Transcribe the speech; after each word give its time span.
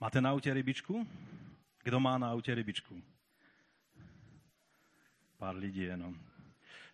Máte 0.00 0.20
na 0.20 0.30
autě 0.30 0.54
rybičku? 0.54 1.08
Kdo 1.82 2.00
má 2.00 2.18
na 2.18 2.30
autě 2.30 2.54
rybičku? 2.54 3.02
Pár 5.36 5.56
lidí 5.56 5.80
jenom. 5.80 6.20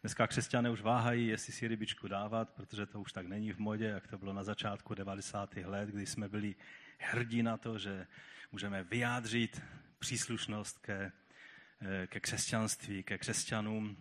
Dneska 0.00 0.26
křesťané 0.26 0.70
už 0.70 0.80
váhají, 0.80 1.26
jestli 1.26 1.52
si 1.52 1.68
rybičku 1.68 2.08
dávat, 2.08 2.50
protože 2.50 2.86
to 2.86 3.00
už 3.00 3.12
tak 3.12 3.26
není 3.26 3.52
v 3.52 3.58
modě, 3.58 3.84
jak 3.84 4.06
to 4.06 4.18
bylo 4.18 4.32
na 4.32 4.42
začátku 4.42 4.94
90. 4.94 5.56
let, 5.56 5.88
kdy 5.88 6.06
jsme 6.06 6.28
byli 6.28 6.54
hrdí 6.98 7.42
na 7.42 7.56
to, 7.56 7.78
že 7.78 8.06
můžeme 8.52 8.84
vyjádřit 8.84 9.62
příslušnost 9.98 10.78
ke, 10.78 11.12
eh, 11.80 12.06
ke 12.06 12.20
křesťanství, 12.20 13.02
ke 13.02 13.18
křesťanům. 13.18 13.96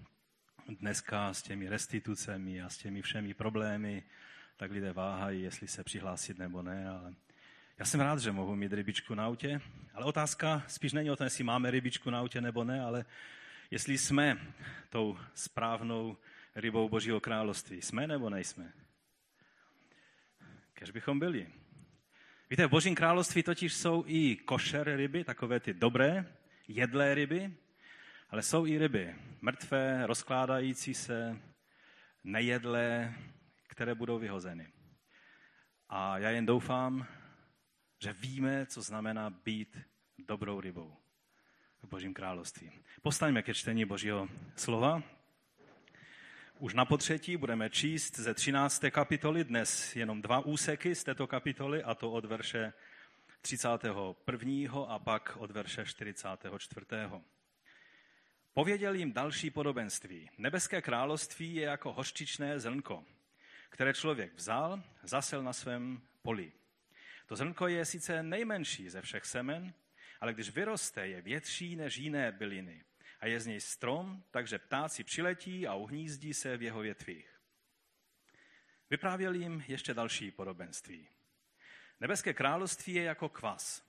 Dneska 0.79 1.33
s 1.33 1.41
těmi 1.41 1.69
restitucemi 1.69 2.61
a 2.61 2.69
s 2.69 2.77
těmi 2.77 3.01
všemi 3.01 3.33
problémy, 3.33 4.03
tak 4.57 4.71
lidé 4.71 4.93
váhají, 4.93 5.41
jestli 5.41 5.67
se 5.67 5.83
přihlásit 5.83 6.37
nebo 6.37 6.61
ne, 6.61 6.89
ale 6.89 7.13
já 7.77 7.85
jsem 7.85 7.99
rád, 7.99 8.19
že 8.19 8.31
mohu 8.31 8.55
mít 8.55 8.73
rybičku 8.73 9.15
na 9.15 9.25
autě, 9.25 9.61
ale 9.93 10.05
otázka 10.05 10.63
spíš 10.67 10.93
není 10.93 11.11
o 11.11 11.15
tom, 11.15 11.25
jestli 11.25 11.43
máme 11.43 11.71
rybičku 11.71 12.09
na 12.09 12.19
autě 12.19 12.41
nebo 12.41 12.63
ne, 12.63 12.81
ale 12.81 13.05
jestli 13.71 13.97
jsme 13.97 14.37
tou 14.89 15.17
správnou 15.33 16.17
rybou 16.55 16.89
Božího 16.89 17.19
království. 17.19 17.81
Jsme 17.81 18.07
nebo 18.07 18.29
nejsme? 18.29 18.73
Kež 20.73 20.91
bychom 20.91 21.19
byli. 21.19 21.47
Víte, 22.49 22.65
v 22.65 22.69
Božím 22.69 22.95
království 22.95 23.43
totiž 23.43 23.73
jsou 23.73 24.03
i 24.07 24.35
košer 24.35 24.95
ryby, 24.95 25.23
takové 25.23 25.59
ty 25.59 25.73
dobré, 25.73 26.25
jedlé 26.67 27.15
ryby, 27.15 27.53
ale 28.29 28.41
jsou 28.41 28.65
i 28.65 28.77
ryby 28.77 29.15
mrtvé, 29.41 30.07
rozkládající 30.07 30.93
se, 30.93 31.39
nejedlé, 32.23 33.13
které 33.67 33.95
budou 33.95 34.19
vyhozeny. 34.19 34.67
A 35.89 36.17
já 36.17 36.29
jen 36.29 36.45
doufám, 36.45 37.07
že 38.03 38.13
víme, 38.13 38.65
co 38.65 38.81
znamená 38.81 39.29
být 39.29 39.77
dobrou 40.27 40.61
rybou 40.61 40.95
v 41.83 41.87
Božím 41.87 42.13
království. 42.13 42.71
Postaňme 43.01 43.41
ke 43.41 43.53
čtení 43.53 43.85
Božího 43.85 44.29
slova. 44.55 45.03
Už 46.59 46.73
na 46.73 46.85
potřetí 46.85 47.37
budeme 47.37 47.69
číst 47.69 48.19
ze 48.19 48.33
13. 48.33 48.83
kapitoly, 48.91 49.43
dnes 49.43 49.95
jenom 49.95 50.21
dva 50.21 50.39
úseky 50.39 50.95
z 50.95 51.03
této 51.03 51.27
kapitoly, 51.27 51.83
a 51.83 51.95
to 51.95 52.11
od 52.11 52.25
verše 52.25 52.73
31. 53.41 54.85
a 54.87 54.99
pak 54.99 55.37
od 55.37 55.51
verše 55.51 55.85
44. 55.85 56.85
Pověděl 58.53 58.93
jim 58.93 59.13
další 59.13 59.49
podobenství. 59.49 60.29
Nebeské 60.37 60.81
království 60.81 61.55
je 61.55 61.63
jako 61.63 61.93
hořčičné 61.93 62.59
zrnko, 62.59 63.05
které 63.69 63.93
člověk 63.93 64.33
vzal, 64.35 64.83
zasel 65.03 65.43
na 65.43 65.53
svém 65.53 66.01
poli. 66.21 66.51
To 67.25 67.35
zrnko 67.35 67.67
je 67.67 67.85
sice 67.85 68.23
nejmenší 68.23 68.89
ze 68.89 69.01
všech 69.01 69.25
semen, 69.25 69.73
ale 70.19 70.33
když 70.33 70.49
vyroste, 70.49 71.07
je 71.07 71.21
větší 71.21 71.75
než 71.75 71.97
jiné 71.97 72.31
byliny 72.31 72.83
a 73.19 73.27
je 73.27 73.39
z 73.39 73.45
něj 73.45 73.61
strom, 73.61 74.23
takže 74.31 74.59
ptáci 74.59 75.03
přiletí 75.03 75.67
a 75.67 75.75
uhnízdí 75.75 76.33
se 76.33 76.57
v 76.57 76.61
jeho 76.61 76.79
větvích. 76.79 77.39
Vyprávěl 78.89 79.33
jim 79.33 79.63
ještě 79.67 79.93
další 79.93 80.31
podobenství. 80.31 81.07
Nebeské 81.99 82.33
království 82.33 82.93
je 82.93 83.03
jako 83.03 83.29
kvas, 83.29 83.83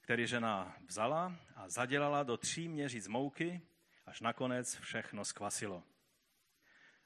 který 0.00 0.26
žena 0.26 0.76
vzala 0.86 1.36
a 1.56 1.68
zadělala 1.68 2.22
do 2.22 2.36
tří 2.36 2.68
měříc 2.68 3.08
mouky, 3.08 3.62
až 4.06 4.20
nakonec 4.20 4.76
všechno 4.76 5.24
skvasilo. 5.24 5.82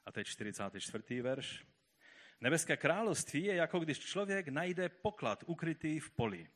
A 0.05 0.11
teď 0.11 0.27
44. 0.27 1.21
verš. 1.21 1.65
Nebeské 2.41 2.77
království 2.77 3.43
je 3.43 3.55
jako 3.55 3.79
když 3.79 3.99
člověk 3.99 4.47
najde 4.47 4.89
poklad 4.89 5.43
ukrytý 5.47 5.99
v 5.99 6.09
poli. 6.09 6.49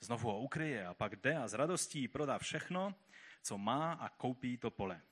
Znovu 0.00 0.28
ho 0.28 0.40
ukryje 0.40 0.86
a 0.86 0.94
pak 0.94 1.16
jde 1.16 1.36
a 1.36 1.48
s 1.48 1.54
radostí 1.54 2.08
prodá 2.08 2.38
všechno, 2.38 2.94
co 3.42 3.58
má 3.58 3.92
a 3.92 4.08
koupí 4.08 4.58
to 4.58 4.70
pole. 4.70 5.02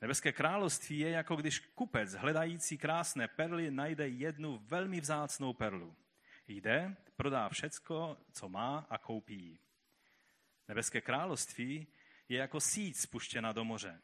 Nebeské 0.00 0.32
království 0.32 0.98
je 0.98 1.10
jako 1.10 1.36
když 1.36 1.58
kupec 1.60 2.14
hledající 2.14 2.78
krásné 2.78 3.28
perly 3.28 3.70
najde 3.70 4.08
jednu 4.08 4.58
velmi 4.58 5.00
vzácnou 5.00 5.52
perlu. 5.52 5.96
Jde, 6.48 6.96
prodá 7.16 7.48
všecko, 7.48 8.18
co 8.32 8.48
má 8.48 8.86
a 8.90 8.98
koupí 8.98 9.34
ji. 9.34 9.58
Nebeské 10.68 11.00
království 11.00 11.86
je 12.28 12.38
jako 12.38 12.60
síť 12.60 12.96
spuštěna 12.96 13.52
do 13.52 13.64
moře, 13.64 14.02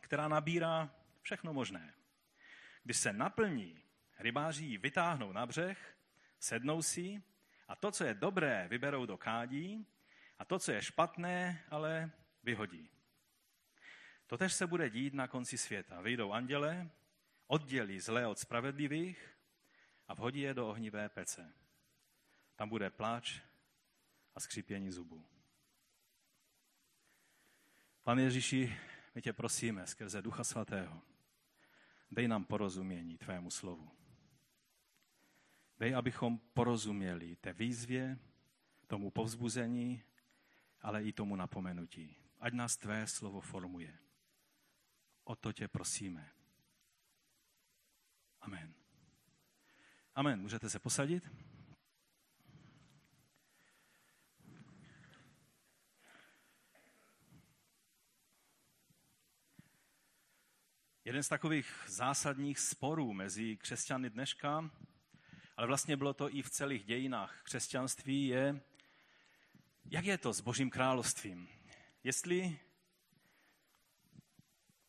která 0.00 0.28
nabírá 0.28 0.94
všechno 1.22 1.52
možné. 1.52 1.94
Když 2.82 2.96
se 2.96 3.12
naplní, 3.12 3.82
rybáři 4.18 4.64
ji 4.64 4.78
vytáhnou 4.78 5.32
na 5.32 5.46
břeh, 5.46 5.96
sednou 6.38 6.82
si 6.82 7.22
a 7.68 7.76
to, 7.76 7.90
co 7.90 8.04
je 8.04 8.14
dobré, 8.14 8.68
vyberou 8.68 9.06
do 9.06 9.16
kádí 9.16 9.86
a 10.38 10.44
to, 10.44 10.58
co 10.58 10.72
je 10.72 10.82
špatné, 10.82 11.64
ale 11.70 12.10
vyhodí. 12.42 12.90
Totež 14.26 14.52
se 14.52 14.66
bude 14.66 14.90
dít 14.90 15.14
na 15.14 15.28
konci 15.28 15.58
světa. 15.58 16.00
Vyjdou 16.00 16.32
anděle, 16.32 16.90
oddělí 17.46 18.00
zlé 18.00 18.26
od 18.26 18.38
spravedlivých 18.38 19.36
a 20.08 20.14
vhodí 20.14 20.40
je 20.40 20.54
do 20.54 20.68
ohnivé 20.68 21.08
pece. 21.08 21.52
Tam 22.56 22.68
bude 22.68 22.90
pláč 22.90 23.40
a 24.34 24.40
skřípění 24.40 24.90
zubů. 24.90 25.24
Pane 28.02 28.22
Ježíši, 28.22 28.76
my 29.14 29.22
tě 29.22 29.32
prosíme 29.32 29.86
skrze 29.86 30.22
Ducha 30.22 30.44
Svatého, 30.44 31.02
dej 32.10 32.28
nám 32.28 32.44
porozumění 32.44 33.18
tvému 33.18 33.50
slovu. 33.50 33.95
Dej, 35.78 35.94
abychom 35.94 36.38
porozuměli 36.38 37.36
té 37.36 37.52
výzvě, 37.52 38.18
tomu 38.86 39.10
povzbuzení, 39.10 40.02
ale 40.80 41.04
i 41.04 41.12
tomu 41.12 41.36
napomenutí. 41.36 42.16
Ať 42.40 42.52
nás 42.52 42.76
tvé 42.76 43.06
slovo 43.06 43.40
formuje. 43.40 43.98
O 45.24 45.36
to 45.36 45.52
tě 45.52 45.68
prosíme. 45.68 46.30
Amen. 48.40 48.74
Amen. 50.14 50.40
Můžete 50.40 50.70
se 50.70 50.78
posadit? 50.78 51.30
Jeden 61.04 61.22
z 61.22 61.28
takových 61.28 61.84
zásadních 61.86 62.58
sporů 62.58 63.12
mezi 63.12 63.56
křesťany 63.56 64.10
dneška 64.10 64.70
ale 65.56 65.66
vlastně 65.66 65.96
bylo 65.96 66.14
to 66.14 66.34
i 66.36 66.42
v 66.42 66.50
celých 66.50 66.84
dějinách 66.84 67.42
křesťanství, 67.42 68.26
je, 68.26 68.60
jak 69.84 70.04
je 70.04 70.18
to 70.18 70.32
s 70.32 70.40
Božím 70.40 70.70
královstvím. 70.70 71.48
Jestli 72.04 72.58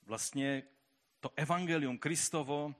vlastně 0.05 0.63
to 1.19 1.31
evangelium 1.35 1.97
Kristovo 1.97 2.75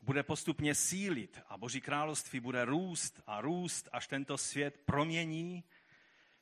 bude 0.00 0.22
postupně 0.22 0.74
sílit 0.74 1.40
a 1.48 1.56
Boží 1.56 1.80
království 1.80 2.40
bude 2.40 2.64
růst 2.64 3.20
a 3.26 3.40
růst, 3.40 3.88
až 3.92 4.06
tento 4.06 4.38
svět 4.38 4.80
promění 4.84 5.64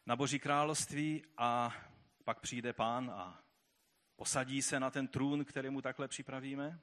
na 0.07 0.17
Boží 0.17 0.39
království 0.39 1.25
a 1.37 1.77
pak 2.25 2.41
přijde 2.41 2.73
pán 2.73 3.11
a 3.11 3.43
posadí 4.17 4.63
se 4.63 4.81
na 4.81 4.91
ten 4.91 5.09
trůn, 5.09 5.45
který 5.45 5.71
mu 5.71 5.83
takhle 5.83 6.09
připravíme? 6.09 6.81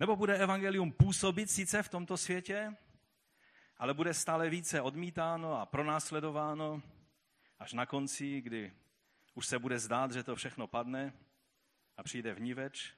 Nebo 0.00 0.16
bude 0.16 0.38
evangelium 0.38 0.92
působit 0.92 1.50
sice 1.50 1.82
v 1.82 1.88
tomto 1.88 2.16
světě, 2.16 2.76
ale 3.76 3.94
bude 3.94 4.14
stále 4.14 4.50
více 4.50 4.80
odmítáno 4.80 5.60
a 5.60 5.66
pronásledováno, 5.66 6.82
až 7.58 7.72
na 7.72 7.86
konci, 7.86 8.40
kdy 8.40 8.72
už 9.34 9.46
se 9.46 9.58
bude 9.58 9.78
zdát, 9.78 10.12
že 10.12 10.22
to 10.22 10.36
všechno 10.36 10.66
padne 10.66 11.12
a 11.96 12.02
přijde 12.02 12.34
vníveč, 12.34 12.94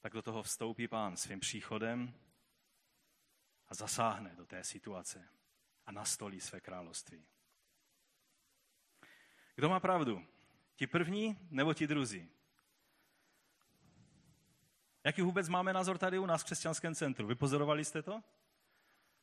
tak 0.00 0.12
do 0.12 0.22
toho 0.22 0.42
vstoupí 0.42 0.88
pán 0.88 1.16
svým 1.16 1.40
příchodem 1.40 2.14
a 3.68 3.74
zasáhne 3.74 4.36
do 4.36 4.46
té 4.46 4.64
situace 4.64 5.28
a 5.86 5.92
nastolí 5.92 6.40
své 6.40 6.60
království. 6.60 7.26
Kdo 9.54 9.68
má 9.68 9.80
pravdu? 9.80 10.26
Ti 10.76 10.86
první 10.86 11.38
nebo 11.50 11.74
ti 11.74 11.86
druzí? 11.86 12.30
Jaký 15.04 15.22
vůbec 15.22 15.48
máme 15.48 15.72
názor 15.72 15.98
tady 15.98 16.18
u 16.18 16.26
nás 16.26 16.42
v 16.42 16.44
křesťanském 16.44 16.94
centru? 16.94 17.26
Vypozorovali 17.26 17.84
jste 17.84 18.02
to? 18.02 18.22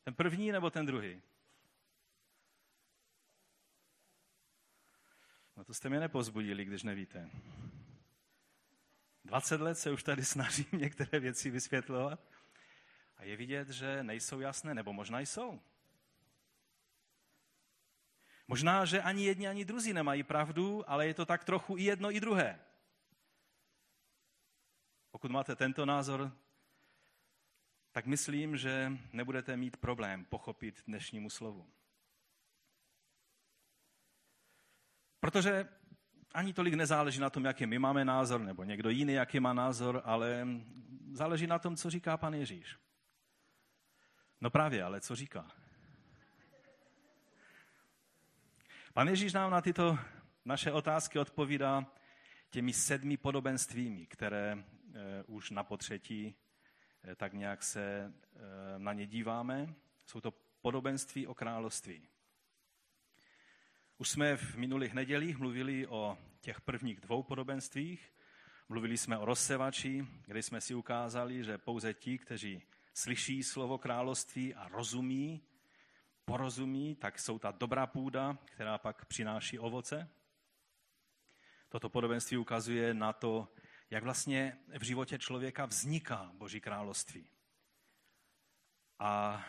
Ten 0.03 0.13
první 0.13 0.51
nebo 0.51 0.69
ten 0.69 0.85
druhý? 0.85 1.21
No 5.57 5.63
to 5.63 5.73
jste 5.73 5.89
mě 5.89 5.99
nepozbudili, 5.99 6.65
když 6.65 6.83
nevíte. 6.83 7.29
20 9.25 9.61
let 9.61 9.75
se 9.75 9.91
už 9.91 10.03
tady 10.03 10.25
snažím 10.25 10.65
některé 10.77 11.19
věci 11.19 11.49
vysvětlovat 11.49 12.19
a 13.17 13.23
je 13.23 13.37
vidět, 13.37 13.69
že 13.69 14.03
nejsou 14.03 14.39
jasné, 14.39 14.73
nebo 14.73 14.93
možná 14.93 15.19
jsou. 15.19 15.61
Možná, 18.47 18.85
že 18.85 19.01
ani 19.01 19.25
jedni, 19.25 19.47
ani 19.47 19.65
druzí 19.65 19.93
nemají 19.93 20.23
pravdu, 20.23 20.89
ale 20.89 21.07
je 21.07 21.13
to 21.13 21.25
tak 21.25 21.43
trochu 21.43 21.77
i 21.77 21.83
jedno, 21.83 22.11
i 22.11 22.19
druhé. 22.19 22.59
Pokud 25.11 25.31
máte 25.31 25.55
tento 25.55 25.85
názor, 25.85 26.31
tak 27.91 28.05
myslím, 28.05 28.57
že 28.57 28.91
nebudete 29.13 29.57
mít 29.57 29.77
problém 29.77 30.25
pochopit 30.25 30.83
dnešnímu 30.87 31.29
slovu. 31.29 31.69
Protože 35.19 35.69
ani 36.33 36.53
tolik 36.53 36.73
nezáleží 36.73 37.19
na 37.19 37.29
tom, 37.29 37.45
jaký 37.45 37.65
my 37.65 37.79
máme 37.79 38.05
názor, 38.05 38.41
nebo 38.41 38.63
někdo 38.63 38.89
jiný, 38.89 39.13
jaký 39.13 39.39
má 39.39 39.53
názor, 39.53 40.01
ale 40.05 40.47
záleží 41.11 41.47
na 41.47 41.59
tom, 41.59 41.75
co 41.75 41.89
říká 41.89 42.17
pan 42.17 42.33
Ježíš. 42.33 42.77
No 44.41 44.49
právě, 44.49 44.83
ale 44.83 45.01
co 45.01 45.15
říká? 45.15 45.51
Pan 48.93 49.07
Ježíš 49.07 49.33
nám 49.33 49.51
na 49.51 49.61
tyto 49.61 49.99
naše 50.45 50.71
otázky 50.71 51.19
odpovídá 51.19 51.85
těmi 52.49 52.73
sedmi 52.73 53.17
podobenstvími, 53.17 54.05
které 54.05 54.63
už 55.27 55.49
na 55.49 55.63
potřetí 55.63 56.35
e, 57.03 57.15
tak 57.15 57.33
nějak 57.33 57.63
se 57.63 57.81
e, 57.85 58.11
na 58.79 58.93
ně 58.93 59.07
díváme. 59.07 59.73
Jsou 60.05 60.21
to 60.21 60.33
podobenství 60.61 61.27
o 61.27 61.33
království. 61.33 62.07
Už 63.97 64.09
jsme 64.09 64.37
v 64.37 64.55
minulých 64.55 64.93
nedělích 64.93 65.37
mluvili 65.37 65.87
o 65.87 66.17
těch 66.41 66.61
prvních 66.61 66.99
dvou 66.99 67.23
podobenstvích. 67.23 68.13
Mluvili 68.69 68.97
jsme 68.97 69.17
o 69.17 69.25
rozsevači, 69.25 70.07
kde 70.25 70.43
jsme 70.43 70.61
si 70.61 70.73
ukázali, 70.75 71.43
že 71.43 71.57
pouze 71.57 71.93
ti, 71.93 72.17
kteří 72.17 72.61
slyší 72.93 73.43
slovo 73.43 73.77
království 73.77 74.55
a 74.55 74.67
rozumí, 74.67 75.41
porozumí, 76.25 76.95
tak 76.95 77.19
jsou 77.19 77.39
ta 77.39 77.51
dobrá 77.51 77.87
půda, 77.87 78.37
která 78.45 78.77
pak 78.77 79.05
přináší 79.05 79.59
ovoce. 79.59 80.09
Toto 81.69 81.89
podobenství 81.89 82.37
ukazuje 82.37 82.93
na 82.93 83.13
to, 83.13 83.47
jak 83.89 84.03
vlastně 84.03 84.57
v 84.77 84.83
životě 84.83 85.17
člověka 85.17 85.65
vzniká 85.65 86.31
Boží 86.33 86.61
království. 86.61 87.29
A 88.99 89.43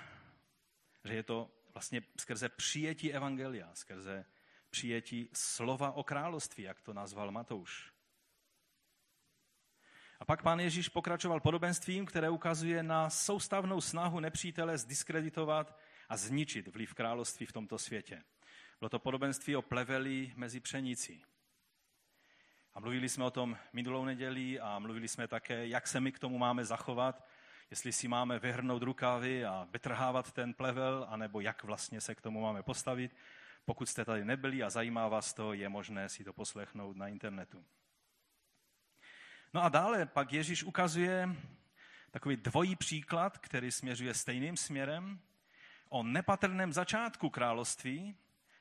že 1.04 1.14
je 1.14 1.22
to 1.22 1.50
vlastně 1.72 2.02
skrze 2.20 2.48
přijetí 2.48 3.12
evangelia, 3.12 3.75
skrze 3.75 4.25
přijetí 4.70 5.28
slova 5.32 5.92
o 5.92 6.04
království, 6.04 6.64
jak 6.64 6.81
to 6.81 6.92
nazval 6.92 7.31
Matouš. 7.31 7.92
A 10.20 10.25
pak 10.25 10.42
pán 10.42 10.60
Ježíš 10.60 10.88
pokračoval 10.88 11.40
podobenstvím, 11.40 12.06
které 12.06 12.31
ukazuje 12.31 12.82
na 12.82 13.10
soustavnou 13.10 13.81
snahu 13.81 14.20
nepřítele 14.20 14.78
zdiskreditovat 14.78 15.78
a 16.08 16.16
zničit 16.16 16.69
vliv 16.69 16.94
království 16.94 17.46
v 17.46 17.52
tomto 17.52 17.78
světě. 17.78 18.22
Bylo 18.78 18.88
to 18.88 18.98
podobenství 18.98 19.56
o 19.56 19.62
pleveli 19.62 20.32
mezi 20.37 20.60
pšenicí. 20.60 21.25
A 22.75 22.81
mluvili 22.81 23.08
jsme 23.08 23.25
o 23.25 23.31
tom 23.31 23.56
minulou 23.72 24.05
neděli 24.05 24.61
a 24.61 24.78
mluvili 24.78 25.08
jsme 25.08 25.28
také, 25.28 25.67
jak 25.67 25.87
se 25.87 26.00
my 26.00 26.12
k 26.12 26.19
tomu 26.19 26.38
máme 26.38 26.64
zachovat, 26.64 27.26
jestli 27.70 27.93
si 27.93 28.08
máme 28.08 28.38
vyhrnout 28.38 28.82
rukávy 28.82 29.44
a 29.44 29.69
vytrhávat 29.72 30.32
ten 30.32 30.55
plevel, 30.55 31.06
anebo 31.08 31.40
jak 31.40 31.64
vlastně 31.64 32.00
se 32.00 32.14
k 32.14 32.20
tomu 32.20 32.40
máme 32.40 32.62
postavit. 32.62 33.17
Pokud 33.64 33.88
jste 33.88 34.05
tady 34.05 34.25
nebyli 34.25 34.62
a 34.62 34.70
zajímá 34.70 35.08
vás 35.08 35.34
to, 35.34 35.52
je 35.52 35.69
možné 35.69 36.08
si 36.08 36.25
to 36.25 36.32
poslechnout 36.32 36.96
na 36.96 37.08
internetu. 37.08 37.64
No 39.55 39.62
a 39.62 39.69
dále 39.69 40.06
pak 40.06 40.32
Ježíš 40.32 40.64
ukazuje 40.64 41.28
takový 42.11 42.37
dvojí 42.37 42.76
příklad, 42.76 43.38
který 43.38 43.70
směřuje 43.70 44.14
stejným 44.14 44.56
směrem, 44.56 45.20
o 45.88 46.02
nepatrném 46.02 46.73
začátku 46.73 47.31
království, 47.31 48.16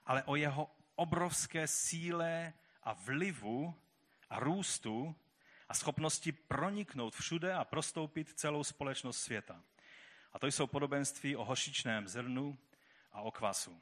ale 0.05 0.23
o 0.23 0.35
jeho 0.35 0.71
obrovské 0.95 1.67
síle 1.67 2.53
a 2.83 2.93
vlivu 2.93 3.75
a 4.29 4.39
růstu 4.39 5.15
a 5.69 5.73
schopnosti 5.73 6.31
proniknout 6.31 7.15
všude 7.15 7.53
a 7.53 7.65
prostoupit 7.65 8.33
celou 8.33 8.63
společnost 8.63 9.21
světa. 9.21 9.63
A 10.33 10.39
to 10.39 10.47
jsou 10.47 10.67
podobenství 10.67 11.35
o 11.35 11.45
hošičném 11.45 12.07
zrnu 12.07 12.57
a 13.11 13.21
o 13.21 13.31
kvasu. 13.31 13.81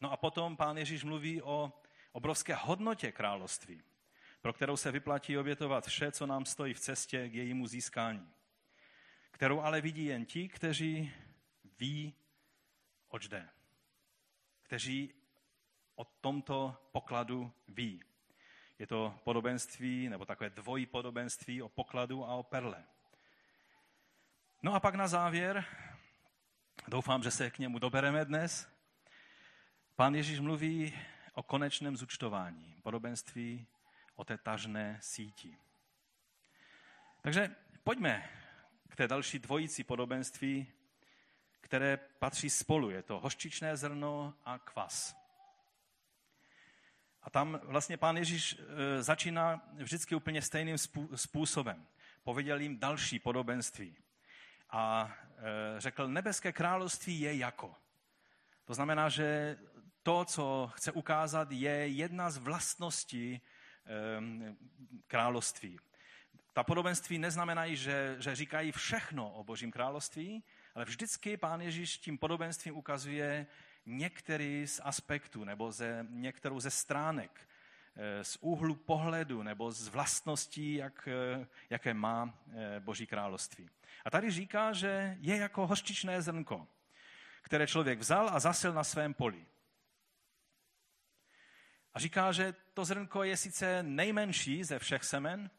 No 0.00 0.12
a 0.12 0.16
potom 0.16 0.56
pán 0.56 0.78
Ježíš 0.78 1.04
mluví 1.04 1.42
o 1.42 1.72
obrovské 2.12 2.54
hodnotě 2.54 3.12
království, 3.12 3.82
pro 4.40 4.52
kterou 4.52 4.76
se 4.76 4.92
vyplatí 4.92 5.38
obětovat 5.38 5.86
vše, 5.86 6.12
co 6.12 6.26
nám 6.26 6.44
stojí 6.44 6.74
v 6.74 6.80
cestě 6.80 7.28
k 7.28 7.34
jejímu 7.34 7.66
získání. 7.66 8.32
Kterou 9.30 9.60
ale 9.60 9.80
vidí 9.80 10.04
jen 10.04 10.24
ti, 10.24 10.48
kteří 10.48 11.12
ví, 11.78 12.14
oč 13.08 13.28
jde. 13.28 13.48
Kteří 14.62 15.14
o 15.94 16.04
tomto 16.04 16.76
pokladu 16.92 17.52
ví. 17.68 18.02
Je 18.78 18.86
to 18.86 19.20
podobenství, 19.24 20.08
nebo 20.08 20.24
takové 20.24 20.50
dvojí 20.50 20.86
podobenství 20.86 21.62
o 21.62 21.68
pokladu 21.68 22.24
a 22.24 22.34
o 22.34 22.42
perle. 22.42 22.84
No 24.62 24.74
a 24.74 24.80
pak 24.80 24.94
na 24.94 25.08
závěr, 25.08 25.64
doufám, 26.88 27.22
že 27.22 27.30
se 27.30 27.50
k 27.50 27.58
němu 27.58 27.78
dobereme 27.78 28.24
dnes, 28.24 28.68
pán 29.96 30.14
Ježíš 30.14 30.40
mluví 30.40 30.98
o 31.32 31.42
konečném 31.42 31.96
zúčtování, 31.96 32.76
podobenství 32.82 33.66
o 34.14 34.24
té 34.24 34.38
tažné 34.38 34.98
síti. 35.02 35.58
Takže 37.20 37.56
pojďme 37.84 38.30
k 38.88 38.96
té 38.96 39.08
další 39.08 39.38
dvojici 39.38 39.84
podobenství, 39.84 40.72
které 41.60 41.96
patří 41.96 42.50
spolu. 42.50 42.90
Je 42.90 43.02
to 43.02 43.20
hořčičné 43.20 43.76
zrno 43.76 44.34
a 44.44 44.58
kvas. 44.58 45.25
A 47.26 47.30
tam 47.30 47.60
vlastně 47.62 47.96
pán 47.96 48.16
Ježíš 48.16 48.58
e, 48.58 49.02
začíná 49.02 49.68
vždycky 49.72 50.14
úplně 50.14 50.42
stejným 50.42 50.76
způsobem. 51.14 51.86
Pověděl 52.24 52.60
jim 52.60 52.78
další 52.78 53.18
podobenství. 53.18 53.96
A 54.70 55.14
e, 55.76 55.80
řekl, 55.80 56.08
nebeské 56.08 56.52
království 56.52 57.20
je 57.20 57.36
jako. 57.36 57.74
To 58.64 58.74
znamená, 58.74 59.08
že 59.08 59.58
to, 60.02 60.24
co 60.24 60.70
chce 60.74 60.92
ukázat, 60.92 61.52
je 61.52 61.88
jedna 61.88 62.30
z 62.30 62.38
vlastností 62.38 63.32
e, 63.32 63.40
království. 65.06 65.78
Ta 66.52 66.62
podobenství 66.62 67.18
neznamenají, 67.18 67.76
že, 67.76 68.16
že 68.18 68.36
říkají 68.36 68.72
všechno 68.72 69.32
o 69.32 69.44
Božím 69.44 69.70
království, 69.70 70.44
ale 70.74 70.84
vždycky 70.84 71.36
pán 71.36 71.60
Ježíš 71.60 71.98
tím 71.98 72.18
podobenstvím 72.18 72.76
ukazuje 72.76 73.46
některý 73.86 74.66
z 74.66 74.80
aspektů 74.84 75.44
nebo 75.44 75.72
ze, 75.72 76.06
některou 76.10 76.60
ze 76.60 76.70
stránek, 76.70 77.48
eh, 77.96 78.24
z 78.24 78.38
úhlu 78.40 78.74
pohledu 78.74 79.42
nebo 79.42 79.72
z 79.72 79.88
vlastností, 79.88 80.74
jak, 80.74 81.08
eh, 81.08 81.46
jaké 81.70 81.94
má 81.94 82.34
eh, 82.52 82.80
Boží 82.80 83.06
království. 83.06 83.70
A 84.04 84.10
tady 84.10 84.30
říká, 84.30 84.72
že 84.72 85.16
je 85.20 85.36
jako 85.36 85.66
hořčičné 85.66 86.22
zrnko, 86.22 86.68
které 87.42 87.66
člověk 87.66 87.98
vzal 87.98 88.30
a 88.32 88.40
zasil 88.40 88.72
na 88.72 88.84
svém 88.84 89.14
poli. 89.14 89.46
A 91.94 91.98
říká, 91.98 92.32
že 92.32 92.54
to 92.74 92.84
zrnko 92.84 93.22
je 93.22 93.36
sice 93.36 93.82
nejmenší 93.82 94.64
ze 94.64 94.78
všech 94.78 95.04
semen. 95.04 95.50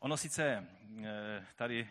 Ono 0.00 0.16
sice 0.16 0.66
tady 1.56 1.88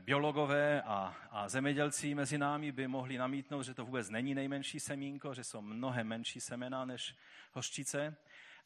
biologové 0.00 0.82
a, 0.82 1.16
a 1.30 1.48
zemědělci 1.48 2.14
mezi 2.14 2.38
námi 2.38 2.72
by 2.72 2.88
mohli 2.88 3.18
namítnout, 3.18 3.62
že 3.62 3.74
to 3.74 3.84
vůbec 3.84 4.10
není 4.10 4.34
nejmenší 4.34 4.80
semínko, 4.80 5.34
že 5.34 5.44
jsou 5.44 5.60
mnohem 5.60 6.06
menší 6.06 6.40
semena 6.40 6.84
než 6.84 7.16
hořčice, 7.52 8.16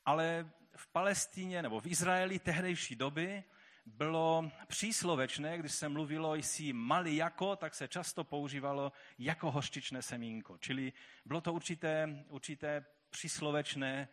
ale 0.05 0.51
v 0.77 0.87
Palestíně 0.87 1.63
nebo 1.63 1.81
v 1.81 1.87
Izraeli 1.87 2.39
tehdejší 2.39 2.97
doby 2.97 3.45
bylo 3.87 4.51
příslovečné, 4.67 5.59
když 5.59 5.73
se 5.73 5.89
mluvilo, 5.89 6.35
jsi 6.35 6.73
malý 6.73 7.17
jako, 7.17 7.57
tak 7.57 7.75
se 7.75 7.89
často 7.89 8.25
používalo 8.25 8.93
jako 9.19 9.51
hořčičné 9.51 10.03
semínko. 10.03 10.59
Čili 10.59 10.93
bylo 11.25 11.41
to 11.41 11.53
určité, 11.53 12.25
určité 12.29 12.85
příslovečné 13.11 14.09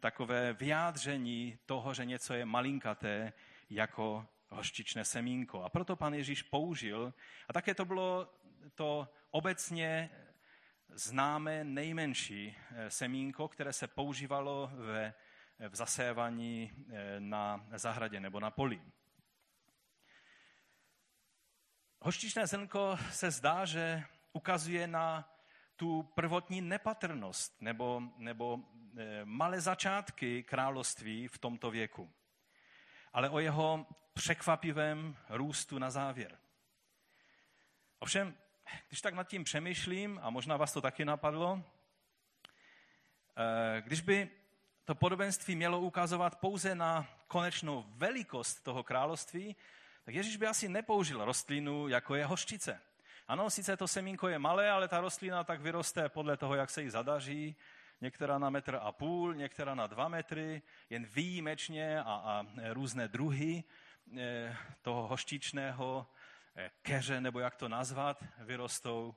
takové 0.00 0.52
vyjádření 0.52 1.58
toho, 1.66 1.94
že 1.94 2.04
něco 2.04 2.34
je 2.34 2.44
malinkaté 2.44 3.32
jako 3.70 4.26
hořčičné 4.50 5.04
semínko. 5.04 5.62
A 5.62 5.68
proto 5.68 5.96
pan 5.96 6.14
Ježíš 6.14 6.42
použil, 6.42 7.14
a 7.48 7.52
také 7.52 7.74
to 7.74 7.84
bylo 7.84 8.34
to 8.74 9.08
obecně 9.30 10.10
známé 10.88 11.64
nejmenší 11.64 12.56
eh, 12.70 12.90
semínko, 12.90 13.48
které 13.48 13.72
se 13.72 13.86
používalo 13.86 14.70
ve, 14.74 15.14
v 15.68 15.76
zasévaní 15.76 16.72
eh, 16.90 17.20
na 17.20 17.66
zahradě 17.72 18.20
nebo 18.20 18.40
na 18.40 18.50
poli. 18.50 18.82
Hořčičné 22.00 22.46
zrnko 22.46 22.98
se 23.10 23.30
zdá, 23.30 23.64
že 23.64 24.04
ukazuje 24.32 24.86
na 24.86 25.34
tu 25.76 26.02
prvotní 26.02 26.60
nepatrnost 26.60 27.62
nebo, 27.62 28.02
nebo 28.16 28.58
eh, 28.98 29.24
malé 29.24 29.60
začátky 29.60 30.42
království 30.42 31.28
v 31.28 31.38
tomto 31.38 31.70
věku 31.70 32.12
ale 33.12 33.30
o 33.30 33.38
jeho 33.38 33.86
překvapivém 34.12 35.16
růstu 35.28 35.78
na 35.78 35.90
závěr. 35.90 36.38
Ovšem, 37.98 38.34
když 38.88 39.00
tak 39.00 39.14
nad 39.14 39.28
tím 39.28 39.44
přemýšlím, 39.44 40.20
a 40.22 40.30
možná 40.30 40.56
vás 40.56 40.72
to 40.72 40.80
taky 40.80 41.04
napadlo, 41.04 41.62
eh, 43.36 43.82
když 43.82 44.00
by 44.00 44.30
to 44.84 44.94
podobenství 44.94 45.56
mělo 45.56 45.80
ukazovat 45.80 46.40
pouze 46.40 46.74
na 46.74 47.06
konečnou 47.26 47.84
velikost 47.88 48.60
toho 48.60 48.82
království, 48.82 49.56
tak 50.04 50.14
Ježíš 50.14 50.36
by 50.36 50.46
asi 50.46 50.68
nepoužil 50.68 51.24
rostlinu, 51.24 51.88
jako 51.88 52.14
je 52.14 52.24
hořčice. 52.26 52.80
Ano, 53.28 53.50
sice 53.50 53.76
to 53.76 53.88
semínko 53.88 54.28
je 54.28 54.38
malé, 54.38 54.70
ale 54.70 54.88
ta 54.88 55.00
rostlina 55.00 55.44
tak 55.44 55.60
vyroste 55.60 56.08
podle 56.08 56.36
toho, 56.36 56.54
jak 56.54 56.70
se 56.70 56.82
jí 56.82 56.90
zadaří. 56.90 57.56
Některá 58.00 58.38
na 58.38 58.50
metr 58.50 58.78
a 58.82 58.92
půl, 58.92 59.34
některá 59.34 59.74
na 59.74 59.86
dva 59.86 60.08
metry, 60.08 60.62
jen 60.90 61.06
výjimečně 61.06 62.00
a, 62.00 62.02
a 62.04 62.46
různé 62.72 63.08
druhy 63.08 63.64
eh, 64.18 64.56
toho 64.82 65.08
hořčičného 65.08 66.06
eh, 66.56 66.70
keře, 66.82 67.20
nebo 67.20 67.40
jak 67.40 67.56
to 67.56 67.68
nazvat, 67.68 68.24
vyrostou 68.38 69.14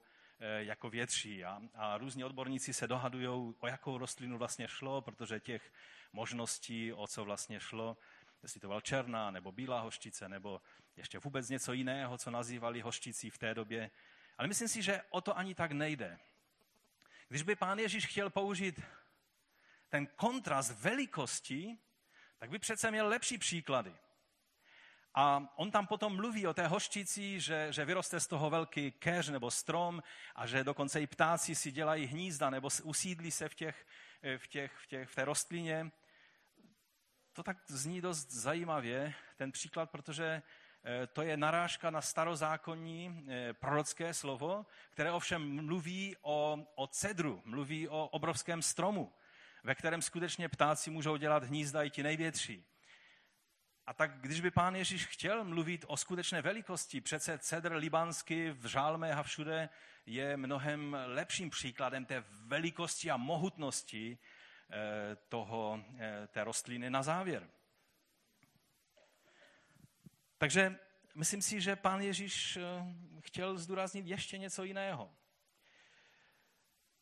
jako 0.57 0.89
větší. 0.89 1.45
A, 1.45 1.61
a 1.75 1.97
různí 1.97 2.23
odborníci 2.23 2.73
se 2.73 2.87
dohadují, 2.87 3.53
o 3.59 3.67
jakou 3.67 3.97
rostlinu 3.97 4.37
vlastně 4.37 4.67
šlo, 4.67 5.01
protože 5.01 5.39
těch 5.39 5.71
možností, 6.13 6.93
o 6.93 7.07
co 7.07 7.25
vlastně 7.25 7.59
šlo, 7.59 7.97
jestli 8.43 8.59
to 8.59 8.67
byla 8.67 8.81
černá 8.81 9.31
nebo 9.31 9.51
bílá 9.51 9.81
hořčice, 9.81 10.29
nebo 10.29 10.61
ještě 10.95 11.19
vůbec 11.19 11.49
něco 11.49 11.73
jiného, 11.73 12.17
co 12.17 12.31
nazývali 12.31 12.81
hořčicí 12.81 13.29
v 13.29 13.37
té 13.37 13.53
době. 13.53 13.91
Ale 14.37 14.47
myslím 14.47 14.67
si, 14.67 14.81
že 14.81 15.01
o 15.09 15.21
to 15.21 15.37
ani 15.37 15.55
tak 15.55 15.71
nejde. 15.71 16.19
Když 17.31 17.43
by 17.43 17.55
pán 17.55 17.79
Ježíš 17.79 18.05
chtěl 18.05 18.29
použít 18.29 18.81
ten 19.89 20.07
kontrast 20.07 20.71
velikosti, 20.71 21.77
tak 22.37 22.49
by 22.49 22.59
přece 22.59 22.91
měl 22.91 23.07
lepší 23.07 23.37
příklady. 23.37 23.95
A 25.13 25.53
on 25.55 25.71
tam 25.71 25.87
potom 25.87 26.15
mluví 26.15 26.47
o 26.47 26.53
té 26.53 26.67
hořčici, 26.67 27.39
že, 27.39 27.67
že 27.69 27.85
vyroste 27.85 28.19
z 28.19 28.27
toho 28.27 28.49
velký 28.49 28.91
keř 28.91 29.29
nebo 29.29 29.51
strom 29.51 30.03
a 30.35 30.47
že 30.47 30.63
dokonce 30.63 31.01
i 31.01 31.07
ptáci 31.07 31.55
si 31.55 31.71
dělají 31.71 32.05
hnízda 32.05 32.49
nebo 32.49 32.69
usídlí 32.83 33.31
se 33.31 33.49
v, 33.49 33.55
těch, 33.55 33.87
v, 34.37 34.47
těch, 34.47 34.71
v, 34.77 34.87
těch, 34.87 35.09
v 35.09 35.15
té 35.15 35.25
rostlině. 35.25 35.91
To 37.33 37.43
tak 37.43 37.57
zní 37.67 38.01
dost 38.01 38.31
zajímavě, 38.31 39.13
ten 39.35 39.51
příklad, 39.51 39.91
protože 39.91 40.41
to 41.13 41.21
je 41.21 41.37
narážka 41.37 41.89
na 41.89 42.01
starozákonní 42.01 43.25
eh, 43.27 43.53
prorocké 43.53 44.13
slovo, 44.13 44.65
které 44.89 45.11
ovšem 45.11 45.65
mluví 45.65 46.15
o, 46.21 46.67
o 46.75 46.87
cedru, 46.87 47.41
mluví 47.45 47.87
o 47.87 48.07
obrovském 48.07 48.61
stromu, 48.61 49.13
ve 49.63 49.75
kterém 49.75 50.01
skutečně 50.01 50.49
ptáci 50.49 50.89
můžou 50.89 51.17
dělat 51.17 51.43
hnízda 51.43 51.83
i 51.83 51.89
ti 51.89 52.03
největší. 52.03 52.65
A 53.85 53.93
tak 53.93 54.11
když 54.21 54.41
by 54.41 54.51
pán 54.51 54.75
Ježíš 54.75 55.05
chtěl 55.05 55.43
mluvit 55.43 55.85
o 55.87 55.97
skutečné 55.97 56.41
velikosti, 56.41 57.01
přece 57.01 57.37
cedr 57.37 57.71
libanský 57.73 58.49
v 58.49 58.65
Žálmech 58.65 59.17
a 59.17 59.23
všude 59.23 59.69
je 60.05 60.37
mnohem 60.37 60.97
lepším 61.05 61.49
příkladem 61.49 62.05
té 62.05 62.23
velikosti 62.29 63.11
a 63.11 63.17
mohutnosti 63.17 64.17
eh, 64.71 65.15
toho, 65.29 65.83
té 66.27 66.43
rostliny 66.43 66.89
na 66.89 67.03
závěr. 67.03 67.49
Takže 70.41 70.75
myslím 71.15 71.41
si, 71.41 71.61
že 71.61 71.75
pán 71.75 72.01
Ježíš 72.01 72.57
eh, 72.57 72.61
chtěl 73.19 73.57
zdůraznit 73.57 74.07
ještě 74.07 74.37
něco 74.37 74.63
jiného. 74.63 75.11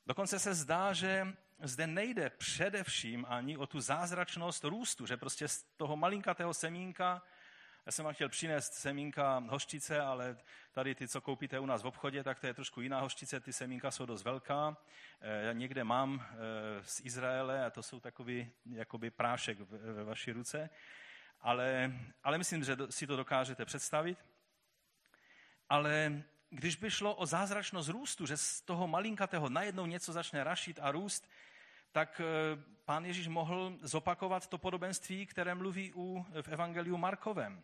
Dokonce 0.06 0.40
se 0.40 0.54
zdá, 0.54 0.94
že 0.94 1.28
zde 1.64 1.88
nejde 1.88 2.30
především 2.30 3.26
ani 3.30 3.58
o 3.58 3.68
tu 3.68 3.82
zázračnost 3.82 4.64
růstu, 4.64 5.06
že 5.06 5.18
prostě 5.18 5.48
z 5.48 5.64
toho 5.64 5.98
malinkatého 5.98 6.54
semínka, 6.54 7.22
já 7.86 7.92
jsem 7.92 8.06
vám 8.06 8.14
chtěl 8.14 8.30
přinést 8.30 8.74
semínka 8.74 9.44
hořčice, 9.50 10.02
ale 10.02 10.38
tady 10.72 10.96
ty, 10.96 11.08
co 11.08 11.22
koupíte 11.22 11.60
u 11.60 11.66
nás 11.66 11.84
v 11.84 11.88
obchodě, 11.88 12.24
tak 12.24 12.40
to 12.40 12.48
je 12.48 12.54
trošku 12.54 12.82
jiná 12.82 13.00
hořčice, 13.00 13.40
ty 13.40 13.54
semínka 13.54 13.92
jsou 13.92 14.06
dost 14.06 14.24
velká. 14.24 14.78
Eh, 15.22 15.44
já 15.46 15.54
někde 15.54 15.84
mám 15.84 16.26
eh, 16.32 16.36
z 16.84 17.02
Izraele 17.06 17.66
a 17.66 17.70
to 17.70 17.84
jsou 17.84 18.00
takový 18.00 18.52
jakoby 18.66 19.10
prášek 19.10 19.60
ve 19.70 20.04
vaší 20.04 20.32
ruce 20.32 20.70
ale, 21.42 21.94
ale 22.24 22.38
myslím, 22.38 22.64
že 22.64 22.78
si 22.90 23.08
to 23.08 23.16
dokážete 23.16 23.66
představit. 23.66 24.26
Ale 25.70 26.24
když 26.50 26.76
by 26.76 26.92
šlo 26.92 27.16
o 27.16 27.26
zázračnost 27.26 27.90
růstu, 27.90 28.26
že 28.26 28.38
z 28.38 28.62
toho 28.62 28.88
malinkatého 28.88 29.50
najednou 29.50 29.86
něco 29.86 30.14
začne 30.14 30.44
rašit 30.44 30.80
a 30.82 30.92
růst, 30.92 31.30
tak 31.92 32.22
eh, 32.22 32.64
pán 32.86 33.06
Ježíš 33.06 33.28
mohl 33.28 33.78
zopakovat 33.82 34.48
to 34.48 34.58
podobenství, 34.58 35.26
které 35.26 35.56
mluví 35.56 35.94
u, 35.96 36.26
v 36.42 36.48
Evangeliu 36.48 36.98
Markovém. 36.98 37.64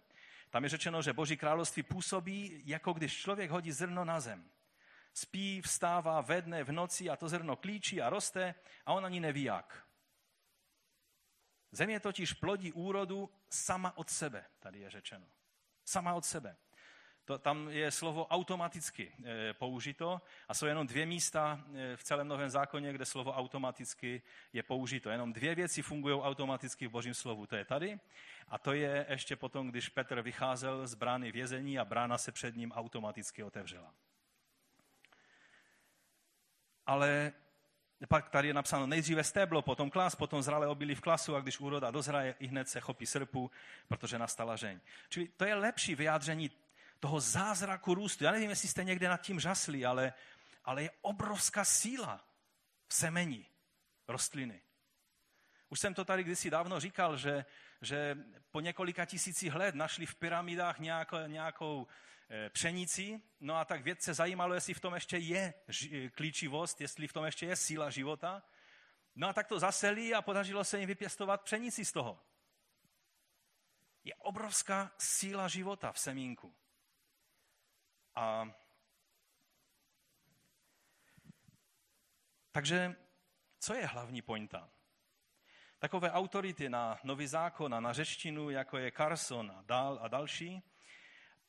Tam 0.49 0.63
je 0.63 0.69
řečeno, 0.69 1.01
že 1.01 1.13
Boží 1.13 1.37
království 1.37 1.83
působí, 1.83 2.61
jako 2.65 2.93
když 2.93 3.17
člověk 3.17 3.51
hodí 3.51 3.71
zrno 3.71 4.05
na 4.05 4.19
zem. 4.19 4.49
Spí, 5.13 5.61
vstává 5.61 6.21
ve 6.21 6.41
dne, 6.41 6.63
v 6.63 6.71
noci 6.71 7.09
a 7.09 7.15
to 7.15 7.29
zrno 7.29 7.55
klíčí 7.55 8.01
a 8.01 8.09
roste 8.09 8.55
a 8.85 8.93
on 8.93 9.05
ani 9.05 9.19
neví 9.19 9.43
jak. 9.43 9.84
Země 11.75 11.99
totiž 11.99 12.33
plodí 12.33 12.71
úrodu 12.71 13.29
sama 13.49 13.97
od 13.97 14.09
sebe, 14.09 14.45
tady 14.59 14.79
je 14.79 14.89
řečeno. 14.89 15.25
Sama 15.85 16.13
od 16.13 16.25
sebe. 16.25 16.55
To, 17.25 17.37
tam 17.37 17.69
je 17.69 17.91
slovo 17.91 18.27
automaticky 18.27 19.13
e, 19.23 19.53
použito 19.53 20.21
a 20.47 20.53
jsou 20.53 20.65
jenom 20.65 20.87
dvě 20.87 21.05
místa 21.05 21.65
e, 21.73 21.97
v 21.97 22.03
celém 22.03 22.27
Novém 22.27 22.49
zákoně, 22.49 22.93
kde 22.93 23.05
slovo 23.05 23.33
automaticky 23.33 24.21
je 24.53 24.63
použito. 24.63 25.09
Jenom 25.09 25.33
dvě 25.33 25.55
věci 25.55 25.81
fungují 25.81 26.21
automaticky 26.21 26.87
v 26.87 26.91
Božím 26.91 27.13
slovu. 27.13 27.45
To 27.45 27.55
je 27.55 27.65
tady 27.65 27.99
a 28.47 28.57
to 28.57 28.73
je 28.73 29.05
ještě 29.09 29.35
potom, 29.35 29.69
když 29.69 29.89
Petr 29.89 30.21
vycházel 30.21 30.87
z 30.87 30.93
brány 30.93 31.31
vězení 31.31 31.79
a 31.79 31.85
brána 31.85 32.17
se 32.17 32.31
před 32.31 32.55
ním 32.55 32.71
automaticky 32.71 33.43
otevřela. 33.43 33.93
Ale 36.85 37.33
pak 38.07 38.29
tady 38.29 38.47
je 38.47 38.53
napsáno 38.53 38.87
nejdříve 38.87 39.23
stéblo, 39.23 39.61
potom 39.61 39.89
klas, 39.89 40.15
potom 40.15 40.41
zralé 40.41 40.67
obilí 40.67 40.95
v 40.95 41.01
klasu 41.01 41.35
a 41.35 41.41
když 41.41 41.59
úroda 41.59 41.91
dozraje, 41.91 42.35
i 42.39 42.47
hned 42.47 42.69
se 42.69 42.79
chopí 42.79 43.05
srpu, 43.05 43.51
protože 43.87 44.19
nastala 44.19 44.55
žeň. 44.55 44.79
Čili 45.09 45.27
to 45.27 45.45
je 45.45 45.55
lepší 45.55 45.95
vyjádření 45.95 46.51
toho 46.99 47.19
zázraku 47.19 47.93
růstu. 47.93 48.23
Já 48.23 48.31
nevím, 48.31 48.49
jestli 48.49 48.67
jste 48.67 48.83
někde 48.83 49.09
nad 49.09 49.21
tím 49.21 49.39
žasli, 49.39 49.85
ale, 49.85 50.13
ale 50.65 50.83
je 50.83 50.91
obrovská 51.01 51.65
síla 51.65 52.25
v 52.87 52.93
semení 52.93 53.45
rostliny. 54.07 54.61
Už 55.69 55.79
jsem 55.79 55.93
to 55.93 56.05
tady 56.05 56.23
kdysi 56.23 56.49
dávno 56.49 56.79
říkal, 56.79 57.17
že, 57.17 57.45
že 57.81 58.17
po 58.51 58.59
několika 58.59 59.05
tisících 59.05 59.55
let 59.55 59.75
našli 59.75 60.05
v 60.05 60.15
pyramidách 60.15 60.79
nějakou, 60.79 61.17
nějakou 61.27 61.87
Eh, 62.29 62.49
pšenici. 62.49 63.21
No 63.39 63.55
a 63.55 63.65
tak 63.65 63.83
vědce 63.83 64.13
zajímalo, 64.13 64.53
jestli 64.53 64.73
v 64.73 64.79
tom 64.79 64.93
ještě 64.93 65.17
je 65.17 65.53
klíčivost, 66.15 66.81
jestli 66.81 67.07
v 67.07 67.13
tom 67.13 67.25
ještě 67.25 67.45
je 67.45 67.55
síla 67.55 67.89
života. 67.89 68.43
No 69.15 69.27
a 69.27 69.33
tak 69.33 69.47
to 69.47 69.59
zaseli 69.59 70.13
a 70.13 70.21
podařilo 70.21 70.63
se 70.63 70.79
jim 70.79 70.87
vypěstovat 70.87 71.43
pšenici 71.43 71.85
z 71.85 71.91
toho. 71.91 72.25
Je 74.03 74.15
obrovská 74.15 74.91
síla 74.97 75.47
života 75.47 75.91
v 75.91 75.99
semínku. 75.99 76.55
A 78.15 78.51
takže 82.51 82.95
co 83.59 83.73
je 83.73 83.85
hlavní 83.85 84.21
pointa? 84.21 84.71
Takové 85.79 86.11
autority 86.11 86.69
na 86.69 86.99
nový 87.03 87.27
zákon 87.27 87.73
a 87.73 87.79
na 87.79 87.93
řečtinu, 87.93 88.49
jako 88.49 88.77
je 88.77 88.91
Carson 88.91 89.51
a, 89.51 89.61
dal, 89.61 89.99
a 90.01 90.07
další, 90.07 90.63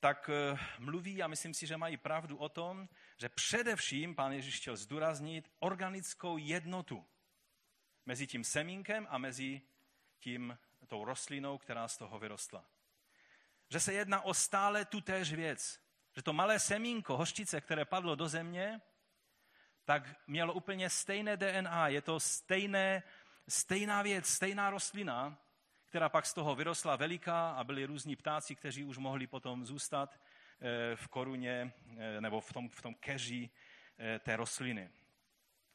tak 0.00 0.30
eh, 0.32 0.58
mluví, 0.78 1.22
a 1.22 1.26
myslím 1.26 1.54
si, 1.54 1.66
že 1.66 1.76
mají 1.76 1.96
pravdu 1.96 2.36
o 2.36 2.48
tom, 2.48 2.88
že 3.18 3.28
především 3.28 4.14
pán 4.14 4.32
Ježíš 4.32 4.56
chtěl 4.56 4.76
zdůraznit 4.76 5.50
organickou 5.58 6.36
jednotu 6.36 7.06
mezi 8.06 8.26
tím 8.26 8.44
semínkem 8.44 9.06
a 9.10 9.18
mezi 9.18 9.62
tím, 10.18 10.58
tou 10.86 11.04
rostlinou, 11.04 11.58
která 11.58 11.88
z 11.88 11.96
toho 11.96 12.18
vyrostla. 12.18 12.64
Že 13.70 13.80
se 13.80 13.92
jedná 13.92 14.20
o 14.20 14.34
stále 14.34 14.84
tutéž 14.84 15.32
věc. 15.32 15.80
Že 16.16 16.22
to 16.22 16.32
malé 16.32 16.58
semínko 16.58 17.16
hořčice, 17.16 17.60
které 17.60 17.84
padlo 17.84 18.14
do 18.14 18.28
země, 18.28 18.80
tak 19.84 20.26
mělo 20.26 20.54
úplně 20.54 20.90
stejné 20.90 21.36
DNA. 21.36 21.88
Je 21.88 22.02
to 22.02 22.20
stejné, 22.20 23.02
stejná 23.48 24.02
věc, 24.02 24.26
stejná 24.26 24.70
rostlina, 24.70 25.38
která 25.96 26.08
pak 26.08 26.26
z 26.26 26.34
toho 26.34 26.54
vyrostla 26.54 26.96
veliká 26.96 27.50
a 27.50 27.64
byli 27.64 27.84
různí 27.84 28.16
ptáci, 28.16 28.54
kteří 28.54 28.84
už 28.84 28.98
mohli 28.98 29.26
potom 29.26 29.66
zůstat 29.66 30.20
eh, 30.60 30.96
v 30.96 31.08
koruně 31.08 31.72
eh, 31.96 32.20
nebo 32.20 32.40
v 32.40 32.52
tom, 32.52 32.68
v 32.68 32.82
tom 32.82 32.94
keři 32.94 33.50
eh, 33.98 34.18
té 34.18 34.36
rostliny. 34.36 34.90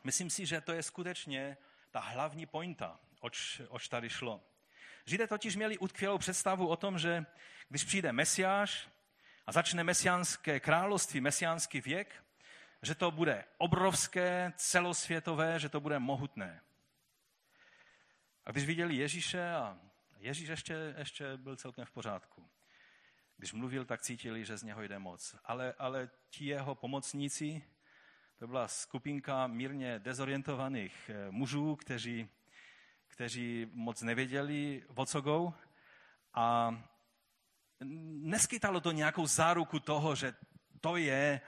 Myslím 0.04 0.30
si, 0.30 0.46
že 0.46 0.62
to 0.62 0.72
je 0.72 0.84
skutečně 0.84 1.58
ta 1.92 2.00
hlavní 2.00 2.46
pointa, 2.46 3.00
oč, 3.20 3.62
oč 3.70 3.88
tady 3.88 4.10
šlo. 4.10 4.42
Židé 5.06 5.28
totiž 5.28 5.56
měli 5.56 5.78
utkvělou 5.78 6.18
představu 6.18 6.68
o 6.68 6.76
tom, 6.76 7.00
že 7.00 7.26
když 7.70 7.84
přijde 7.84 8.12
Mesiáš 8.12 8.90
a 9.48 9.52
začne 9.52 9.84
mesiánské 9.84 10.60
království, 10.60 11.22
mesiánský 11.22 11.82
věk, 11.82 12.24
že 12.82 12.96
to 12.96 13.12
bude 13.12 13.44
obrovské, 13.58 14.54
celosvětové, 14.56 15.60
že 15.60 15.70
to 15.70 15.80
bude 15.80 16.00
mohutné. 16.00 16.62
A 18.46 18.52
když 18.52 18.66
viděli 18.66 18.96
Ježíše 18.96 19.52
a 19.52 19.80
Ježíš 20.22 20.50
ještě, 20.50 20.96
ještě 20.98 21.38
byl 21.38 21.56
celkem 21.56 21.86
v 21.86 21.92
pořádku. 21.92 22.50
Když 23.38 23.54
mluvil, 23.54 23.86
tak 23.86 24.02
cítili, 24.02 24.46
že 24.46 24.58
z 24.58 24.64
něho 24.64 24.82
jde 24.82 25.00
moc. 25.00 25.36
Ale, 25.46 25.74
ale 25.74 26.10
ti 26.30 26.46
jeho 26.46 26.76
pomocníci, 26.76 27.64
to 28.40 28.48
byla 28.48 28.68
skupinka 28.68 29.48
mírně 29.48 30.00
dezorientovaných 30.00 31.10
eh, 31.14 31.32
mužů, 31.32 31.76
kteří, 31.76 32.30
kteří 33.08 33.68
moc 33.74 34.02
nevěděli, 34.02 34.84
o 34.96 35.06
co 35.06 35.22
go. 35.22 35.54
A 36.34 36.76
neskytalo 38.24 38.82
to 38.82 38.92
nějakou 38.92 39.28
záruku 39.28 39.80
toho, 39.80 40.16
že 40.16 40.34
to 40.82 40.98
je, 40.98 41.42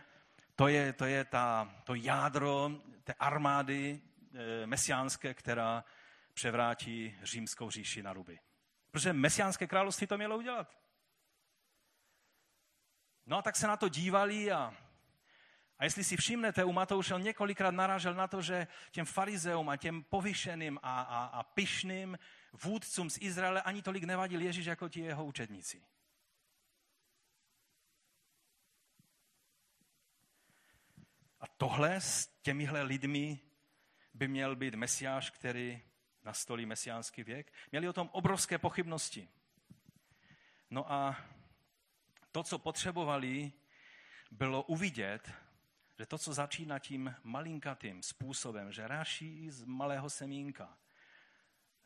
to 0.56 0.68
je, 0.68 0.94
to 0.94 1.06
je 1.06 1.26
ta, 1.26 1.76
to 1.84 1.96
jádro 1.96 2.72
té 3.04 3.14
armády 3.14 4.02
e, 4.34 4.68
mesiánské, 4.68 5.34
která 5.34 5.86
převrátí 6.34 7.16
římskou 7.24 7.70
říši 7.70 8.04
na 8.04 8.14
ruby. 8.14 8.40
Protože 8.94 9.14
mesiánské 9.14 9.68
království 9.68 10.08
to 10.08 10.18
mělo 10.18 10.38
udělat. 10.38 10.78
No 13.26 13.38
a 13.38 13.42
tak 13.42 13.56
se 13.56 13.68
na 13.68 13.78
to 13.78 13.90
dívali 13.90 14.52
a, 14.52 14.78
a 15.80 15.84
jestli 15.84 16.04
si 16.04 16.18
všimnete, 16.18 16.64
u 16.64 16.72
Matouše 16.72 17.14
on 17.14 17.24
několikrát 17.24 17.72
narážel 17.72 18.14
na 18.14 18.28
to, 18.28 18.42
že 18.42 18.68
těm 18.92 19.06
farizeům 19.06 19.70
a 19.70 19.78
těm 19.78 20.04
povyšeným 20.04 20.80
a, 20.84 21.02
a, 21.02 21.26
a 21.26 21.44
pyšným 21.44 22.20
vůdcům 22.64 23.10
z 23.10 23.18
Izraele 23.22 23.62
ani 23.62 23.82
tolik 23.82 24.04
nevadil 24.04 24.42
Ježíš 24.42 24.66
jako 24.66 24.90
ti 24.90 25.00
jeho 25.00 25.26
učedníci. 25.26 25.84
A 31.40 31.48
tohle 31.48 31.96
s 31.96 32.28
těmihle 32.28 32.82
lidmi 32.82 33.40
by 34.14 34.28
měl 34.28 34.56
být 34.56 34.76
mesiáš, 34.76 35.30
který 35.30 35.82
nastolí 36.24 36.66
mesiánský 36.66 37.24
věk. 37.24 37.54
Měli 37.72 37.90
o 37.90 37.94
tom 37.94 38.10
obrovské 38.12 38.58
pochybnosti. 38.58 39.30
No 40.70 40.92
a 40.92 41.16
to, 42.32 42.44
co 42.44 42.60
potřebovali, 42.60 43.52
bylo 44.32 44.64
uvidět, 44.64 45.32
že 46.00 46.06
to, 46.06 46.18
co 46.18 46.34
začíná 46.34 46.80
tím 46.80 47.16
malinkatým 47.24 48.04
způsobem, 48.04 48.72
že 48.72 48.88
ráší 48.88 49.50
z 49.50 49.64
malého 49.64 50.10
semínka, 50.10 50.78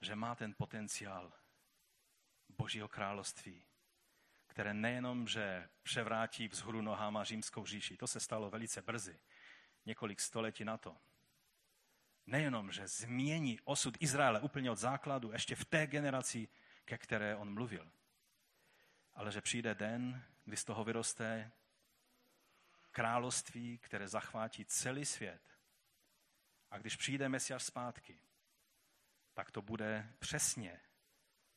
že 0.01 0.15
má 0.15 0.36
ten 0.36 0.53
potenciál 0.58 1.34
Božího 2.50 2.88
království, 2.88 3.65
které 4.48 4.74
nejenom, 4.74 5.27
že 5.27 5.70
převrátí 5.84 6.48
vzhůru 6.48 6.82
nohama 6.82 7.24
římskou 7.24 7.65
říši, 7.65 7.98
to 7.98 8.08
se 8.08 8.20
stalo 8.20 8.50
velice 8.50 8.82
brzy, 8.82 9.20
několik 9.86 10.20
století 10.20 10.65
na 10.65 10.77
to. 10.77 10.98
Nejenom, 12.28 12.72
že 12.72 12.88
změní 12.88 13.60
osud 13.64 13.98
Izraele 14.00 14.42
úplně 14.42 14.72
od 14.72 14.76
základu, 14.76 15.32
ještě 15.32 15.56
v 15.56 15.66
té 15.66 15.88
generaci, 15.88 16.48
ke 16.86 16.98
které 16.98 17.36
on 17.36 17.54
mluvil, 17.54 17.92
ale 19.14 19.32
že 19.32 19.42
přijde 19.42 19.76
den, 19.76 20.24
kdy 20.46 20.58
z 20.58 20.64
toho 20.64 20.84
vyroste 20.84 21.52
království, 22.92 23.78
které 23.78 24.08
zachvátí 24.08 24.66
celý 24.66 25.06
svět. 25.06 25.42
A 26.72 26.78
když 26.78 26.96
přijde 26.96 27.30
Mesiáš 27.30 27.64
zpátky, 27.64 28.20
tak 29.34 29.52
to 29.52 29.62
bude 29.62 30.14
přesně 30.20 30.80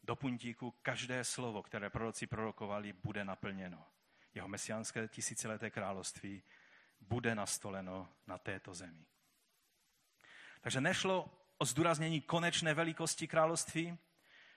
do 0.02 0.16
puntíku 0.16 0.70
každé 0.70 1.24
slovo, 1.24 1.62
které 1.62 1.90
proroci 1.90 2.26
prorokovali, 2.26 2.92
bude 2.92 3.24
naplněno. 3.24 3.86
Jeho 4.34 4.48
mesiánské 4.48 5.08
tisícileté 5.08 5.70
království 5.70 6.42
bude 7.00 7.34
nastoleno 7.34 8.12
na 8.26 8.38
této 8.38 8.74
zemi. 8.74 9.06
Takže 10.60 10.80
nešlo 10.80 11.30
o 11.58 11.64
zdůraznění 11.64 12.20
konečné 12.20 12.74
velikosti 12.74 13.28
království, 13.28 13.98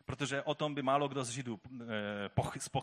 protože 0.05 0.41
o 0.41 0.55
tom 0.55 0.75
by 0.75 0.81
málo 0.81 1.07
kdo 1.07 1.23
z 1.23 1.29
Židů 1.29 1.59
eh, 1.81 2.29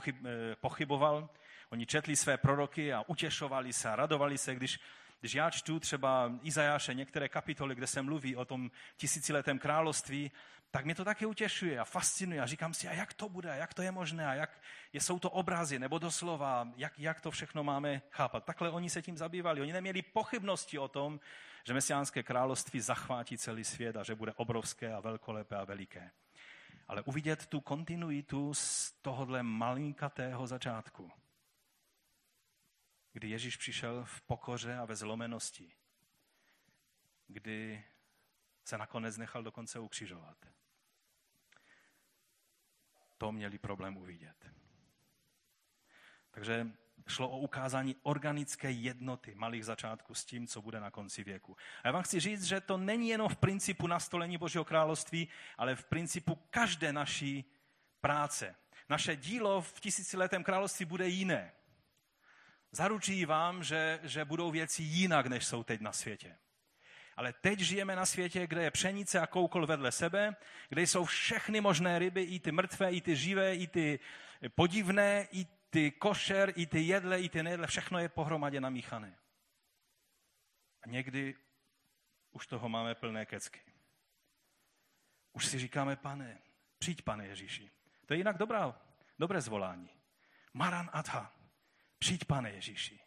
eh, 0.09 0.57
pochyboval. 0.61 1.29
Oni 1.71 1.87
četli 1.87 2.17
své 2.17 2.37
proroky 2.37 2.93
a 2.93 3.05
utěšovali 3.07 3.73
se 3.73 3.89
a 3.91 3.97
radovali 3.97 4.39
se, 4.39 4.55
když, 4.55 4.81
když 5.21 5.35
já 5.35 5.51
čtu 5.51 5.81
třeba 5.81 6.33
Izajáše 6.43 6.95
některé 6.95 7.29
kapitoly, 7.29 7.75
kde 7.75 7.87
se 7.87 8.03
mluví 8.03 8.37
o 8.37 8.45
tom 8.45 8.71
tisíciletém 8.97 9.59
království, 9.59 10.31
tak 10.71 10.85
mě 10.85 10.95
to 10.95 11.05
taky 11.05 11.27
utěšuje 11.27 11.79
a 11.79 11.85
fascinuje 11.85 12.41
a 12.41 12.47
říkám 12.47 12.75
si, 12.75 12.89
a 12.89 12.93
jak 12.93 13.13
to 13.15 13.29
bude, 13.29 13.51
a 13.51 13.55
jak 13.55 13.75
to 13.75 13.83
je 13.83 13.91
možné, 13.91 14.27
a 14.27 14.35
jak 14.35 14.61
jsou 14.93 15.19
to 15.19 15.31
obrazy, 15.31 15.79
nebo 15.79 15.99
doslova, 15.99 16.69
jak, 16.77 16.99
jak 16.99 17.21
to 17.21 17.31
všechno 17.31 17.65
máme 17.65 18.03
chápat. 18.11 18.45
Takhle 18.45 18.71
oni 18.71 18.91
se 18.91 19.03
tím 19.03 19.17
zabývali. 19.17 19.61
Oni 19.61 19.73
neměli 19.73 20.03
pochybnosti 20.03 20.79
o 20.79 20.89
tom, 20.89 21.21
že 21.65 21.75
mesiánské 21.75 22.23
království 22.23 22.81
zachvátí 22.81 23.39
celý 23.39 23.65
svět 23.65 23.97
a 23.97 24.03
že 24.03 24.15
bude 24.15 24.33
obrovské 24.33 24.95
a 24.95 25.01
velkolepé 25.01 25.57
a 25.57 25.65
veliké. 25.65 26.11
Ale 26.89 27.03
uvidět 27.03 27.47
tu 27.47 27.61
kontinuitu 27.61 28.55
z 28.55 28.93
tohohle 28.93 29.43
malinkatého 29.43 30.47
začátku, 30.47 31.13
kdy 33.13 33.29
Ježíš 33.29 33.57
přišel 33.57 34.05
v 34.05 34.21
pokoře 34.21 34.77
a 34.77 34.85
ve 34.85 34.97
zlomenosti, 34.97 35.73
kdy 37.27 37.85
se 38.65 38.79
nakonec 38.79 39.17
nechal 39.17 39.43
dokonce 39.43 39.79
ukřižovat. 39.79 40.47
To 43.19 43.33
měli 43.33 43.59
problém 43.59 43.97
uvidět. 43.97 44.51
Takže 46.31 46.67
šlo 47.07 47.29
o 47.29 47.39
ukázání 47.39 47.97
organické 48.03 48.71
jednoty 48.71 49.35
malých 49.35 49.65
začátků 49.65 50.15
s 50.15 50.25
tím, 50.25 50.47
co 50.47 50.63
bude 50.63 50.81
na 50.81 50.91
konci 50.91 51.25
věku. 51.25 51.57
A 51.83 51.89
já 51.89 51.93
vám 51.93 52.03
chci 52.03 52.21
říct, 52.21 52.45
že 52.45 52.61
to 52.61 52.77
není 52.77 53.09
jenom 53.09 53.29
v 53.29 53.37
principu 53.37 53.87
nastolení 53.87 54.39
Božího 54.39 54.65
království, 54.65 55.29
ale 55.59 55.77
v 55.77 55.85
principu 55.85 56.39
každé 56.51 56.93
naší 56.93 57.45
práce. 58.01 58.55
Naše 58.89 59.17
dílo 59.17 59.63
v 59.63 59.81
tisíciletém 59.81 60.45
království 60.45 60.85
bude 60.85 61.09
jiné. 61.09 61.53
Zaručí 62.73 63.25
vám, 63.25 63.65
že, 63.65 64.01
že 64.03 64.25
budou 64.25 64.51
věci 64.51 64.83
jinak, 64.83 65.27
než 65.27 65.47
jsou 65.47 65.63
teď 65.63 65.81
na 65.81 65.93
světě. 65.93 66.37
Ale 67.17 67.33
teď 67.33 67.59
žijeme 67.59 67.97
na 67.97 68.07
světě, 68.07 68.47
kde 68.47 68.63
je 68.63 68.71
pšenice 68.71 69.21
a 69.21 69.27
koukol 69.27 69.67
vedle 69.67 69.93
sebe, 69.93 70.37
kde 70.69 70.83
jsou 70.83 71.05
všechny 71.05 71.61
možné 71.61 71.99
ryby, 71.99 72.23
i 72.23 72.41
ty 72.41 72.53
mrtvé, 72.53 72.93
i 72.93 73.01
ty 73.01 73.17
živé, 73.17 73.55
i 73.55 73.67
ty 73.67 74.01
podivné, 74.55 75.29
i 75.33 75.47
ty 75.71 75.91
košer, 75.91 76.53
i 76.57 76.67
ty 76.67 76.81
jedle, 76.81 77.21
i 77.21 77.29
ty 77.29 77.43
nejedle, 77.43 77.67
všechno 77.67 77.99
je 77.99 78.09
pohromadě 78.09 78.61
namíchané. 78.61 79.19
A 80.83 80.89
někdy 80.89 81.37
už 82.31 82.47
toho 82.47 82.69
máme 82.69 82.95
plné 82.95 83.27
kecky. 83.27 83.61
Už 85.33 85.47
si 85.47 85.59
říkáme, 85.59 85.97
pane, 85.97 86.43
přijď, 86.79 87.03
pane 87.03 87.27
Ježíši. 87.27 87.71
To 88.07 88.15
je 88.15 88.19
jinak 88.19 88.39
dobrá, 88.39 88.81
dobré 89.19 89.41
zvolání. 89.41 89.91
Maran 90.55 90.91
Adha, 90.93 91.37
přijď, 91.99 92.25
pane 92.25 92.51
Ježíši. 92.51 93.01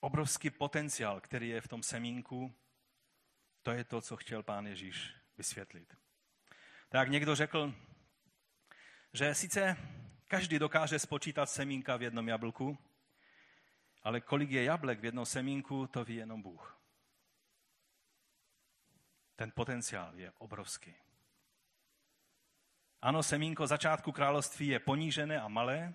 Obrovský 0.00 0.50
potenciál, 0.50 1.20
který 1.20 1.48
je 1.48 1.60
v 1.60 1.68
tom 1.68 1.82
semínku, 1.82 2.54
to 3.62 3.70
je 3.70 3.84
to, 3.84 4.00
co 4.00 4.16
chtěl 4.16 4.42
pán 4.42 4.66
Ježíš 4.66 5.14
vysvětlit. 5.36 6.07
Tak 6.88 7.08
někdo 7.08 7.34
řekl, 7.34 7.74
že 9.12 9.34
sice 9.34 9.76
každý 10.28 10.58
dokáže 10.58 10.98
spočítat 10.98 11.46
semínka 11.46 11.96
v 11.96 12.02
jednom 12.02 12.28
jablku, 12.28 12.78
ale 14.02 14.20
kolik 14.20 14.50
je 14.50 14.64
jablek 14.64 15.00
v 15.00 15.04
jednom 15.04 15.26
semínku, 15.26 15.86
to 15.86 16.04
ví 16.04 16.14
jenom 16.14 16.42
Bůh. 16.42 16.80
Ten 19.36 19.52
potenciál 19.54 20.14
je 20.14 20.32
obrovský. 20.38 20.94
Ano, 23.02 23.22
semínko 23.22 23.66
začátku 23.66 24.12
království 24.12 24.66
je 24.66 24.78
ponížené 24.78 25.40
a 25.40 25.48
malé, 25.48 25.94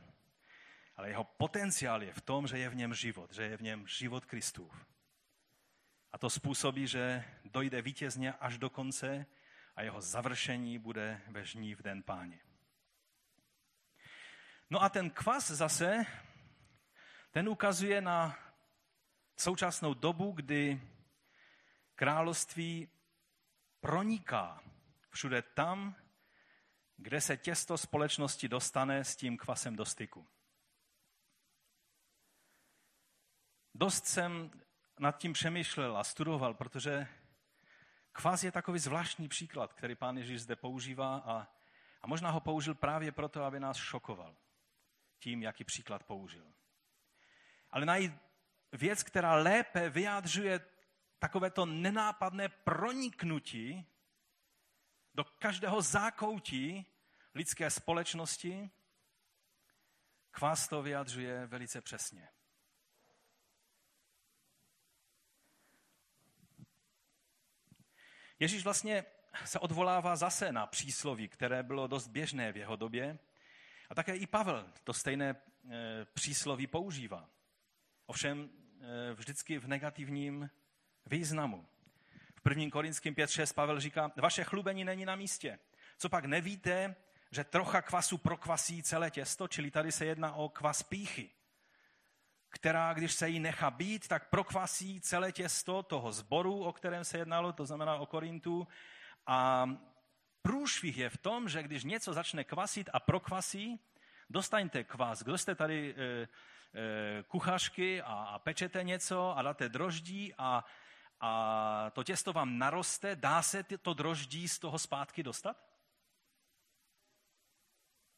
ale 0.95 1.09
jeho 1.09 1.23
potenciál 1.23 2.03
je 2.03 2.13
v 2.13 2.21
tom, 2.21 2.47
že 2.47 2.57
je 2.57 2.69
v 2.69 2.75
něm 2.75 2.93
život, 2.93 3.33
že 3.33 3.43
je 3.43 3.57
v 3.57 3.61
něm 3.61 3.87
život 3.87 4.25
Kristův. 4.25 4.85
A 6.11 6.17
to 6.17 6.29
způsobí, 6.29 6.87
že 6.87 7.23
dojde 7.45 7.81
vítězně 7.81 8.33
až 8.33 8.57
do 8.57 8.69
konce 8.69 9.25
a 9.75 9.81
jeho 9.81 10.01
završení 10.01 10.79
bude 10.79 11.21
ve 11.27 11.45
žní 11.45 11.75
v 11.75 11.81
den 11.81 12.03
páně. 12.03 12.39
No 14.69 14.83
a 14.83 14.89
ten 14.89 15.09
kvas 15.09 15.51
zase, 15.51 16.05
ten 17.31 17.49
ukazuje 17.49 18.01
na 18.01 18.39
současnou 19.37 19.93
dobu, 19.93 20.31
kdy 20.31 20.81
království 21.95 22.89
proniká 23.79 24.63
všude 25.09 25.41
tam, 25.41 25.95
kde 26.97 27.21
se 27.21 27.37
těsto 27.37 27.77
společnosti 27.77 28.47
dostane 28.47 29.03
s 29.03 29.15
tím 29.15 29.37
kvasem 29.37 29.75
do 29.75 29.85
styku. 29.85 30.27
Dost 33.73 34.05
jsem 34.05 34.51
nad 34.99 35.17
tím 35.17 35.33
přemýšlel 35.33 35.97
a 35.97 36.03
studoval, 36.03 36.53
protože 36.53 37.07
Kvas 38.13 38.43
je 38.43 38.51
takový 38.51 38.79
zvláštní 38.79 39.27
příklad, 39.27 39.73
který 39.73 39.95
pán 39.95 40.17
Ježíš 40.17 40.41
zde 40.41 40.55
používá 40.55 41.17
a, 41.17 41.47
a 42.01 42.07
možná 42.07 42.29
ho 42.29 42.39
použil 42.39 42.75
právě 42.75 43.11
proto, 43.11 43.43
aby 43.43 43.59
nás 43.59 43.77
šokoval 43.77 44.35
tím, 45.19 45.43
jaký 45.43 45.63
příklad 45.63 46.03
použil. 46.03 46.53
Ale 47.69 47.85
najít 47.85 48.13
věc, 48.71 49.03
která 49.03 49.35
lépe 49.35 49.89
vyjádřuje 49.89 50.59
takovéto 51.19 51.65
nenápadné 51.65 52.49
proniknutí 52.49 53.87
do 55.13 55.23
každého 55.23 55.81
zákoutí 55.81 56.85
lidské 57.35 57.69
společnosti, 57.69 58.71
kvás 60.31 60.67
to 60.67 60.81
vyjadřuje 60.81 61.45
velice 61.45 61.81
přesně. 61.81 62.29
Ježíš 68.39 68.63
vlastně 68.63 69.05
se 69.45 69.59
odvolává 69.59 70.15
zase 70.15 70.51
na 70.51 70.67
přísloví, 70.67 71.27
které 71.27 71.63
bylo 71.63 71.87
dost 71.87 72.07
běžné 72.07 72.51
v 72.51 72.57
jeho 72.57 72.75
době. 72.75 73.19
A 73.89 73.95
také 73.95 74.15
i 74.15 74.27
Pavel 74.27 74.69
to 74.83 74.93
stejné 74.93 75.29
e, 75.29 75.35
přísloví 76.13 76.67
používá. 76.67 77.29
Ovšem 78.05 78.49
e, 78.49 79.13
vždycky 79.13 79.59
v 79.59 79.67
negativním 79.67 80.49
významu. 81.05 81.67
V 82.35 82.49
1. 82.49 82.69
Korinským 82.71 83.15
5.6 83.15 83.53
Pavel 83.53 83.79
říká, 83.79 84.11
vaše 84.21 84.43
chlubení 84.43 84.85
není 84.85 85.05
na 85.05 85.15
místě. 85.15 85.59
Co 85.97 86.09
pak 86.09 86.25
nevíte, 86.25 86.95
že 87.31 87.43
trocha 87.43 87.81
kvasu 87.81 88.17
prokvasí 88.17 88.83
celé 88.83 89.11
těsto, 89.11 89.47
čili 89.47 89.71
tady 89.71 89.91
se 89.91 90.05
jedná 90.05 90.33
o 90.33 90.49
kvas 90.49 90.83
píchy, 90.83 91.29
která, 92.53 92.93
když 92.93 93.13
se 93.13 93.29
jí 93.29 93.39
nechá 93.39 93.71
být, 93.71 94.07
tak 94.07 94.29
prokvasí 94.29 95.01
celé 95.01 95.31
těsto 95.31 95.83
toho 95.83 96.11
zboru, 96.11 96.63
o 96.63 96.73
kterém 96.73 97.05
se 97.05 97.17
jednalo, 97.17 97.53
to 97.53 97.65
znamená 97.65 97.95
o 97.95 98.05
Korintu. 98.05 98.67
A 99.27 99.69
průšvih 100.41 100.97
je 100.97 101.09
v 101.09 101.17
tom, 101.17 101.49
že 101.49 101.63
když 101.63 101.83
něco 101.83 102.13
začne 102.13 102.43
kvasit 102.43 102.89
a 102.93 102.99
prokvasí, 102.99 103.79
dostaňte 104.29 104.83
kvas. 104.83 105.23
Kdo 105.23 105.37
jste 105.37 105.55
tady 105.55 105.95
e, 105.97 106.03
e, 106.03 107.23
kuchařky 107.23 108.01
a, 108.01 108.13
a 108.13 108.39
pečete 108.39 108.83
něco 108.83 109.37
a 109.37 109.41
dáte 109.41 109.69
droždí 109.69 110.33
a, 110.37 110.65
a 111.19 111.89
to 111.93 112.03
těsto 112.03 112.33
vám 112.33 112.57
naroste, 112.57 113.15
dá 113.15 113.41
se 113.41 113.63
to 113.63 113.93
droždí 113.93 114.47
z 114.47 114.59
toho 114.59 114.79
zpátky 114.79 115.23
dostat? 115.23 115.57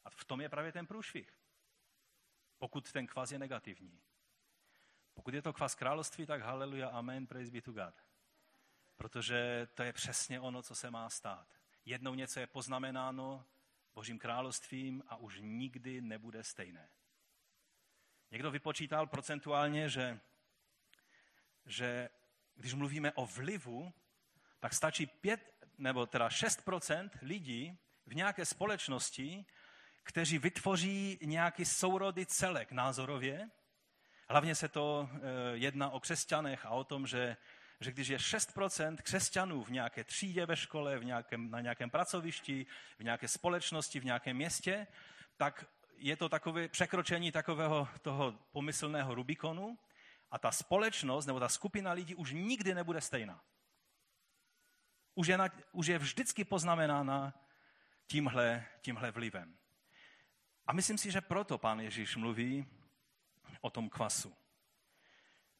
A 0.04 0.10
v 0.10 0.24
tom 0.24 0.40
je 0.40 0.48
právě 0.48 0.72
ten 0.72 0.86
průšvih. 0.86 1.32
Pokud 2.58 2.92
ten 2.92 3.06
kvas 3.06 3.32
je 3.32 3.38
negativní. 3.38 4.00
Pokud 5.16 5.34
je 5.34 5.42
to 5.42 5.52
kvas 5.52 5.74
království, 5.74 6.26
tak 6.26 6.42
haleluja, 6.42 6.88
amen, 6.88 7.26
praise 7.26 7.50
be 7.50 7.60
to 7.60 7.72
God. 7.72 7.94
Protože 8.96 9.68
to 9.74 9.82
je 9.82 9.92
přesně 9.92 10.40
ono, 10.40 10.62
co 10.62 10.74
se 10.74 10.90
má 10.90 11.10
stát. 11.10 11.46
Jednou 11.84 12.14
něco 12.14 12.40
je 12.40 12.46
poznamenáno 12.46 13.44
Božím 13.94 14.18
královstvím 14.18 15.02
a 15.08 15.16
už 15.16 15.38
nikdy 15.40 16.00
nebude 16.00 16.44
stejné. 16.44 16.88
Někdo 18.30 18.50
vypočítal 18.50 19.06
procentuálně, 19.06 19.88
že, 19.88 20.20
že 21.66 22.08
když 22.54 22.74
mluvíme 22.74 23.12
o 23.12 23.26
vlivu, 23.26 23.92
tak 24.60 24.74
stačí 24.74 25.06
5 25.06 25.68
nebo 25.78 26.06
teda 26.06 26.30
6 26.30 26.62
lidí 27.22 27.78
v 28.06 28.14
nějaké 28.14 28.46
společnosti, 28.46 29.46
kteří 30.02 30.38
vytvoří 30.38 31.18
nějaký 31.22 31.64
sourodý 31.64 32.26
celek 32.26 32.72
názorově. 32.72 33.50
Hlavně 34.28 34.54
se 34.54 34.68
to 34.68 35.08
eh, 35.12 35.18
jedná 35.52 35.90
o 35.90 36.00
křesťanech 36.00 36.66
a 36.66 36.70
o 36.70 36.84
tom, 36.84 37.06
že, 37.06 37.36
že 37.80 37.92
když 37.92 38.08
je 38.08 38.18
6% 38.18 38.96
křesťanů 38.96 39.64
v 39.64 39.70
nějaké 39.70 40.04
třídě 40.04 40.46
ve 40.46 40.56
škole, 40.56 40.98
v 40.98 41.04
nějakém, 41.04 41.50
na 41.50 41.60
nějakém 41.60 41.90
pracovišti, 41.90 42.66
v 42.98 43.04
nějaké 43.04 43.28
společnosti, 43.28 44.00
v 44.00 44.04
nějakém 44.04 44.36
městě, 44.36 44.86
tak 45.36 45.66
je 45.96 46.16
to 46.16 46.28
takové 46.28 46.68
překročení 46.68 47.32
takového 47.32 47.88
toho 48.02 48.32
pomyslného 48.52 49.14
Rubikonu 49.14 49.78
a 50.30 50.38
ta 50.38 50.50
společnost 50.50 51.26
nebo 51.26 51.40
ta 51.40 51.48
skupina 51.48 51.92
lidí 51.92 52.14
už 52.14 52.32
nikdy 52.32 52.74
nebude 52.74 53.00
stejná. 53.00 53.42
Už 55.14 55.26
je, 55.26 55.38
na, 55.38 55.48
už 55.72 55.86
je 55.86 55.98
vždycky 55.98 56.44
poznamenána 56.44 57.34
tímhle, 58.06 58.66
tímhle 58.80 59.10
vlivem. 59.10 59.56
A 60.66 60.72
myslím 60.72 60.98
si, 60.98 61.10
že 61.10 61.20
proto 61.20 61.58
pán 61.58 61.80
Ježíš 61.80 62.16
mluví 62.16 62.66
o 63.60 63.70
tom 63.70 63.88
kvasu. 63.88 64.34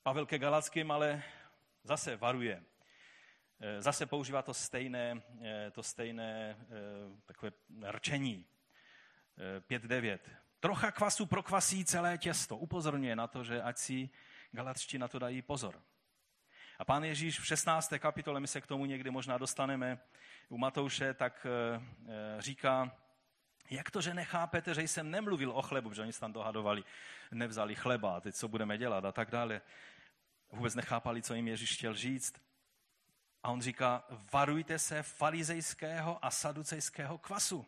Pavel 0.03 0.27
ke 0.27 0.39
Galackým 0.39 0.91
ale 0.91 1.23
zase 1.83 2.17
varuje. 2.17 2.63
E, 3.61 3.83
zase 3.83 4.07
používá 4.07 4.43
to 4.43 4.55
stejné, 4.55 5.23
e, 5.43 5.71
to 5.71 5.83
stejné 5.83 6.51
e, 6.51 6.57
takové 7.27 7.51
rčení. 7.91 8.47
5.9. 9.69 10.19
Trocha 10.61 10.91
kvasu 10.91 11.27
prokvasí 11.27 11.85
celé 11.85 12.19
těsto. 12.19 12.57
Upozorňuje 12.57 13.17
na 13.17 13.27
to, 13.27 13.45
že 13.45 13.63
ať 13.63 13.79
si 13.79 14.11
Galatští 14.53 14.99
na 14.99 15.09
to 15.09 15.19
dají 15.19 15.43
pozor. 15.43 15.83
A 16.79 16.85
pán 16.85 17.05
Ježíš 17.05 17.41
v 17.41 17.47
16. 17.47 17.93
kapitole, 17.99 18.41
my 18.41 18.49
se 18.49 18.61
k 18.61 18.67
tomu 18.67 18.87
někdy 18.87 19.11
možná 19.11 19.39
dostaneme 19.39 19.99
u 20.49 20.59
Matouše, 20.59 21.15
tak 21.15 21.47
říká, 22.39 22.97
jak 23.71 23.91
to, 23.91 24.01
že 24.01 24.15
nechápete, 24.15 24.75
že 24.75 24.83
jsem 24.83 25.11
nemluvil 25.11 25.51
o 25.51 25.63
chlebu, 25.63 25.93
že 25.93 26.03
oni 26.03 26.13
se 26.13 26.21
tam 26.21 26.33
dohadovali, 26.33 26.85
nevzali 27.31 27.75
chleba, 27.75 28.17
a 28.17 28.21
teď 28.21 28.35
co 28.35 28.49
budeme 28.49 28.79
dělat 28.79 29.05
a 29.05 29.13
tak 29.13 29.31
dále. 29.31 29.61
Vůbec 30.53 30.75
nechápali, 30.75 31.23
co 31.23 31.35
jim 31.35 31.49
Ježíš 31.49 31.77
chtěl 31.77 31.95
říct. 31.95 32.43
A 33.43 33.51
on 33.51 33.63
říká, 33.63 34.05
varujte 34.33 34.79
se 34.79 35.03
farizejského 35.03 36.25
a 36.25 36.31
saducejského 36.31 37.19
kvasu. 37.19 37.67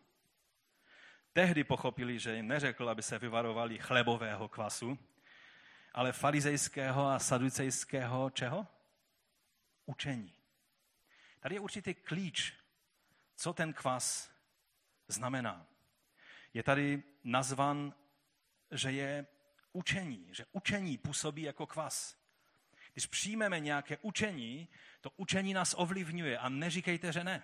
Tehdy 1.33 1.63
pochopili, 1.63 2.19
že 2.19 2.35
jim 2.35 2.47
neřekl, 2.47 2.89
aby 2.89 3.03
se 3.03 3.19
vyvarovali 3.19 3.79
chlebového 3.79 4.47
kvasu, 4.47 4.99
ale 5.93 6.11
farizejského 6.11 7.07
a 7.07 7.19
saducejského 7.19 8.29
čeho? 8.29 8.67
Učení. 9.85 10.33
Tady 11.39 11.55
je 11.55 11.59
určitý 11.59 11.93
klíč, 11.93 12.53
co 13.35 13.53
ten 13.53 13.73
kvas 13.73 14.31
znamená 15.07 15.68
je 16.53 16.63
tady 16.63 17.03
nazvan, 17.23 17.93
že 18.71 18.91
je 18.91 19.27
učení, 19.73 20.27
že 20.31 20.45
učení 20.51 20.97
působí 20.97 21.41
jako 21.41 21.67
kvas. 21.67 22.19
Když 22.93 23.05
přijmeme 23.05 23.59
nějaké 23.59 23.97
učení, 23.97 24.67
to 25.01 25.11
učení 25.17 25.53
nás 25.53 25.75
ovlivňuje 25.77 26.37
a 26.37 26.49
neříkejte, 26.49 27.11
že 27.11 27.23
ne. 27.23 27.43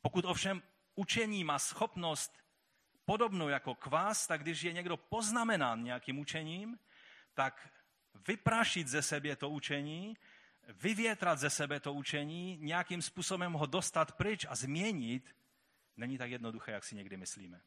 Pokud 0.00 0.24
ovšem 0.24 0.62
učení 0.94 1.44
má 1.44 1.58
schopnost 1.58 2.42
podobnou 3.04 3.48
jako 3.48 3.74
kvas, 3.74 4.26
tak 4.26 4.40
když 4.40 4.62
je 4.62 4.72
někdo 4.72 4.96
poznamenán 4.96 5.84
nějakým 5.84 6.18
učením, 6.18 6.78
tak 7.34 7.72
vyprašit 8.28 8.88
ze 8.88 9.02
sebe 9.02 9.36
to 9.36 9.50
učení, 9.50 10.16
vyvětrat 10.68 11.38
ze 11.38 11.50
sebe 11.50 11.80
to 11.80 11.92
učení, 11.92 12.58
nějakým 12.60 13.02
způsobem 13.02 13.52
ho 13.52 13.66
dostat 13.66 14.12
pryč 14.12 14.46
a 14.48 14.54
změnit, 14.54 15.34
není 15.96 16.18
tak 16.18 16.30
jednoduché, 16.30 16.72
jak 16.72 16.84
si 16.84 16.94
někdy 16.94 17.16
myslíme. 17.16 17.62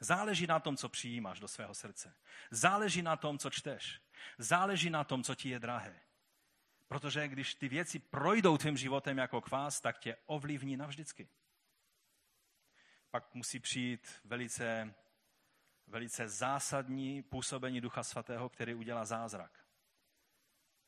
Záleží 0.00 0.46
na 0.46 0.60
tom, 0.60 0.76
co 0.76 0.88
přijímáš 0.88 1.40
do 1.40 1.48
svého 1.48 1.74
srdce. 1.74 2.14
Záleží 2.50 3.02
na 3.02 3.16
tom, 3.16 3.38
co 3.38 3.50
čteš. 3.50 4.00
Záleží 4.38 4.90
na 4.90 5.04
tom, 5.04 5.22
co 5.22 5.34
ti 5.34 5.48
je 5.48 5.58
drahé. 5.58 6.00
Protože 6.88 7.28
když 7.28 7.54
ty 7.54 7.68
věci 7.68 7.98
projdou 7.98 8.58
tvým 8.58 8.76
životem 8.76 9.18
jako 9.18 9.40
kvás, 9.40 9.80
tak 9.80 9.98
tě 9.98 10.16
ovlivní 10.26 10.76
navždycky. 10.76 11.28
Pak 13.10 13.34
musí 13.34 13.60
přijít 13.60 14.20
velice, 14.24 14.94
velice 15.86 16.28
zásadní 16.28 17.22
působení 17.22 17.80
Ducha 17.80 18.02
Svatého, 18.02 18.48
který 18.48 18.74
udělá 18.74 19.04
zázrak. 19.04 19.64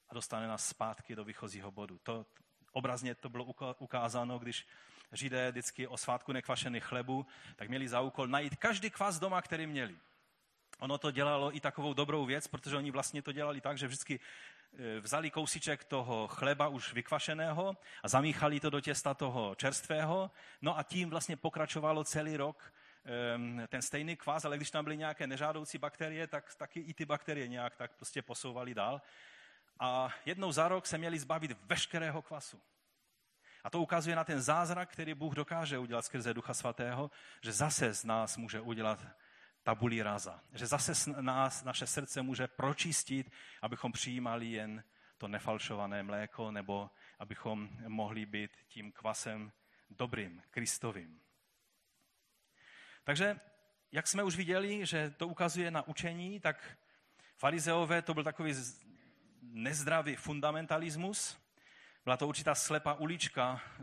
A 0.09 0.15
dostane 0.15 0.49
nás 0.49 0.69
zpátky 0.69 1.17
do 1.17 1.25
výchozího 1.25 1.71
bodu. 1.71 1.99
To, 1.99 2.27
obrazně 2.73 3.15
to 3.15 3.29
bylo 3.29 3.45
ukázáno, 3.79 4.39
když 4.39 4.67
Židé 5.13 5.51
vždycky 5.51 5.87
o 5.87 5.97
svátku 5.97 6.33
nekvašených 6.33 6.85
chlebu, 6.85 7.27
tak 7.57 7.69
měli 7.69 7.89
za 7.89 8.01
úkol 8.01 8.27
najít 8.27 8.57
každý 8.57 8.91
kvas 8.91 9.19
doma, 9.19 9.43
který 9.43 9.67
měli. 9.67 9.97
Ono 10.79 10.99
to 10.99 11.11
dělalo 11.11 11.57
i 11.57 11.61
takovou 11.61 11.95
dobrou 11.95 12.27
věc, 12.27 12.47
protože 12.47 12.77
oni 12.77 12.91
vlastně 12.91 13.23
to 13.23 13.33
dělali 13.33 13.61
tak, 13.61 13.79
že 13.79 13.87
vždycky 13.87 14.21
e, 14.79 15.01
vzali 15.01 15.31
kousíček 15.31 15.85
toho 15.85 16.29
chleba 16.29 16.69
už 16.69 16.93
vykvašeného 16.93 17.77
a 18.03 18.09
zamíchali 18.09 18.61
to 18.61 18.71
do 18.71 18.81
těsta 18.81 19.15
toho 19.15 19.55
čerstvého, 19.55 20.31
no 20.63 20.79
a 20.79 20.83
tím 20.83 21.11
vlastně 21.11 21.37
pokračovalo 21.37 22.05
celý 22.05 22.37
rok 22.37 22.73
ten 23.69 23.83
stejný 23.83 24.17
kvas, 24.17 24.45
ale 24.45 24.57
když 24.57 24.71
tam 24.71 24.85
byly 24.85 24.97
nějaké 24.97 25.27
nežádoucí 25.27 25.79
bakterie, 25.79 26.27
tak 26.27 26.55
taky 26.55 26.81
i 26.81 26.95
ty 26.95 27.05
bakterie 27.05 27.49
nějak 27.49 27.77
tak 27.77 27.93
prostě 27.93 28.23
posouvali 28.23 28.75
dál. 28.75 29.03
A 29.81 30.15
jednou 30.25 30.53
za 30.53 30.69
rok 30.69 30.87
se 30.87 30.99
měli 30.99 31.19
zbavit 31.19 31.57
veškerého 31.63 32.23
kvasu. 32.23 32.63
A 33.67 33.71
to 33.71 33.81
ukazuje 33.81 34.17
na 34.17 34.25
ten 34.25 34.41
zázrak, 34.41 34.91
který 34.93 35.15
Bůh 35.15 35.35
dokáže 35.35 35.79
udělat 35.79 36.05
skrze 36.05 36.35
Ducha 36.35 36.55
Svatého, 36.55 37.11
že 37.43 37.53
zase 37.53 37.95
z 37.95 38.05
nás 38.05 38.37
může 38.37 38.61
udělat 38.61 39.07
tabulí 39.63 40.03
raza. 40.03 40.41
Že 40.53 40.67
zase 40.67 40.95
z 40.95 41.07
nás 41.07 41.65
naše 41.65 41.87
srdce 41.87 42.23
může 42.23 42.47
pročistit, 42.47 43.33
abychom 43.63 43.93
přijímali 43.93 44.47
jen 44.47 44.85
to 45.19 45.29
nefalšované 45.29 46.03
mléko, 46.03 46.51
nebo 46.51 46.91
abychom 47.19 47.69
mohli 47.89 48.27
být 48.27 48.51
tím 48.69 48.93
kvasem 48.93 49.53
dobrým, 49.91 50.43
kristovým. 50.51 51.21
Takže, 53.05 53.41
jak 53.93 54.07
jsme 54.07 54.23
už 54.23 54.37
viděli, 54.37 54.87
že 54.87 55.11
to 55.11 55.29
ukazuje 55.29 55.71
na 55.71 55.89
učení, 55.89 56.41
tak 56.41 56.79
farizeové 57.37 58.03
to 58.03 58.15
byl 58.15 58.25
takový 58.25 58.55
nezdravý 59.43 60.17
fundamentalismus, 60.17 61.46
byla 62.07 62.17
to 62.17 62.29
určitá 62.29 62.55
slepá 62.55 62.95
ulička 62.95 63.61
eh, 63.61 63.83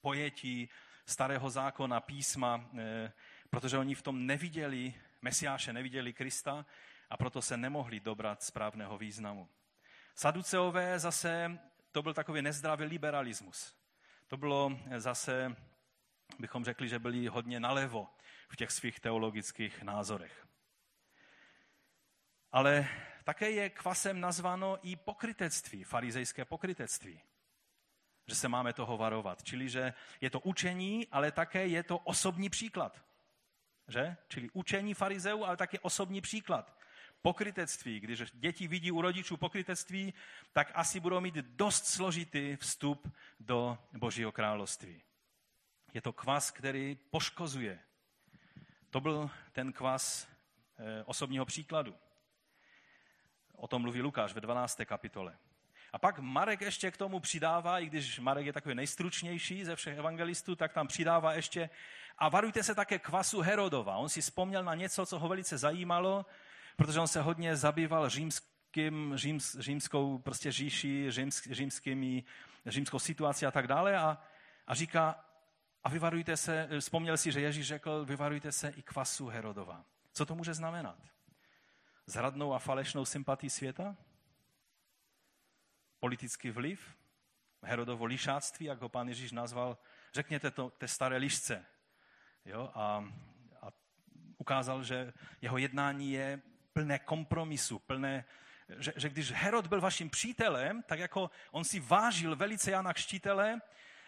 pojetí 0.00 0.68
starého 1.06 1.50
zákona, 1.50 2.00
písma, 2.00 2.70
eh, 2.78 3.12
protože 3.50 3.78
oni 3.78 3.94
v 3.94 4.02
tom 4.02 4.26
neviděli 4.26 4.94
Mesiáše, 5.22 5.72
neviděli 5.72 6.12
Krista 6.12 6.66
a 7.10 7.16
proto 7.16 7.42
se 7.42 7.56
nemohli 7.56 8.00
dobrat 8.00 8.42
správného 8.42 8.98
významu. 8.98 9.48
Saduceové 10.14 10.98
zase, 10.98 11.58
to 11.92 12.02
byl 12.02 12.14
takový 12.14 12.42
nezdravý 12.42 12.84
liberalismus. 12.84 13.74
to 14.26 14.36
bylo 14.36 14.78
zase, 14.96 15.56
bychom 16.38 16.64
řekli, 16.64 16.88
že 16.88 16.98
byli 16.98 17.26
hodně 17.26 17.60
nalevo 17.60 18.08
v 18.48 18.56
těch 18.56 18.70
svých 18.70 19.00
teologických 19.00 19.82
názorech. 19.82 20.46
Ale 22.52 22.88
také 23.26 23.50
je 23.50 23.70
kvasem 23.70 24.20
nazváno 24.20 24.78
i 24.82 24.96
pokrytectví, 24.96 25.84
farizejské 25.84 26.44
pokrytectví. 26.44 27.20
Že 28.26 28.34
se 28.34 28.48
máme 28.48 28.72
toho 28.72 28.96
varovat. 28.96 29.42
Čili, 29.42 29.68
že 29.68 29.94
je 30.20 30.30
to 30.30 30.40
učení, 30.40 31.06
ale 31.10 31.32
také 31.32 31.66
je 31.66 31.82
to 31.82 31.98
osobní 31.98 32.50
příklad. 32.50 33.04
Že? 33.88 34.16
Čili 34.28 34.50
učení 34.52 34.94
farizeů, 34.94 35.44
ale 35.44 35.56
také 35.56 35.78
osobní 35.78 36.20
příklad. 36.20 36.76
Pokrytectví, 37.22 38.00
když 38.00 38.22
děti 38.34 38.68
vidí 38.68 38.92
u 38.92 39.00
rodičů 39.00 39.36
pokrytectví, 39.36 40.14
tak 40.52 40.70
asi 40.74 41.00
budou 41.00 41.20
mít 41.20 41.34
dost 41.34 41.86
složitý 41.86 42.56
vstup 42.56 43.14
do 43.40 43.78
Božího 43.92 44.32
království. 44.32 45.02
Je 45.94 46.00
to 46.00 46.12
kvas, 46.12 46.50
který 46.50 46.94
poškozuje. 47.10 47.78
To 48.90 49.00
byl 49.00 49.30
ten 49.52 49.72
kvas 49.72 50.28
eh, 50.78 51.04
osobního 51.04 51.44
příkladu. 51.44 51.94
O 53.56 53.68
tom 53.68 53.82
mluví 53.82 54.02
Lukáš 54.02 54.34
ve 54.34 54.40
12. 54.40 54.80
kapitole. 54.84 55.36
A 55.92 55.98
pak 55.98 56.18
Marek 56.18 56.60
ještě 56.60 56.90
k 56.90 56.96
tomu 56.96 57.20
přidává, 57.20 57.78
i 57.78 57.86
když 57.86 58.18
Marek 58.18 58.46
je 58.46 58.52
takový 58.52 58.74
nejstručnější 58.74 59.64
ze 59.64 59.76
všech 59.76 59.98
evangelistů, 59.98 60.56
tak 60.56 60.72
tam 60.72 60.86
přidává 60.86 61.32
ještě 61.32 61.70
a 62.18 62.28
varujte 62.28 62.62
se 62.62 62.74
také 62.74 62.98
kvasu 62.98 63.40
Herodova. 63.40 63.96
On 63.96 64.08
si 64.08 64.20
vzpomněl 64.20 64.64
na 64.64 64.74
něco, 64.74 65.06
co 65.06 65.18
ho 65.18 65.28
velice 65.28 65.58
zajímalo, 65.58 66.26
protože 66.76 67.00
on 67.00 67.08
se 67.08 67.22
hodně 67.22 67.56
zabýval 67.56 68.08
římským, 68.08 69.12
říms, 69.16 69.56
římskou 69.58 70.18
prostě 70.18 70.52
říší, 70.52 71.10
římsk, 71.10 71.46
římskými, 71.46 72.24
římskou 72.66 72.98
situací 72.98 73.46
a 73.46 73.50
tak 73.50 73.66
dále 73.66 73.98
a, 73.98 74.18
a 74.66 74.74
říká, 74.74 75.24
a 75.84 75.88
vyvarujte 75.88 76.36
se, 76.36 76.68
vzpomněl 76.80 77.16
si, 77.16 77.32
že 77.32 77.40
Ježíš 77.40 77.66
řekl, 77.66 78.04
vyvarujte 78.04 78.52
se 78.52 78.68
i 78.68 78.82
kvasu 78.82 79.26
Herodova. 79.26 79.84
Co 80.12 80.26
to 80.26 80.34
může 80.34 80.54
znamenat? 80.54 81.15
Zradnou 82.06 82.54
a 82.54 82.58
falešnou 82.58 83.04
sympatii 83.04 83.50
světa? 83.50 83.96
Politický 86.00 86.50
vliv? 86.50 86.96
Herodovo 87.62 88.04
lišáctví, 88.04 88.66
jak 88.66 88.80
ho 88.80 88.88
pán 88.88 89.08
Ježíš 89.08 89.32
nazval, 89.32 89.78
řekněte 90.14 90.50
to 90.50 90.70
té 90.70 90.88
staré 90.88 91.16
lišce. 91.16 91.66
Jo? 92.44 92.70
A, 92.74 93.12
a 93.62 93.72
ukázal, 94.38 94.84
že 94.84 95.12
jeho 95.40 95.58
jednání 95.58 96.12
je 96.12 96.42
plné 96.72 96.98
kompromisu, 96.98 97.78
plné, 97.78 98.24
že, 98.78 98.92
že 98.96 99.08
když 99.08 99.32
Herod 99.32 99.66
byl 99.66 99.80
vaším 99.80 100.10
přítelem, 100.10 100.82
tak 100.82 100.98
jako 100.98 101.30
on 101.50 101.64
si 101.64 101.80
vážil 101.80 102.36
velice 102.36 102.70
Jana 102.70 102.92
Kštítele, 102.92 103.60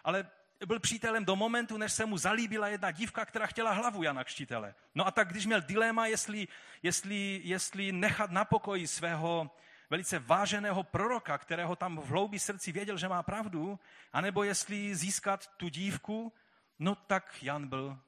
ale 0.05 0.31
byl 0.67 0.81
přítelem 0.81 1.25
do 1.25 1.37
momentu, 1.37 1.77
než 1.77 1.93
se 1.93 2.07
mu 2.07 2.19
zalíbila 2.19 2.69
jedna 2.69 2.91
dívka, 2.91 3.25
která 3.25 3.47
chtěla 3.47 3.73
hlavu 3.73 4.03
Jana 4.03 4.25
Kštítele. 4.25 4.75
No 4.95 5.07
a 5.07 5.11
tak 5.11 5.29
když 5.29 5.47
měl 5.47 5.61
dilema, 5.61 6.07
jestli, 6.07 6.49
jestli, 6.83 7.41
jestli 7.45 7.93
nechat 7.93 8.31
na 8.31 8.45
pokoji 8.45 8.87
svého 8.87 9.51
velice 9.91 10.19
váženého 10.19 10.83
proroka, 10.83 11.39
kterého 11.39 11.77
tam 11.77 11.97
v 11.97 12.07
hloubi 12.07 12.39
srdci 12.39 12.73
věděl, 12.73 12.99
že 12.99 13.09
má 13.09 13.23
pravdu, 13.23 13.79
anebo 14.13 14.45
jestli 14.45 14.95
získat 14.95 15.57
tu 15.57 15.69
dívku, 15.69 16.33
no 16.79 16.95
tak 16.95 17.43
Jan 17.43 17.69
byl 17.69 17.99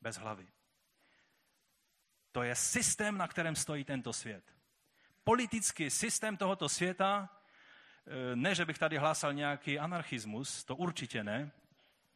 bez 0.00 0.16
hlavy. 0.16 0.46
To 2.32 2.42
je 2.42 2.54
systém, 2.54 3.18
na 3.18 3.28
kterém 3.28 3.56
stojí 3.56 3.84
tento 3.84 4.12
svět. 4.12 4.44
Politický 5.24 5.90
systém 5.90 6.36
tohoto 6.36 6.68
světa, 6.68 7.28
e, 8.06 8.36
ne, 8.36 8.54
že 8.54 8.64
bych 8.64 8.78
tady 8.78 8.98
hlásal 8.98 9.32
nějaký 9.32 9.78
anarchismus, 9.78 10.64
to 10.64 10.76
určitě 10.76 11.24
ne, 11.24 11.50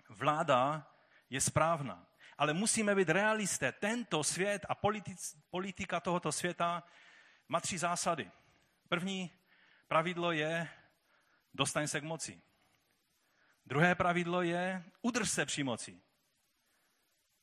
vláda 0.09 0.91
je 1.31 1.41
správná. 1.41 2.07
Ale 2.39 2.53
musíme 2.53 2.95
být 2.95 3.09
realisté. 3.09 3.73
Tento 3.73 4.25
svět 4.25 4.67
a 4.69 4.75
politic, 4.75 5.37
politika 5.51 6.01
tohoto 6.01 6.33
světa 6.33 6.83
má 7.49 7.61
tři 7.61 7.79
zásady. 7.79 8.31
První 8.89 9.31
pravidlo 9.89 10.33
je 10.33 10.69
dostaň 11.55 11.87
se 11.87 12.01
k 12.01 12.05
moci. 12.05 12.43
Druhé 13.67 13.95
pravidlo 13.95 14.43
je 14.43 14.85
udrž 15.03 15.31
se 15.31 15.47
při 15.47 15.63
moci. 15.65 16.03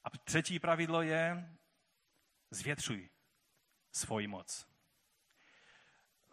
A 0.03 0.09
třetí 0.09 0.59
pravidlo 0.59 1.01
je 1.01 1.55
zvětšuj 2.51 3.09
svoji 3.91 4.27
moc. 4.27 4.67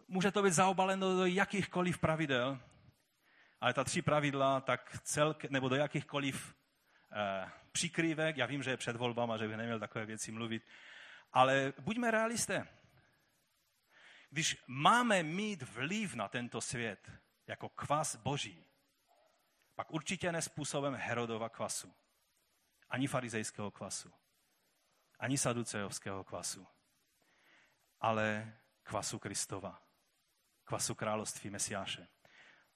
Může 0.07 0.31
to 0.31 0.43
být 0.43 0.53
zaobaleno 0.53 1.15
do 1.15 1.25
jakýchkoliv 1.25 1.97
pravidel, 1.97 2.59
ale 3.61 3.73
ta 3.73 3.83
tři 3.83 4.01
pravidla, 4.01 4.61
tak 4.61 4.99
celk, 5.03 5.43
nebo 5.43 5.69
do 5.69 5.75
jakýchkoliv 5.75 6.55
eh, 7.11 7.51
přikrývek, 7.71 8.37
já 8.37 8.45
vím, 8.45 8.63
že 8.63 8.69
je 8.69 8.77
před 8.77 8.95
volbama, 8.95 9.37
že 9.37 9.47
bych 9.47 9.57
neměl 9.57 9.79
takové 9.79 10.05
věci 10.05 10.31
mluvit, 10.31 10.67
ale 11.33 11.73
buďme 11.79 12.11
realisté. 12.11 12.67
Když 14.29 14.63
máme 14.67 15.23
mít 15.23 15.61
vliv 15.61 16.13
na 16.13 16.27
tento 16.27 16.61
svět 16.61 17.11
jako 17.47 17.69
kvas 17.69 18.15
boží, 18.15 18.65
pak 19.75 19.91
určitě 19.91 20.31
nespůsobem 20.31 20.95
Herodova 20.95 21.49
kvasu, 21.49 21.93
ani 22.89 23.07
farizejského 23.07 23.71
kvasu, 23.71 24.13
ani 25.19 25.37
saducejovského 25.37 26.23
kvasu, 26.23 26.67
ale 28.01 28.57
kvasu 28.83 29.19
Kristova, 29.19 29.81
kvasu 30.63 30.95
království 30.95 31.49
Mesiáše. 31.49 32.07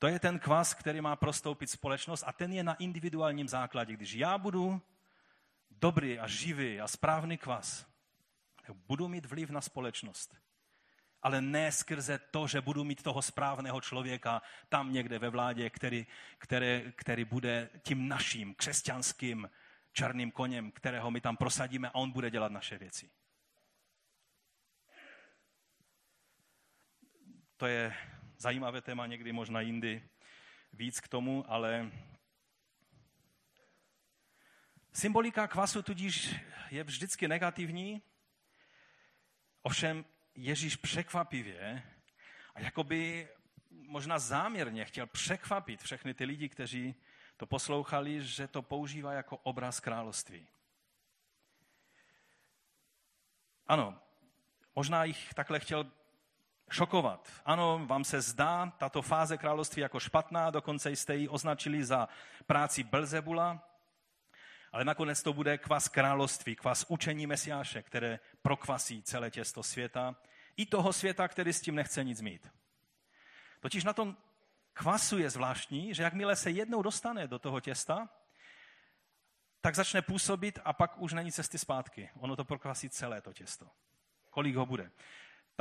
To 0.02 0.08
je 0.08 0.20
ten 0.20 0.40
kvas, 0.40 0.74
který 0.74 1.02
má 1.02 1.16
prostoupit 1.16 1.68
společnost 1.68 2.24
a 2.28 2.32
ten 2.32 2.54
je 2.54 2.64
na 2.64 2.74
individuálním 2.74 3.48
základě. 3.48 3.94
Když 3.94 4.14
já 4.14 4.38
budu 4.38 4.82
dobrý 5.72 6.20
a 6.20 6.28
živý 6.28 6.82
a 6.82 6.88
správný 6.88 7.38
kvas, 7.38 7.86
budu 8.74 9.08
mít 9.08 9.26
vliv 9.26 9.50
na 9.50 9.62
společnost. 9.62 10.36
Ale 11.22 11.42
ne 11.42 11.72
skrze 11.72 12.20
to, 12.32 12.48
že 12.48 12.62
budu 12.62 12.84
mít 12.84 13.04
toho 13.04 13.22
správného 13.22 13.82
člověka 13.82 14.42
tam 14.70 14.94
někde 14.94 15.20
ve 15.20 15.30
vládě, 15.30 15.70
který, 15.70 16.08
který, 16.38 16.94
který 16.96 17.26
bude 17.26 17.70
tím 17.84 18.08
naším 18.08 18.56
křesťanským 18.56 19.50
černým 19.94 20.32
koněm, 20.32 20.72
kterého 20.72 21.12
my 21.12 21.22
tam 21.22 21.38
prosadíme 21.38 21.90
a 21.90 21.96
on 21.96 22.12
bude 22.12 22.30
dělat 22.30 22.52
naše 22.52 22.78
věci. 22.78 23.10
To 27.58 27.66
je 27.66 27.94
zajímavé 28.42 28.82
téma, 28.82 29.08
někdy 29.08 29.32
možná 29.32 29.62
jindy 29.62 30.04
víc 30.74 31.00
k 31.00 31.08
tomu, 31.08 31.46
ale 31.48 31.92
symbolika 34.94 35.48
kvasu 35.48 35.82
tudíž 35.82 36.36
je 36.72 36.84
vždycky 36.84 37.28
negativní, 37.28 38.02
ovšem 39.62 40.06
Ježíš 40.36 40.76
překvapivě 40.76 41.84
a 42.56 42.60
jakoby 42.60 43.30
možná 43.70 44.20
záměrně 44.20 44.86
chtěl 44.86 45.08
překvapit 45.08 45.82
všechny 45.82 46.14
ty 46.14 46.26
lidi, 46.26 46.50
kteří 46.50 46.96
to 47.38 47.46
poslouchali, 47.46 48.26
že 48.26 48.48
to 48.48 48.62
používá 48.62 49.14
jako 49.14 49.38
obraz 49.38 49.80
království. 49.80 50.48
Ano, 53.68 54.02
možná 54.76 55.04
jich 55.04 55.34
takhle 55.34 55.60
chtěl 55.60 55.92
šokovat. 56.72 57.30
Ano, 57.46 57.86
vám 57.86 58.04
se 58.04 58.22
zdá 58.22 58.74
tato 58.78 59.02
fáze 59.02 59.38
království 59.38 59.82
jako 59.82 60.00
špatná, 60.00 60.50
dokonce 60.50 60.92
jste 60.92 61.16
ji 61.16 61.30
označili 61.30 61.84
za 61.84 62.10
práci 62.46 62.84
Belzebula, 62.84 63.68
ale 64.72 64.86
nakonec 64.86 65.24
to 65.24 65.34
bude 65.34 65.58
kvas 65.58 65.88
království, 65.88 66.56
kvas 66.56 66.86
učení 66.88 67.28
Mesiáše, 67.28 67.82
které 67.82 68.20
prokvasí 68.42 69.04
celé 69.04 69.32
těsto 69.32 69.64
světa, 69.64 70.16
i 70.58 70.66
toho 70.66 70.94
světa, 70.94 71.28
který 71.28 71.54
s 71.54 71.62
tím 71.62 71.76
nechce 71.76 72.04
nic 72.04 72.22
mít. 72.22 72.52
Totiž 73.60 73.84
na 73.84 73.94
tom 73.94 74.18
kvasu 74.74 75.18
je 75.18 75.30
zvláštní, 75.30 75.94
že 75.94 76.04
jakmile 76.04 76.36
se 76.36 76.52
jednou 76.52 76.82
dostane 76.82 77.28
do 77.28 77.40
toho 77.40 77.60
těsta, 77.60 78.10
tak 79.62 79.76
začne 79.76 80.02
působit 80.02 80.60
a 80.66 80.74
pak 80.74 80.98
už 80.98 81.14
není 81.14 81.32
cesty 81.32 81.58
zpátky. 81.58 82.10
Ono 82.20 82.36
to 82.36 82.46
prokvasí 82.46 82.90
celé 82.90 83.22
to 83.22 83.34
těsto. 83.34 83.70
Kolik 84.30 84.56
ho 84.56 84.66
bude. 84.66 84.92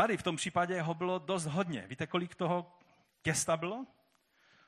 Tady 0.00 0.16
v 0.16 0.22
tom 0.22 0.36
případě 0.36 0.82
ho 0.82 0.94
bylo 0.94 1.18
dost 1.18 1.46
hodně. 1.46 1.86
Víte, 1.86 2.06
kolik 2.06 2.34
toho 2.34 2.78
těsta 3.22 3.56
bylo? 3.56 3.86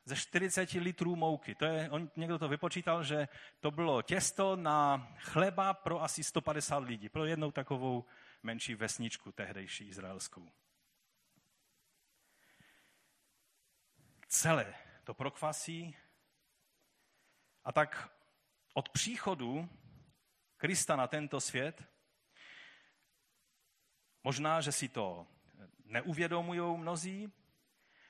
Ze 0.04 0.16
40 0.16 0.72
litrů 0.72 1.16
mouky. 1.16 1.54
To 1.54 1.64
je, 1.64 1.90
on, 1.90 2.10
někdo 2.16 2.38
to 2.38 2.48
vypočítal, 2.48 3.04
že 3.04 3.28
to 3.60 3.70
bylo 3.70 4.02
těsto 4.02 4.56
na 4.56 5.08
chleba 5.18 5.74
pro 5.74 6.02
asi 6.02 6.24
150 6.24 6.78
lidí. 6.78 7.08
Pro 7.08 7.24
jednou 7.24 7.50
takovou 7.50 8.04
menší 8.42 8.74
vesničku 8.74 9.32
tehdejší 9.32 9.88
izraelskou. 9.88 10.52
Celé 14.28 14.74
to 15.04 15.14
prokvasí 15.14 15.96
a 17.64 17.72
tak 17.72 18.10
od 18.74 18.88
příchodu 18.88 19.68
Krista 20.56 20.96
na 20.96 21.06
tento 21.06 21.40
svět 21.40 21.91
Možná, 24.24 24.60
že 24.60 24.72
si 24.72 24.88
to 24.88 25.26
neuvědomují 25.84 26.78
mnozí, 26.78 27.32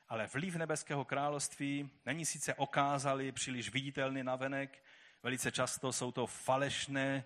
ale 0.08 0.26
vliv 0.26 0.56
nebeského 0.56 1.04
království 1.04 1.90
není 2.06 2.26
sice 2.26 2.54
okázalý, 2.54 3.32
příliš 3.32 3.70
viditelný 3.70 4.22
navenek, 4.22 4.84
velice 5.22 5.52
často 5.52 5.92
jsou 5.92 6.12
to 6.12 6.26
falešné, 6.26 7.24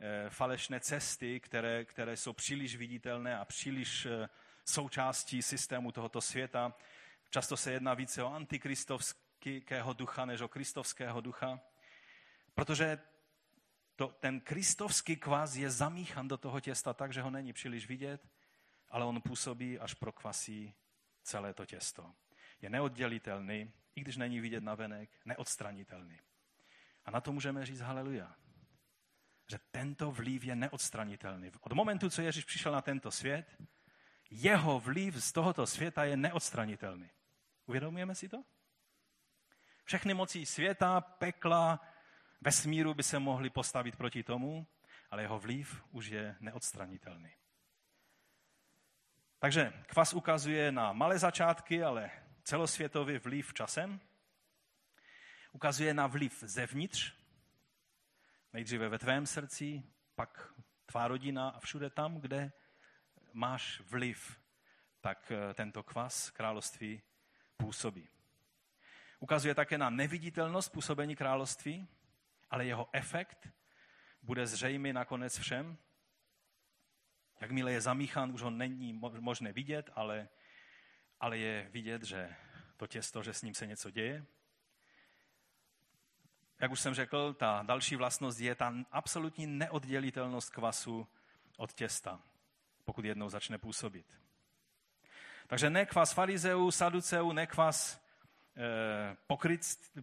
eh, 0.00 0.30
falešné 0.30 0.80
cesty, 0.80 1.40
které, 1.40 1.84
které 1.84 2.16
jsou 2.16 2.32
příliš 2.32 2.76
viditelné 2.76 3.38
a 3.38 3.44
příliš 3.44 4.06
eh, 4.06 4.28
součástí 4.64 5.42
systému 5.42 5.92
tohoto 5.92 6.20
světa. 6.20 6.74
Často 7.30 7.56
se 7.56 7.72
jedná 7.72 7.94
více 7.94 8.22
o 8.22 8.32
antikristovského 8.32 9.92
ducha 9.92 10.24
než 10.24 10.40
o 10.40 10.48
kristovského 10.48 11.20
ducha, 11.20 11.60
protože 12.54 12.98
to, 13.96 14.08
ten 14.08 14.40
kristovský 14.40 15.16
kvas 15.16 15.56
je 15.56 15.70
zamíchan 15.70 16.28
do 16.28 16.36
toho 16.36 16.60
těsta 16.60 16.94
tak, 16.94 17.12
že 17.12 17.22
ho 17.22 17.30
není 17.30 17.52
příliš 17.52 17.86
vidět, 17.86 18.28
ale 18.88 19.04
on 19.04 19.22
působí 19.22 19.78
až 19.78 19.94
prokvasí 19.94 20.74
celé 21.22 21.54
to 21.54 21.66
těsto. 21.66 22.14
Je 22.60 22.70
neoddělitelný, 22.70 23.72
i 23.94 24.00
když 24.00 24.16
není 24.16 24.40
vidět 24.40 24.64
na 24.64 24.74
venek, 24.74 25.10
neodstranitelný. 25.24 26.18
A 27.04 27.10
na 27.10 27.20
to 27.20 27.32
můžeme 27.32 27.66
říct 27.66 27.80
haleluja. 27.80 28.36
Že 29.50 29.58
tento 29.70 30.10
vliv 30.10 30.44
je 30.44 30.56
neodstranitelný. 30.56 31.50
Od 31.60 31.72
momentu, 31.72 32.10
co 32.10 32.22
Ježíš 32.22 32.44
přišel 32.44 32.72
na 32.72 32.82
tento 32.82 33.10
svět, 33.10 33.56
jeho 34.30 34.80
vliv 34.80 35.24
z 35.24 35.32
tohoto 35.32 35.66
světa 35.66 36.04
je 36.04 36.16
neodstranitelný. 36.16 37.10
Uvědomujeme 37.66 38.14
si 38.14 38.28
to? 38.28 38.44
Všechny 39.84 40.14
moci 40.14 40.46
světa, 40.46 41.00
pekla, 41.00 41.80
vesmíru 42.40 42.94
by 42.94 43.02
se 43.02 43.18
mohly 43.18 43.50
postavit 43.50 43.96
proti 43.96 44.22
tomu, 44.22 44.66
ale 45.10 45.22
jeho 45.22 45.38
vliv 45.38 45.84
už 45.90 46.06
je 46.06 46.36
neodstranitelný. 46.40 47.30
Takže 49.38 49.72
kvas 49.86 50.14
ukazuje 50.14 50.72
na 50.72 50.92
malé 50.92 51.18
začátky, 51.18 51.82
ale 51.82 52.10
celosvětový 52.42 53.18
vliv 53.18 53.54
časem. 53.54 54.00
Ukazuje 55.52 55.94
na 55.94 56.06
vliv 56.06 56.42
zevnitř, 56.46 57.12
nejdříve 58.52 58.88
ve 58.88 58.98
tvém 58.98 59.26
srdci, 59.26 59.82
pak 60.14 60.52
tvá 60.86 61.08
rodina 61.08 61.48
a 61.48 61.60
všude 61.60 61.90
tam, 61.90 62.20
kde 62.20 62.52
máš 63.32 63.80
vliv, 63.80 64.40
tak 65.00 65.32
eh, 65.32 65.54
tento 65.54 65.82
kvas 65.82 66.30
království 66.30 67.02
působí. 67.56 68.08
Ukazuje 69.20 69.54
také 69.54 69.78
na 69.78 69.90
neviditelnost 69.90 70.72
působení 70.72 71.16
království, 71.16 71.88
ale 72.56 72.66
jeho 72.66 72.88
efekt 72.92 73.48
bude 74.22 74.46
zřejmý 74.46 74.92
nakonec 74.92 75.38
všem. 75.38 75.78
Jakmile 77.40 77.72
je 77.72 77.80
zamíchan, 77.80 78.34
už 78.34 78.42
ho 78.42 78.50
není 78.50 79.00
možné 79.20 79.52
vidět, 79.52 79.90
ale, 79.94 80.28
ale 81.20 81.38
je 81.38 81.68
vidět, 81.72 82.02
že 82.02 82.36
to 82.76 82.86
těsto, 82.86 83.22
že 83.22 83.34
s 83.34 83.42
ním 83.42 83.54
se 83.54 83.66
něco 83.66 83.90
děje. 83.90 84.26
Jak 86.58 86.70
už 86.70 86.80
jsem 86.80 86.94
řekl, 86.94 87.34
ta 87.34 87.62
další 87.62 87.96
vlastnost 87.96 88.40
je 88.40 88.54
ta 88.54 88.74
absolutní 88.90 89.46
neoddělitelnost 89.46 90.50
kvasu 90.50 91.08
od 91.56 91.72
těsta, 91.72 92.20
pokud 92.84 93.04
jednou 93.04 93.28
začne 93.28 93.58
působit. 93.58 94.20
Takže 95.46 95.70
ne 95.70 95.86
kvas 95.86 96.12
farizeů, 96.12 96.70
saduceů, 96.70 97.32
ne 97.32 97.46
kvas 97.46 98.00
eh, 98.56 99.16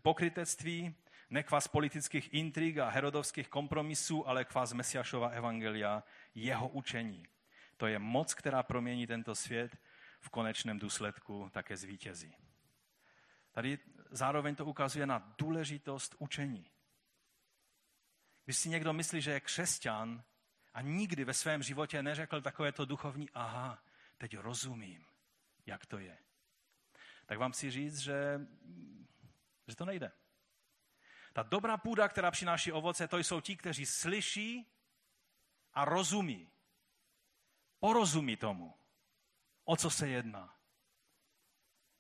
pokrytectví, 0.02 0.96
ne 1.34 1.44
kvas 1.44 1.68
politických 1.68 2.34
intrig 2.34 2.78
a 2.78 2.90
herodovských 2.90 3.50
kompromisů, 3.50 4.28
ale 4.28 4.46
kvas 4.46 4.74
Mesiašova 4.74 5.30
evangelia, 5.30 6.04
jeho 6.36 6.68
učení. 6.68 7.26
To 7.78 7.88
je 7.88 8.00
moc, 8.00 8.34
která 8.34 8.64
promění 8.64 9.08
tento 9.08 9.36
svět, 9.36 9.78
v 10.20 10.30
konečném 10.30 10.80
důsledku 10.80 11.50
také 11.54 11.78
zvítězí. 11.78 12.36
Tady 13.52 13.80
zároveň 14.12 14.56
to 14.56 14.66
ukazuje 14.66 15.06
na 15.06 15.36
důležitost 15.38 16.16
učení. 16.20 16.70
Když 18.46 18.58
si 18.58 18.70
někdo 18.70 18.94
myslí, 18.94 19.22
že 19.22 19.32
je 19.32 19.40
křesťan 19.40 20.24
a 20.74 20.82
nikdy 20.82 21.26
ve 21.26 21.34
svém 21.34 21.64
životě 21.64 22.04
neřekl 22.04 22.42
takovéto 22.42 22.86
duchovní, 22.86 23.30
aha, 23.34 23.84
teď 24.18 24.38
rozumím, 24.38 25.06
jak 25.66 25.86
to 25.86 25.98
je, 25.98 26.18
tak 27.26 27.38
vám 27.38 27.52
chci 27.52 27.72
říct, 27.72 27.98
že, 27.98 28.40
že 29.68 29.76
to 29.76 29.86
nejde. 29.86 30.12
Ta 31.34 31.44
dobrá 31.44 31.78
půda, 31.78 32.08
která 32.08 32.32
přináší 32.32 32.72
ovoce, 32.72 33.08
to 33.08 33.18
jsou 33.18 33.42
ti, 33.42 33.56
kteří 33.58 33.86
slyší 33.86 34.72
a 35.74 35.86
rozumí. 35.86 36.50
Porozumí 37.80 38.38
tomu, 38.38 38.74
o 39.64 39.76
co 39.76 39.90
se 39.90 40.08
jedná. 40.08 40.56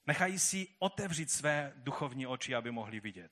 Nechají 0.05 0.39
si 0.39 0.67
otevřít 0.79 1.31
své 1.31 1.73
duchovní 1.75 2.27
oči, 2.27 2.55
aby 2.55 2.71
mohli 2.71 2.99
vidět. 2.99 3.31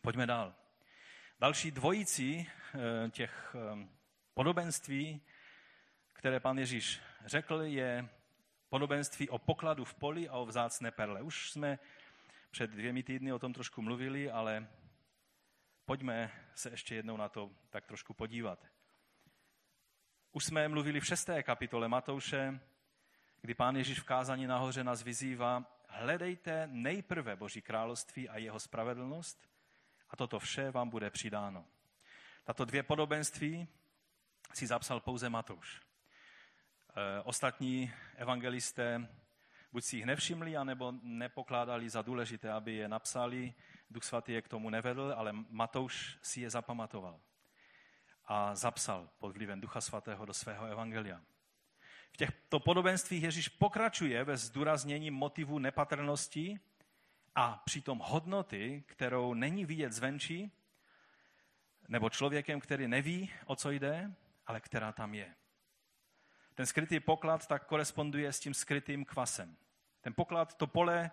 Pojďme 0.00 0.26
dál. 0.26 0.54
Další 1.40 1.70
dvojicí 1.70 2.46
eh, 2.46 3.10
těch 3.10 3.54
eh, 3.54 3.88
podobenství, 4.34 5.22
které 6.12 6.40
pan 6.40 6.58
Ježíš 6.58 7.00
řekl, 7.26 7.62
je 7.62 8.08
podobenství 8.68 9.28
o 9.28 9.38
pokladu 9.38 9.84
v 9.84 9.94
poli 9.94 10.28
a 10.28 10.32
o 10.32 10.46
vzácné 10.46 10.90
perle. 10.90 11.22
Už 11.22 11.50
jsme 11.50 11.78
před 12.52 12.70
dvěmi 12.70 13.02
týdny 13.02 13.32
o 13.32 13.38
tom 13.38 13.52
trošku 13.52 13.82
mluvili, 13.82 14.30
ale 14.30 14.68
pojďme 15.84 16.32
se 16.54 16.70
ještě 16.70 16.94
jednou 16.94 17.16
na 17.16 17.28
to 17.28 17.50
tak 17.70 17.86
trošku 17.86 18.14
podívat. 18.14 18.66
Už 20.32 20.44
jsme 20.44 20.68
mluvili 20.68 21.00
v 21.00 21.06
šesté 21.06 21.42
kapitole 21.42 21.88
Matouše, 21.88 22.60
kdy 23.40 23.54
pán 23.54 23.76
Ježíš 23.76 24.00
v 24.00 24.04
kázání 24.04 24.46
nahoře 24.46 24.84
nás 24.84 25.02
vyzývá, 25.02 25.64
hledejte 25.88 26.66
nejprve 26.66 27.36
Boží 27.36 27.62
království 27.62 28.28
a 28.28 28.38
jeho 28.38 28.60
spravedlnost 28.60 29.48
a 30.10 30.16
toto 30.16 30.38
vše 30.38 30.70
vám 30.70 30.90
bude 30.90 31.10
přidáno. 31.10 31.64
Tato 32.44 32.64
dvě 32.64 32.82
podobenství 32.82 33.68
si 34.54 34.66
zapsal 34.66 35.00
pouze 35.00 35.28
Matouš. 35.28 35.80
E, 35.80 37.22
ostatní 37.22 37.92
evangelisté 38.16 39.08
buď 39.72 39.84
si 39.84 39.96
jich 39.96 40.06
nevšimli, 40.06 40.56
anebo 40.56 40.92
nepokládali 41.02 41.90
za 41.90 42.02
důležité, 42.02 42.52
aby 42.52 42.74
je 42.74 42.88
napsali. 42.88 43.54
Duch 43.90 44.04
svatý 44.04 44.32
je 44.32 44.42
k 44.42 44.48
tomu 44.48 44.70
nevedl, 44.70 45.14
ale 45.16 45.32
Matouš 45.32 46.18
si 46.22 46.40
je 46.40 46.50
zapamatoval 46.50 47.20
a 48.24 48.54
zapsal 48.54 49.10
pod 49.18 49.36
vlivem 49.36 49.60
Ducha 49.60 49.80
svatého 49.80 50.24
do 50.24 50.34
svého 50.34 50.66
evangelia. 50.66 51.20
V 52.12 52.16
těchto 52.16 52.60
podobenstvích 52.60 53.22
Ježíš 53.22 53.48
pokračuje 53.48 54.24
ve 54.24 54.36
zdůraznění 54.36 55.10
motivu 55.10 55.58
nepatrnosti 55.58 56.60
a 57.34 57.62
přitom 57.64 57.98
hodnoty, 58.04 58.84
kterou 58.86 59.34
není 59.34 59.64
vidět 59.64 59.92
zvenčí, 59.92 60.52
nebo 61.88 62.10
člověkem, 62.10 62.60
který 62.60 62.88
neví, 62.88 63.30
o 63.46 63.56
co 63.56 63.70
jde, 63.70 64.14
ale 64.46 64.60
která 64.60 64.92
tam 64.92 65.14
je. 65.14 65.34
Ten 66.62 66.66
skrytý 66.66 67.00
poklad 67.00 67.46
tak 67.46 67.66
koresponduje 67.66 68.32
s 68.32 68.40
tím 68.40 68.54
skrytým 68.54 69.04
kvasem. 69.04 69.56
Ten 70.00 70.14
poklad, 70.14 70.54
to 70.54 70.66
pole, 70.66 71.10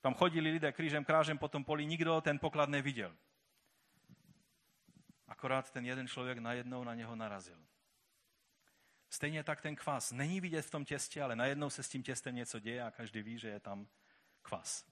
tam 0.00 0.14
chodili 0.14 0.50
lidé 0.50 0.72
křížem 0.72 1.04
krážem 1.04 1.38
po 1.38 1.48
tom 1.48 1.64
poli, 1.64 1.86
nikdo 1.86 2.20
ten 2.20 2.38
poklad 2.38 2.68
neviděl. 2.68 3.16
Akorát 5.28 5.70
ten 5.70 5.86
jeden 5.86 6.08
člověk 6.08 6.38
najednou 6.38 6.84
na 6.84 6.94
něho 6.94 7.16
narazil. 7.16 7.66
Stejně 9.10 9.44
tak 9.44 9.60
ten 9.60 9.76
kvas 9.76 10.12
není 10.12 10.40
vidět 10.40 10.62
v 10.62 10.70
tom 10.70 10.84
těstě, 10.84 11.22
ale 11.22 11.36
najednou 11.36 11.70
se 11.70 11.82
s 11.82 11.88
tím 11.88 12.02
těstem 12.02 12.34
něco 12.34 12.58
děje 12.58 12.82
a 12.82 12.90
každý 12.90 13.22
ví, 13.22 13.38
že 13.38 13.48
je 13.48 13.60
tam 13.60 13.88
kvas. 14.42 14.86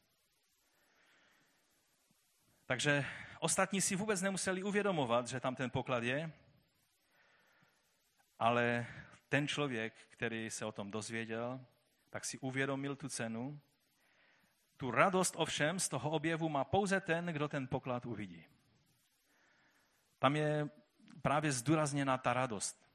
Takže 2.66 3.06
ostatní 3.38 3.80
si 3.80 3.96
vůbec 3.96 4.22
nemuseli 4.22 4.62
uvědomovat, 4.62 5.28
že 5.28 5.40
tam 5.40 5.54
ten 5.54 5.70
poklad 5.70 6.02
je, 6.02 6.32
ale 8.38 8.86
ten 9.30 9.48
člověk, 9.48 9.94
který 10.08 10.50
se 10.50 10.64
o 10.64 10.72
tom 10.72 10.90
dozvěděl, 10.90 11.60
tak 12.10 12.24
si 12.24 12.38
uvědomil 12.38 12.96
tu 12.96 13.08
cenu. 13.08 13.60
Tu 14.76 14.90
radost 14.90 15.34
ovšem 15.36 15.80
z 15.80 15.88
toho 15.88 16.10
objevu 16.10 16.48
má 16.48 16.64
pouze 16.64 17.00
ten, 17.00 17.26
kdo 17.26 17.48
ten 17.48 17.68
poklad 17.68 18.06
uvidí. 18.06 18.44
Tam 20.18 20.36
je 20.36 20.68
právě 21.22 21.52
zdůrazněna 21.52 22.18
ta 22.18 22.32
radost. 22.32 22.86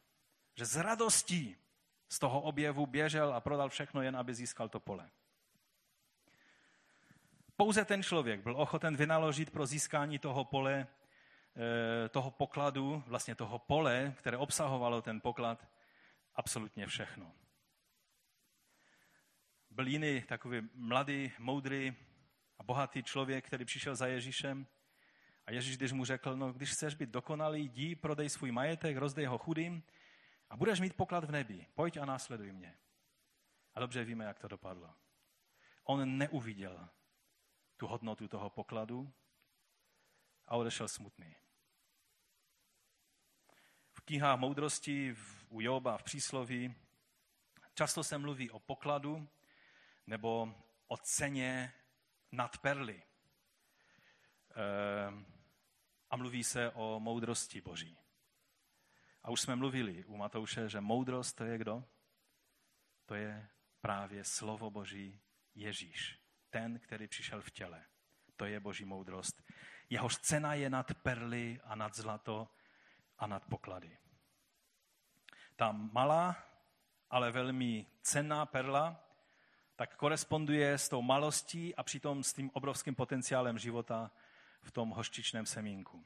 Že 0.56 0.66
z 0.66 0.76
radostí 0.76 1.56
z 2.10 2.20
toho 2.20 2.42
objevu 2.42 2.86
běžel 2.86 3.34
a 3.34 3.40
prodal 3.40 3.70
všechno 3.70 4.02
jen, 4.02 4.18
aby 4.18 4.34
získal 4.34 4.70
to 4.70 4.80
pole. 4.80 5.10
Pouze 7.58 7.86
ten 7.86 8.04
člověk 8.04 8.42
byl 8.42 8.62
ochoten 8.62 8.96
vynaložit 8.96 9.50
pro 9.52 9.66
získání 9.66 10.20
toho 10.20 10.46
pole, 10.46 10.88
eh, 11.56 12.10
toho 12.10 12.32
pokladu, 12.32 13.04
vlastně 13.08 13.36
toho 13.36 13.60
pole, 13.60 14.14
které 14.18 14.38
obsahovalo 14.38 15.02
ten 15.02 15.22
poklad, 15.22 15.68
absolutně 16.36 16.88
všechno. 16.88 17.36
Byl 19.70 19.88
jiný 19.88 20.22
takový 20.22 20.70
mladý, 20.74 21.32
moudrý 21.40 21.96
a 22.60 22.64
bohatý 22.64 23.04
člověk, 23.04 23.48
který 23.48 23.66
přišel 23.66 23.96
za 23.96 24.08
Ježíšem 24.08 24.68
a 25.46 25.52
Ježíš, 25.52 25.78
když 25.78 25.92
mu 25.92 26.06
řekl, 26.06 26.38
no 26.38 26.54
když 26.54 26.72
chceš 26.72 26.96
být 26.96 27.10
dokonalý, 27.10 27.66
jdi, 27.66 27.96
prodej 27.96 28.30
svůj 28.30 28.52
majetek, 28.52 28.98
rozdej 28.98 29.26
ho 29.26 29.38
chudým 29.38 29.84
a 30.50 30.58
budeš 30.58 30.80
mít 30.80 30.94
poklad 30.94 31.24
v 31.24 31.32
nebi. 31.32 31.68
Pojď 31.74 31.98
a 31.98 32.06
následuj 32.06 32.52
mě. 32.52 32.78
A 33.74 33.80
dobře 33.80 34.04
víme, 34.04 34.26
jak 34.26 34.40
to 34.40 34.48
dopadlo. 34.48 34.94
On 35.84 36.18
neuviděl 36.18 36.90
tu 37.78 37.88
hodnotu 37.88 38.28
toho 38.28 38.50
pokladu 38.50 39.14
a 40.48 40.56
odešel 40.56 40.88
smutný. 40.88 41.36
V 43.94 44.02
knihách 44.02 44.40
moudrosti, 44.40 45.16
u 45.56 45.62
Joba, 45.62 45.98
v 45.98 46.04
přísloví, 46.04 46.76
často 47.74 48.04
se 48.04 48.18
mluví 48.18 48.50
o 48.50 48.60
pokladu 48.60 49.28
nebo 50.08 50.56
o 50.88 50.98
ceně 50.98 51.74
nad 52.32 52.58
perly. 52.58 53.04
Ehm, 54.56 55.26
a 56.10 56.16
mluví 56.18 56.44
se 56.44 56.72
o 56.72 57.00
moudrosti 57.00 57.62
Boží. 57.62 57.98
A 59.24 59.32
už 59.32 59.42
jsme 59.42 59.56
mluvili 59.56 60.06
u 60.06 60.18
Matouše, 60.18 60.70
že 60.70 60.82
moudrost 60.82 61.36
to 61.36 61.44
je 61.44 61.58
kdo? 61.58 61.84
To 63.06 63.16
je 63.16 63.50
právě 63.82 64.24
slovo 64.24 64.72
Boží 64.72 65.22
Ježíš. 65.54 66.20
Ten, 66.50 66.80
který 66.80 67.08
přišel 67.08 67.42
v 67.42 67.52
těle. 67.52 67.86
To 68.36 68.46
je 68.46 68.60
Boží 68.60 68.86
moudrost. 68.86 69.44
Jehož 69.90 70.18
cena 70.18 70.54
je 70.54 70.70
nad 70.70 70.94
perly 70.94 71.60
a 71.64 71.76
nad 71.76 71.96
zlato 71.96 72.48
a 73.18 73.28
nad 73.28 73.46
poklady. 73.46 73.98
Ta 75.56 75.72
malá, 75.72 76.36
ale 77.10 77.32
velmi 77.32 77.86
cenná 78.02 78.46
perla, 78.46 79.06
tak 79.76 79.96
koresponduje 79.96 80.78
s 80.78 80.90
tou 80.90 81.02
malostí 81.02 81.76
a 81.76 81.84
přitom 81.84 82.24
s 82.24 82.34
tím 82.34 82.52
obrovským 82.54 82.96
potenciálem 82.96 83.58
života 83.58 84.12
v 84.62 84.72
tom 84.72 84.90
hořčičném 84.90 85.46
semínku. 85.46 86.06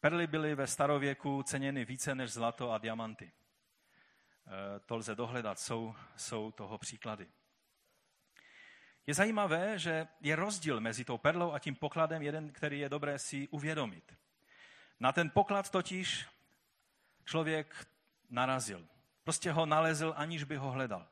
Perly 0.00 0.26
byly 0.26 0.54
ve 0.54 0.66
starověku 0.66 1.42
ceněny 1.42 1.84
více 1.84 2.14
než 2.14 2.32
zlato 2.32 2.72
a 2.72 2.78
diamanty. 2.78 3.32
E, 4.46 4.80
to 4.80 4.96
lze 4.96 5.14
dohledat, 5.14 5.58
jsou, 5.58 5.94
jsou 6.16 6.50
toho 6.50 6.78
příklady. 6.78 7.28
Je 9.06 9.14
zajímavé, 9.14 9.78
že 9.78 10.08
je 10.20 10.36
rozdíl 10.36 10.80
mezi 10.80 11.04
tou 11.04 11.18
perlou 11.18 11.52
a 11.52 11.58
tím 11.58 11.74
pokladem, 11.74 12.22
jeden, 12.22 12.52
který 12.52 12.80
je 12.80 12.88
dobré 12.88 13.18
si 13.18 13.48
uvědomit. 13.48 14.16
Na 15.00 15.12
ten 15.12 15.30
poklad 15.30 15.70
totiž 15.70 16.26
člověk 17.24 17.86
narazil. 18.30 18.86
Prostě 19.24 19.52
ho 19.52 19.66
nalezl, 19.66 20.14
aniž 20.16 20.44
by 20.44 20.56
ho 20.56 20.70
hledal. 20.70 21.06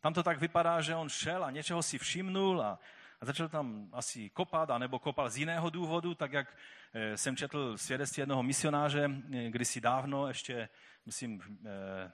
Tam 0.00 0.14
to 0.14 0.22
tak 0.22 0.40
vypadá, 0.40 0.80
že 0.80 0.94
on 0.94 1.08
šel 1.08 1.44
a 1.44 1.50
něčeho 1.50 1.82
si 1.82 1.98
všimnul 1.98 2.62
a, 2.62 2.78
a 3.20 3.24
začal 3.24 3.48
tam 3.48 3.88
asi 3.92 4.30
kopat, 4.30 4.70
anebo 4.70 4.98
kopal 4.98 5.30
z 5.30 5.36
jiného 5.36 5.70
důvodu, 5.70 6.14
tak 6.14 6.32
jak 6.32 6.56
eh, 6.92 7.16
jsem 7.16 7.36
četl 7.36 7.78
svědectví 7.78 8.20
jednoho 8.20 8.42
misionáře 8.42 9.10
eh, 9.34 9.50
kdysi 9.50 9.80
dávno, 9.80 10.28
ještě 10.28 10.68
myslím 11.06 11.42
eh, 11.66 12.10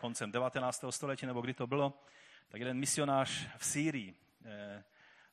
koncem 0.00 0.32
19. 0.32 0.84
století, 0.90 1.26
nebo 1.26 1.40
kdy 1.40 1.54
to 1.54 1.66
bylo, 1.66 2.02
tak 2.48 2.60
jeden 2.60 2.78
misionář 2.78 3.46
v 3.58 3.66
Sýrii 3.66 4.14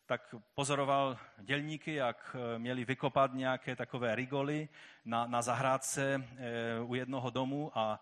tak 0.06 0.36
pozoroval 0.56 1.18
dělníky, 1.38 1.94
jak 1.94 2.36
měli 2.58 2.86
vykopat 2.86 3.34
nějaké 3.34 3.76
takové 3.76 4.16
rigoly 4.16 4.70
na, 5.06 5.28
na 5.28 5.42
zahrádce 5.42 6.28
u 6.86 6.96
jednoho 6.96 7.30
domu 7.30 7.72
a 7.76 8.00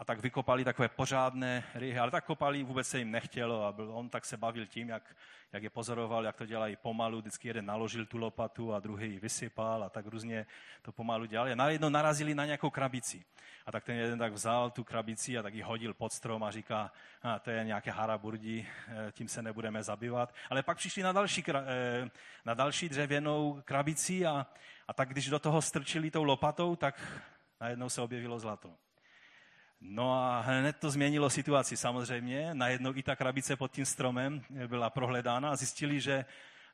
a 0.00 0.04
tak 0.04 0.20
vykopali 0.20 0.64
takové 0.64 0.88
pořádné 0.88 1.64
ryhy, 1.74 1.98
ale 1.98 2.10
tak 2.10 2.24
kopali, 2.24 2.62
vůbec 2.62 2.88
se 2.88 2.98
jim 2.98 3.10
nechtělo 3.10 3.64
a 3.64 3.72
byl, 3.72 3.90
on 3.94 4.08
tak 4.08 4.24
se 4.24 4.36
bavil 4.36 4.66
tím, 4.66 4.88
jak, 4.88 5.16
jak 5.52 5.62
je 5.62 5.70
pozoroval, 5.70 6.24
jak 6.24 6.36
to 6.36 6.46
dělají 6.46 6.76
pomalu, 6.76 7.18
vždycky 7.18 7.48
jeden 7.48 7.66
naložil 7.66 8.06
tu 8.06 8.18
lopatu 8.18 8.74
a 8.74 8.80
druhý 8.80 9.12
ji 9.12 9.18
vysypal 9.18 9.84
a 9.84 9.88
tak 9.88 10.06
různě 10.06 10.46
to 10.82 10.92
pomalu 10.92 11.24
dělali. 11.24 11.52
A 11.52 11.54
najednou 11.54 11.88
narazili 11.88 12.34
na 12.34 12.44
nějakou 12.44 12.70
krabici. 12.70 13.24
A 13.66 13.72
tak 13.72 13.84
ten 13.84 13.96
jeden 13.96 14.18
tak 14.18 14.32
vzal 14.32 14.70
tu 14.70 14.84
krabici 14.84 15.38
a 15.38 15.42
tak 15.42 15.54
ji 15.54 15.62
hodil 15.62 15.94
pod 15.94 16.12
strom 16.12 16.44
a 16.44 16.50
říká, 16.50 16.92
a 17.22 17.38
to 17.38 17.50
je 17.50 17.64
nějaké 17.64 17.90
haraburdi, 17.90 18.66
eh, 18.88 19.12
tím 19.12 19.28
se 19.28 19.42
nebudeme 19.42 19.82
zabývat. 19.82 20.34
Ale 20.50 20.62
pak 20.62 20.76
přišli 20.76 21.02
na 21.02 21.12
další, 21.12 21.44
eh, 21.48 22.10
na 22.44 22.54
další 22.54 22.88
dřevěnou 22.88 23.62
krabici 23.64 24.26
a, 24.26 24.46
a 24.88 24.92
tak 24.92 25.08
když 25.08 25.28
do 25.28 25.38
toho 25.38 25.62
strčili 25.62 26.10
tou 26.10 26.24
lopatou, 26.24 26.76
tak 26.76 27.22
najednou 27.60 27.88
se 27.88 28.00
objevilo 28.00 28.38
zlato. 28.38 28.74
No 29.80 30.14
a 30.14 30.40
hned 30.40 30.76
to 30.76 30.90
změnilo 30.90 31.30
situaci 31.30 31.76
samozřejmě. 31.76 32.54
Najednou 32.54 32.92
i 32.96 33.02
ta 33.02 33.16
krabice 33.16 33.56
pod 33.56 33.72
tím 33.72 33.86
stromem 33.86 34.42
byla 34.66 34.90
prohledána 34.90 35.50
a 35.50 35.56
zjistili, 35.56 36.00
že 36.00 36.24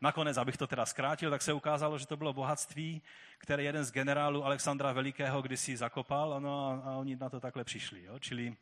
nakonec, 0.01 0.37
abych 0.37 0.57
to 0.57 0.67
teda 0.67 0.87
zkrátil, 0.87 1.31
tak 1.31 1.43
se 1.43 1.53
ukázalo, 1.53 1.99
že 1.99 2.07
to 2.07 2.17
bylo 2.17 2.33
bohatství, 2.33 3.03
které 3.39 3.63
jeden 3.63 3.85
z 3.85 3.93
generálů 3.93 4.45
Alexandra 4.45 4.93
Velikého 4.93 5.43
kdysi 5.43 5.77
zakopal 5.77 6.41
no 6.41 6.71
a, 6.71 6.91
a 6.91 6.97
oni 6.97 7.17
na 7.17 7.29
to 7.29 7.41
takhle 7.41 7.65
přišli. 7.65 8.05
Jo? 8.05 8.19
Čili 8.19 8.57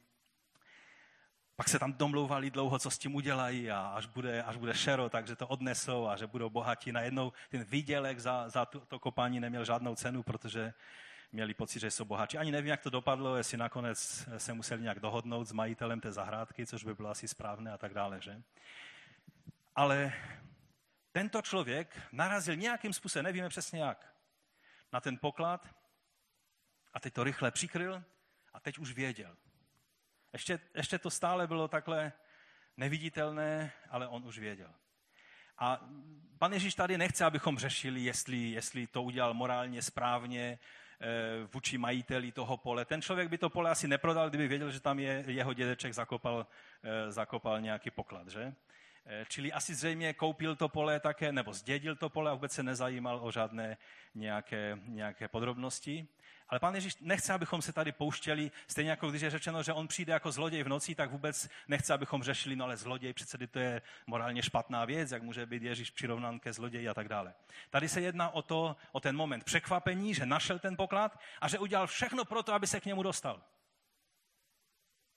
pak 1.56 1.68
se 1.68 1.78
tam 1.78 1.92
domlouvali 1.92 2.50
dlouho, 2.50 2.78
co 2.78 2.90
s 2.90 2.98
tím 2.98 3.14
udělají 3.14 3.70
a 3.70 3.80
až 3.80 4.06
bude, 4.06 4.42
až 4.42 4.56
bude 4.56 4.74
šero, 4.74 5.08
takže 5.08 5.36
to 5.36 5.48
odnesou 5.48 6.06
a 6.06 6.16
že 6.16 6.26
budou 6.26 6.50
bohatí. 6.50 6.92
Najednou 6.92 7.32
ten 7.48 7.64
výdělek 7.64 8.18
za, 8.18 8.48
za 8.48 8.64
to, 8.64 8.80
to 8.80 8.98
kopání 8.98 9.40
neměl 9.40 9.64
žádnou 9.64 9.94
cenu, 9.94 10.22
protože 10.22 10.72
měli 11.34 11.54
pocit, 11.54 11.80
že 11.80 11.90
jsou 11.90 12.04
bohatší. 12.04 12.38
Ani 12.38 12.52
nevím, 12.52 12.68
jak 12.68 12.82
to 12.82 12.90
dopadlo, 12.90 13.36
jestli 13.36 13.58
nakonec 13.58 14.28
se 14.36 14.52
museli 14.52 14.82
nějak 14.82 15.00
dohodnout 15.00 15.44
s 15.44 15.52
majitelem 15.52 16.00
té 16.00 16.12
zahrádky, 16.12 16.66
což 16.66 16.84
by 16.84 16.94
bylo 16.94 17.10
asi 17.10 17.28
správné 17.28 17.72
a 17.72 17.78
tak 17.78 17.94
dále. 17.94 18.20
Že? 18.20 18.42
Ale 19.74 20.12
tento 21.12 21.42
člověk 21.42 22.02
narazil 22.12 22.56
nějakým 22.56 22.92
způsobem, 22.92 23.24
nevíme 23.24 23.48
přesně 23.48 23.82
jak, 23.82 24.14
na 24.92 25.00
ten 25.00 25.18
poklad 25.18 25.74
a 26.92 27.00
teď 27.00 27.14
to 27.14 27.24
rychle 27.24 27.50
přikryl 27.50 28.04
a 28.52 28.60
teď 28.60 28.78
už 28.78 28.92
věděl. 28.92 29.36
Ještě, 30.32 30.60
ještě 30.74 30.98
to 30.98 31.10
stále 31.10 31.46
bylo 31.46 31.68
takhle 31.68 32.12
neviditelné, 32.76 33.72
ale 33.90 34.08
on 34.08 34.24
už 34.24 34.38
věděl. 34.38 34.74
A 35.58 35.80
pan 36.38 36.52
Ježíš 36.52 36.74
tady 36.74 36.98
nechce, 36.98 37.24
abychom 37.24 37.58
řešili, 37.58 38.00
jestli, 38.00 38.50
jestli 38.50 38.86
to 38.86 39.02
udělal 39.02 39.34
morálně 39.34 39.82
správně, 39.82 40.58
vůči 41.52 41.78
majiteli 41.78 42.32
toho 42.32 42.56
pole. 42.56 42.84
Ten 42.84 43.02
člověk 43.02 43.28
by 43.28 43.38
to 43.38 43.50
pole 43.50 43.70
asi 43.70 43.88
neprodal, 43.88 44.28
kdyby 44.28 44.48
věděl, 44.48 44.70
že 44.70 44.80
tam 44.80 44.98
je 44.98 45.24
jeho 45.26 45.52
dědeček 45.52 45.94
zakopal, 45.94 46.46
eh, 46.82 47.12
zakopal 47.12 47.60
nějaký 47.60 47.90
poklad. 47.90 48.28
Že? 48.28 48.54
Eh, 49.06 49.24
čili 49.28 49.52
asi 49.52 49.74
zřejmě 49.74 50.12
koupil 50.12 50.56
to 50.56 50.68
pole 50.68 51.00
také, 51.00 51.32
nebo 51.32 51.52
zdědil 51.52 51.96
to 51.96 52.08
pole 52.08 52.30
a 52.30 52.34
vůbec 52.34 52.52
se 52.52 52.62
nezajímal 52.62 53.20
o 53.22 53.30
žádné 53.30 53.76
nějaké, 54.14 54.78
nějaké 54.84 55.28
podrobnosti. 55.28 56.08
Ale 56.48 56.60
pan 56.60 56.74
Ježíš 56.74 56.96
nechce, 57.00 57.32
abychom 57.32 57.62
se 57.62 57.72
tady 57.72 57.92
pouštěli, 57.92 58.50
stejně 58.66 58.90
jako 58.90 59.10
když 59.10 59.22
je 59.22 59.30
řečeno, 59.30 59.62
že 59.62 59.72
on 59.72 59.88
přijde 59.88 60.12
jako 60.12 60.32
zloděj 60.32 60.62
v 60.62 60.68
noci, 60.68 60.94
tak 60.94 61.10
vůbec 61.10 61.48
nechce, 61.68 61.94
abychom 61.94 62.22
řešili, 62.22 62.56
no 62.56 62.64
ale 62.64 62.76
zloděj 62.76 63.12
přece 63.12 63.46
to 63.46 63.58
je 63.58 63.82
morálně 64.06 64.42
špatná 64.42 64.84
věc, 64.84 65.10
jak 65.10 65.22
může 65.22 65.46
být 65.46 65.62
Ježíš 65.62 65.90
přirovnán 65.90 66.40
ke 66.40 66.52
zloději 66.52 66.88
a 66.88 66.94
tak 66.94 67.08
dále. 67.08 67.34
Tady 67.70 67.88
se 67.88 68.00
jedná 68.00 68.30
o, 68.30 68.42
to, 68.42 68.76
o 68.92 69.00
ten 69.00 69.16
moment 69.16 69.44
překvapení, 69.44 70.14
že 70.14 70.26
našel 70.26 70.58
ten 70.58 70.76
poklad 70.76 71.20
a 71.40 71.48
že 71.48 71.58
udělal 71.58 71.86
všechno 71.86 72.24
pro 72.24 72.42
to, 72.42 72.54
aby 72.54 72.66
se 72.66 72.80
k 72.80 72.84
němu 72.84 73.02
dostal. 73.02 73.42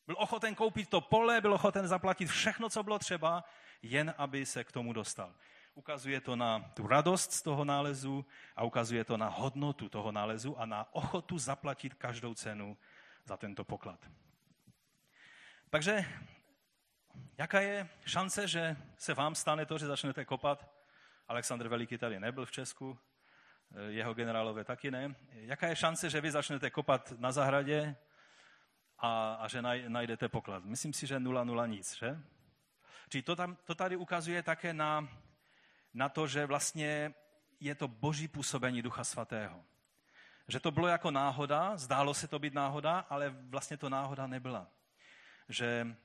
Byl 0.07 0.15
ochoten 0.19 0.55
koupit 0.55 0.89
to 0.89 1.01
pole, 1.01 1.41
byl 1.41 1.53
ochoten 1.53 1.87
zaplatit 1.87 2.25
všechno, 2.25 2.69
co 2.69 2.83
bylo 2.83 2.99
třeba, 2.99 3.43
jen 3.81 4.13
aby 4.17 4.45
se 4.45 4.63
k 4.63 4.71
tomu 4.71 4.93
dostal. 4.93 5.33
Ukazuje 5.73 6.21
to 6.21 6.35
na 6.35 6.59
tu 6.73 6.87
radost 6.87 7.31
z 7.31 7.41
toho 7.41 7.65
nálezu 7.65 8.25
a 8.55 8.63
ukazuje 8.63 9.03
to 9.03 9.17
na 9.17 9.27
hodnotu 9.27 9.89
toho 9.89 10.11
nálezu 10.11 10.59
a 10.59 10.65
na 10.65 10.93
ochotu 10.93 11.37
zaplatit 11.37 11.93
každou 11.93 12.33
cenu 12.33 12.77
za 13.25 13.37
tento 13.37 13.63
poklad. 13.63 13.99
Takže 15.69 16.05
jaká 17.37 17.59
je 17.61 17.89
šance, 18.05 18.47
že 18.47 18.77
se 18.97 19.13
vám 19.13 19.35
stane 19.35 19.65
to, 19.65 19.77
že 19.77 19.85
začnete 19.85 20.25
kopat? 20.25 20.69
Alexandr 21.27 21.67
Veliký 21.67 21.97
tady 21.97 22.19
nebyl 22.19 22.45
v 22.45 22.51
Česku, 22.51 22.99
jeho 23.87 24.13
generálové 24.13 24.63
taky 24.63 24.91
ne. 24.91 25.15
Jaká 25.31 25.67
je 25.67 25.75
šance, 25.75 26.09
že 26.09 26.21
vy 26.21 26.31
začnete 26.31 26.69
kopat 26.69 27.13
na 27.17 27.31
zahradě 27.31 27.95
a, 28.97 29.33
a 29.33 29.47
že 29.47 29.61
najdete 29.87 30.29
poklad? 30.29 30.65
Myslím 30.65 30.93
si, 30.93 31.07
že 31.07 31.19
nula 31.19 31.43
nula 31.43 31.67
nic, 31.67 31.95
že? 31.95 32.19
Čili 33.09 33.21
to, 33.21 33.35
tam, 33.35 33.57
to 33.65 33.75
tady 33.75 33.95
ukazuje 33.95 34.43
také 34.43 34.73
na 34.73 35.07
na 35.97 36.09
to, 36.09 36.27
že 36.27 36.45
vlastně 36.45 37.13
je 37.59 37.75
to 37.75 37.87
boží 37.87 38.27
působení 38.27 38.81
Ducha 38.81 39.03
Svatého. 39.03 39.63
Že 40.47 40.59
to 40.59 40.71
bylo 40.71 40.87
jako 40.87 41.11
náhoda, 41.11 41.77
zdálo 41.77 42.13
se 42.13 42.27
to 42.27 42.39
být 42.39 42.53
náhoda, 42.53 42.99
ale 43.09 43.29
vlastně 43.29 43.77
to 43.77 43.89
náhoda 43.89 44.27
nebyla. 44.27 44.67
Že 45.49 45.95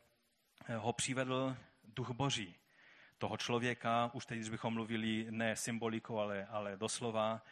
ho 0.76 0.92
přivedl 0.92 1.57
Duch 1.84 2.11
Boží, 2.11 2.55
toho 3.18 3.36
člověka, 3.36 4.11
už 4.12 4.26
teď, 4.26 4.38
když 4.38 4.48
bychom 4.48 4.74
mluvili 4.74 5.26
ne 5.30 5.57
symbolikou, 5.57 6.18
ale, 6.18 6.46
ale 6.46 6.76
doslova, 6.76 7.42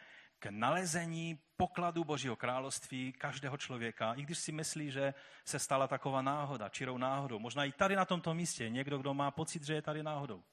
k 0.41 0.45
nalezení 0.49 1.39
pokladu 1.57 2.03
Božího 2.03 2.35
království 2.35 3.13
každého 3.13 3.57
člověka, 3.57 4.13
i 4.13 4.21
když 4.21 4.37
si 4.37 4.51
myslí, 4.51 4.91
že 4.91 5.13
se 5.45 5.59
stala 5.59 5.87
taková 5.87 6.21
náhoda, 6.21 6.69
čirou 6.69 6.97
náhodou. 6.97 7.39
Možná 7.39 7.65
i 7.65 7.71
tady 7.71 7.95
na 7.95 8.05
tomto 8.05 8.33
místě 8.33 8.69
někdo, 8.69 8.97
kdo 8.97 9.13
má 9.13 9.31
pocit, 9.31 9.63
že 9.63 9.73
je 9.73 9.81
tady 9.81 10.03
náhodou 10.03 10.43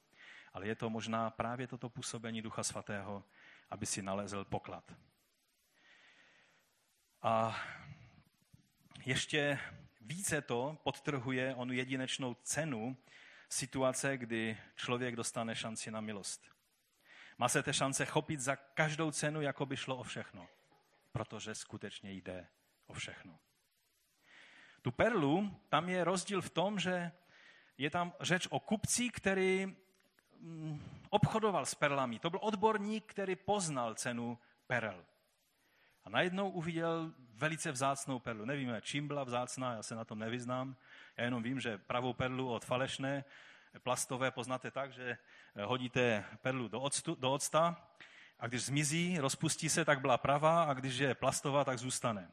ale 0.53 0.67
je 0.67 0.75
to 0.75 0.91
možná 0.91 1.31
právě 1.31 1.67
toto 1.67 1.89
působení 1.89 2.43
Ducha 2.43 2.63
Svatého, 2.63 3.25
aby 3.71 3.87
si 3.87 4.03
nalezl 4.03 4.45
poklad. 4.45 4.93
A 7.23 7.61
ještě 9.05 9.59
více 10.01 10.43
to 10.43 10.79
podtrhuje 10.85 11.55
onu 11.55 11.73
jedinečnou 11.73 12.35
cenu 12.35 12.97
situace, 13.49 14.19
kdy 14.19 14.59
člověk 14.77 15.17
dostane 15.17 15.55
šanci 15.55 15.91
na 15.91 16.01
milost. 16.01 16.58
Má 17.39 17.49
se 17.49 17.63
té 17.63 17.73
šance 17.73 18.07
chopit 18.07 18.41
za 18.41 18.57
každou 18.57 19.11
cenu, 19.11 19.41
jako 19.41 19.67
by 19.67 19.77
šlo 19.77 19.97
o 19.97 20.03
všechno, 20.03 20.49
protože 21.13 21.55
skutečně 21.55 22.13
jde 22.13 22.47
o 22.87 22.93
všechno. 22.93 23.39
Tu 24.83 24.91
perlu, 24.91 25.61
tam 25.69 25.89
je 25.89 26.05
rozdíl 26.05 26.43
v 26.43 26.51
tom, 26.51 26.79
že 26.79 27.13
je 27.79 27.91
tam 27.91 28.13
řeč 28.21 28.47
o 28.51 28.61
kupci, 28.61 29.11
který 29.11 29.77
mm, 30.41 31.01
obchodoval 31.11 31.67
s 31.67 31.75
perlami. 31.75 32.19
To 32.19 32.31
byl 32.31 32.41
odborník, 32.43 33.05
který 33.07 33.37
poznal 33.37 33.95
cenu 33.95 34.39
perel. 34.67 35.05
A 36.05 36.11
najednou 36.11 36.51
uviděl 36.51 37.13
velice 37.19 37.73
vzácnou 37.73 38.19
perlu. 38.19 38.45
Nevíme, 38.45 38.81
čím 38.81 39.09
byla 39.09 39.25
vzácná, 39.25 39.73
já 39.73 39.83
se 39.83 39.95
na 39.95 40.05
tom 40.05 40.19
nevyznám. 40.19 40.77
Já 41.17 41.25
jenom 41.25 41.43
vím, 41.43 41.61
že 41.61 41.79
pravou 41.79 42.13
perlu 42.13 42.53
od 42.53 42.65
falešné 42.65 43.25
plastové 43.79 44.31
poznáte 44.31 44.71
tak, 44.71 44.93
že 44.93 45.19
hodíte 45.65 46.25
perlu 46.43 46.69
do, 46.69 46.81
octu, 46.81 47.15
do 47.15 47.33
octa 47.33 47.89
a 48.39 48.47
když 48.47 48.65
zmizí, 48.65 49.19
rozpustí 49.19 49.69
se, 49.69 49.85
tak 49.85 50.01
byla 50.01 50.19
pravá 50.19 50.63
a 50.63 50.75
když 50.75 50.97
je 50.97 51.15
plastová, 51.15 51.65
tak 51.65 51.79
zůstane. 51.79 52.31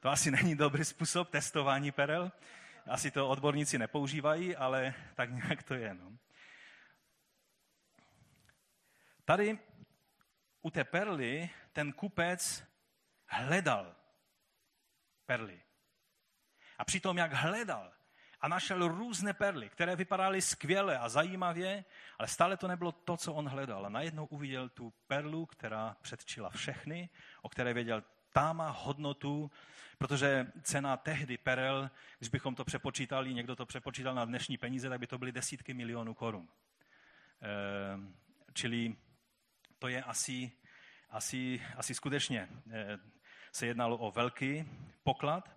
To 0.00 0.08
asi 0.08 0.30
není 0.30 0.56
dobrý 0.56 0.84
způsob 0.84 1.30
testování 1.30 1.92
perel. 1.92 2.32
Asi 2.86 3.10
to 3.10 3.28
odborníci 3.28 3.78
nepoužívají, 3.78 4.56
ale 4.56 4.94
tak 5.14 5.30
nějak 5.30 5.62
to 5.62 5.74
je. 5.74 5.94
No. 5.94 6.18
Tady 9.24 9.58
u 10.62 10.70
té 10.70 10.84
perly 10.84 11.50
ten 11.72 11.92
kupec 11.92 12.64
hledal 13.26 13.96
perly. 15.26 15.62
A 16.78 16.84
přitom, 16.84 17.18
jak 17.18 17.32
hledal 17.32 17.92
a 18.44 18.48
našel 18.48 18.88
různé 18.88 19.32
perly, 19.32 19.68
které 19.68 19.96
vypadaly 19.96 20.42
skvěle 20.42 20.98
a 20.98 21.08
zajímavě, 21.08 21.84
ale 22.18 22.28
stále 22.28 22.56
to 22.56 22.68
nebylo 22.68 22.92
to, 22.92 23.16
co 23.16 23.32
on 23.32 23.48
hledal. 23.48 23.86
A 23.86 23.88
najednou 23.88 24.26
uviděl 24.26 24.68
tu 24.68 24.92
perlu, 25.06 25.46
která 25.46 25.96
předčila 26.02 26.50
všechny, 26.50 27.08
o 27.42 27.48
které 27.48 27.74
věděl, 27.74 28.04
ta 28.32 28.52
má 28.52 28.70
hodnotu, 28.70 29.50
protože 29.98 30.52
cena 30.62 30.96
tehdy 30.96 31.38
perel, 31.38 31.90
když 32.18 32.28
bychom 32.28 32.54
to 32.54 32.64
přepočítali, 32.64 33.34
někdo 33.34 33.56
to 33.56 33.66
přepočítal 33.66 34.14
na 34.14 34.24
dnešní 34.24 34.58
peníze, 34.58 34.88
tak 34.88 35.00
by 35.00 35.06
to 35.06 35.18
byly 35.18 35.32
desítky 35.32 35.74
milionů 35.74 36.14
korun. 36.14 36.48
E, 36.48 37.48
čili 38.52 38.96
to 39.78 39.88
je 39.88 40.02
asi, 40.02 40.52
asi, 41.10 41.62
asi 41.76 41.94
skutečně 41.94 42.48
e, 42.72 42.98
se 43.52 43.66
jednalo 43.66 43.96
o 43.96 44.10
velký 44.10 44.68
poklad. 45.02 45.50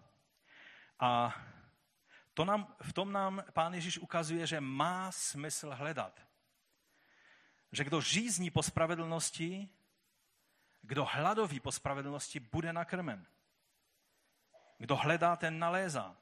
A 1.00 1.36
to 2.38 2.46
nám, 2.46 2.76
v 2.82 2.94
tom 2.94 3.12
nám 3.12 3.44
pán 3.54 3.74
Ježíš 3.74 3.98
ukazuje, 3.98 4.48
že 4.48 4.62
má 4.62 5.12
smysl 5.12 5.70
hledat. 5.74 6.22
Že 7.72 7.84
kdo 7.84 8.02
žízní 8.02 8.50
po 8.52 8.64
spravedlnosti, 8.64 9.70
kdo 10.82 11.06
hladoví 11.06 11.60
po 11.60 11.72
spravedlnosti, 11.72 12.40
bude 12.40 12.74
nakrmen. 12.74 13.26
Kdo 14.78 14.96
hledá, 14.96 15.36
ten 15.36 15.60
nalézá. 15.60 16.18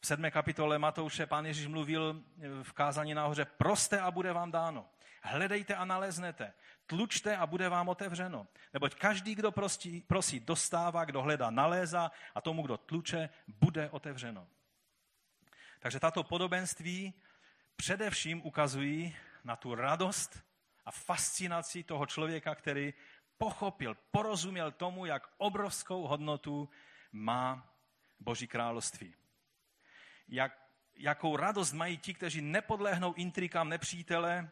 V 0.00 0.06
sedmé 0.06 0.30
kapitole 0.30 0.78
Matouše 0.78 1.26
pán 1.26 1.46
Ježíš 1.46 1.66
mluvil 1.66 2.24
v 2.62 2.72
kázání 2.72 3.14
nahoře, 3.14 3.44
proste 3.44 4.00
a 4.00 4.10
bude 4.10 4.32
vám 4.32 4.50
dáno. 4.50 4.88
Hledejte 5.22 5.74
a 5.74 5.84
naleznete. 5.84 6.52
Tlučte 6.86 7.36
a 7.36 7.46
bude 7.46 7.68
vám 7.68 7.88
otevřeno. 7.88 8.46
Neboť 8.72 8.94
každý, 8.94 9.34
kdo 9.34 9.52
prosí, 9.52 10.00
prosí 10.00 10.40
dostává, 10.40 11.04
kdo 11.04 11.22
hledá, 11.22 11.50
nalézá 11.50 12.10
a 12.34 12.40
tomu, 12.40 12.62
kdo 12.62 12.76
tluče, 12.76 13.28
bude 13.48 13.90
otevřeno. 13.90 14.48
Takže 15.78 16.00
tato 16.00 16.24
podobenství 16.24 17.14
především 17.76 18.46
ukazují 18.46 19.16
na 19.44 19.56
tu 19.56 19.74
radost 19.74 20.44
a 20.84 20.90
fascinaci 20.90 21.82
toho 21.82 22.06
člověka, 22.06 22.54
který 22.54 22.94
pochopil, 23.38 23.96
porozuměl 24.10 24.72
tomu, 24.72 25.06
jak 25.06 25.28
obrovskou 25.36 26.06
hodnotu 26.06 26.68
má 27.12 27.74
Boží 28.20 28.46
království. 28.46 29.14
Jak, 30.28 30.58
jakou 30.96 31.36
radost 31.36 31.72
mají 31.72 31.98
ti, 31.98 32.14
kteří 32.14 32.40
nepodlehnou 32.40 33.14
intrikám 33.14 33.68
nepřítele 33.68 34.50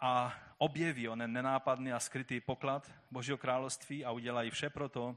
a 0.00 0.34
objeví 0.58 1.08
onen 1.08 1.32
nenápadný 1.32 1.92
a 1.92 2.00
skrytý 2.00 2.40
poklad 2.40 2.92
Božího 3.10 3.38
království 3.38 4.04
a 4.04 4.10
udělají 4.10 4.50
vše 4.50 4.70
pro 4.70 4.88
to, 4.88 5.16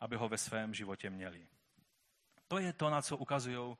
aby 0.00 0.16
ho 0.16 0.28
ve 0.28 0.38
svém 0.38 0.74
životě 0.74 1.10
měli. 1.10 1.46
To 2.48 2.58
je 2.58 2.72
to, 2.72 2.90
na 2.90 3.02
co 3.02 3.16
ukazují 3.16 3.76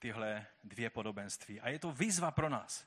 tyhle 0.00 0.46
dvě 0.64 0.90
podobenství. 0.90 1.60
A 1.60 1.68
je 1.68 1.78
to 1.78 1.92
výzva 1.92 2.30
pro 2.30 2.48
nás. 2.48 2.86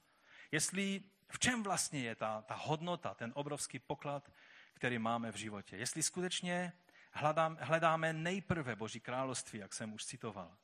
Jestli 0.51 1.01
v 1.30 1.39
čem 1.39 1.64
vlastně 1.64 1.99
je 1.99 2.16
ta, 2.16 2.41
ta 2.41 2.55
hodnota, 2.55 3.14
ten 3.14 3.32
obrovský 3.36 3.80
poklad, 3.80 4.32
který 4.74 4.99
máme 4.99 5.32
v 5.32 5.36
životě. 5.36 5.78
Jestli 5.78 6.03
skutečně 6.03 6.74
hledám, 7.11 7.57
hledáme 7.61 8.14
nejprve 8.14 8.76
Boží 8.76 8.99
království, 8.99 9.59
jak 9.59 9.74
jsem 9.74 9.93
už 9.93 10.05
citoval. 10.05 10.57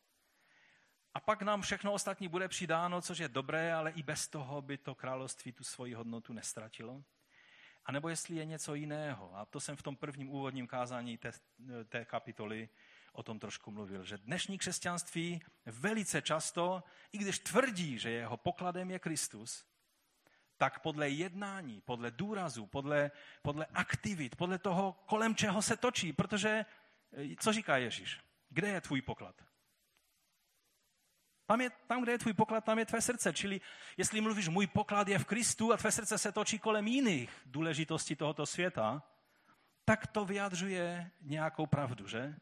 A 1.14 1.20
pak 1.20 1.42
nám 1.42 1.62
všechno 1.62 1.94
ostatní 1.94 2.28
bude 2.28 2.48
přidáno, 2.48 3.02
což 3.02 3.18
je 3.18 3.28
dobré, 3.28 3.74
ale 3.74 3.92
i 3.92 4.04
bez 4.04 4.28
toho 4.28 4.62
by 4.62 4.78
to 4.78 4.96
království 4.96 5.52
tu 5.52 5.64
svoji 5.64 5.94
hodnotu 5.94 6.34
nestratilo. 6.34 7.04
A 7.86 7.92
nebo 7.92 8.10
jestli 8.10 8.36
je 8.36 8.46
něco 8.46 8.76
jiného. 8.76 9.36
A 9.36 9.46
to 9.46 9.60
jsem 9.60 9.76
v 9.76 9.84
tom 9.84 9.96
prvním 9.96 10.30
úvodním 10.30 10.68
kázání 10.68 11.18
té, 11.18 11.32
té 11.90 12.06
kapitoly 12.06 12.70
o 13.14 13.24
tom 13.24 13.40
trošku 13.40 13.72
mluvil, 13.72 14.04
že 14.04 14.18
dnešní 14.18 14.58
křesťanství 14.58 15.42
velice 15.66 16.22
často, 16.22 16.84
i 17.12 17.18
když 17.18 17.40
tvrdí, 17.40 18.00
že 18.00 18.10
jeho 18.10 18.38
pokladem 18.38 18.92
je 18.92 19.00
Kristus, 19.00 19.66
tak 20.58 20.80
podle 20.80 21.10
jednání, 21.10 21.82
podle 21.82 22.12
důrazu, 22.12 22.66
podle, 22.66 23.12
podle 23.42 23.66
aktivit, 23.66 24.36
podle 24.36 24.58
toho, 24.58 25.04
kolem 25.06 25.36
čeho 25.36 25.62
se 25.62 25.78
točí. 25.78 26.14
Protože, 26.14 26.66
eh, 27.14 27.36
co 27.40 27.54
říká 27.54 27.78
Ježíš? 27.78 28.20
Kde 28.50 28.68
je 28.68 28.82
tvůj 28.82 29.02
poklad? 29.02 29.36
Tam, 31.46 31.62
je, 31.62 31.70
tam, 31.88 32.02
kde 32.04 32.12
je 32.12 32.18
tvůj 32.18 32.34
poklad, 32.34 32.66
tam 32.66 32.80
je 32.80 32.86
tvé 32.86 33.02
srdce. 33.02 33.34
Čili 33.34 33.62
jestli 33.98 34.22
mluvíš, 34.22 34.48
můj 34.48 34.68
poklad 34.68 35.08
je 35.08 35.20
v 35.20 35.26
Kristu 35.26 35.74
a 35.74 35.78
tvé 35.78 35.92
srdce 35.92 36.18
se 36.18 36.32
točí 36.32 36.60
kolem 36.60 36.88
jiných 36.88 37.32
důležitostí 37.46 38.16
tohoto 38.16 38.46
světa, 38.46 39.04
tak 39.86 40.08
to 40.08 40.26
vyjadřuje 40.26 41.12
nějakou 41.22 41.66
pravdu, 41.66 42.08
že? 42.08 42.36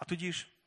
A 0.00 0.04
tudíž 0.04 0.60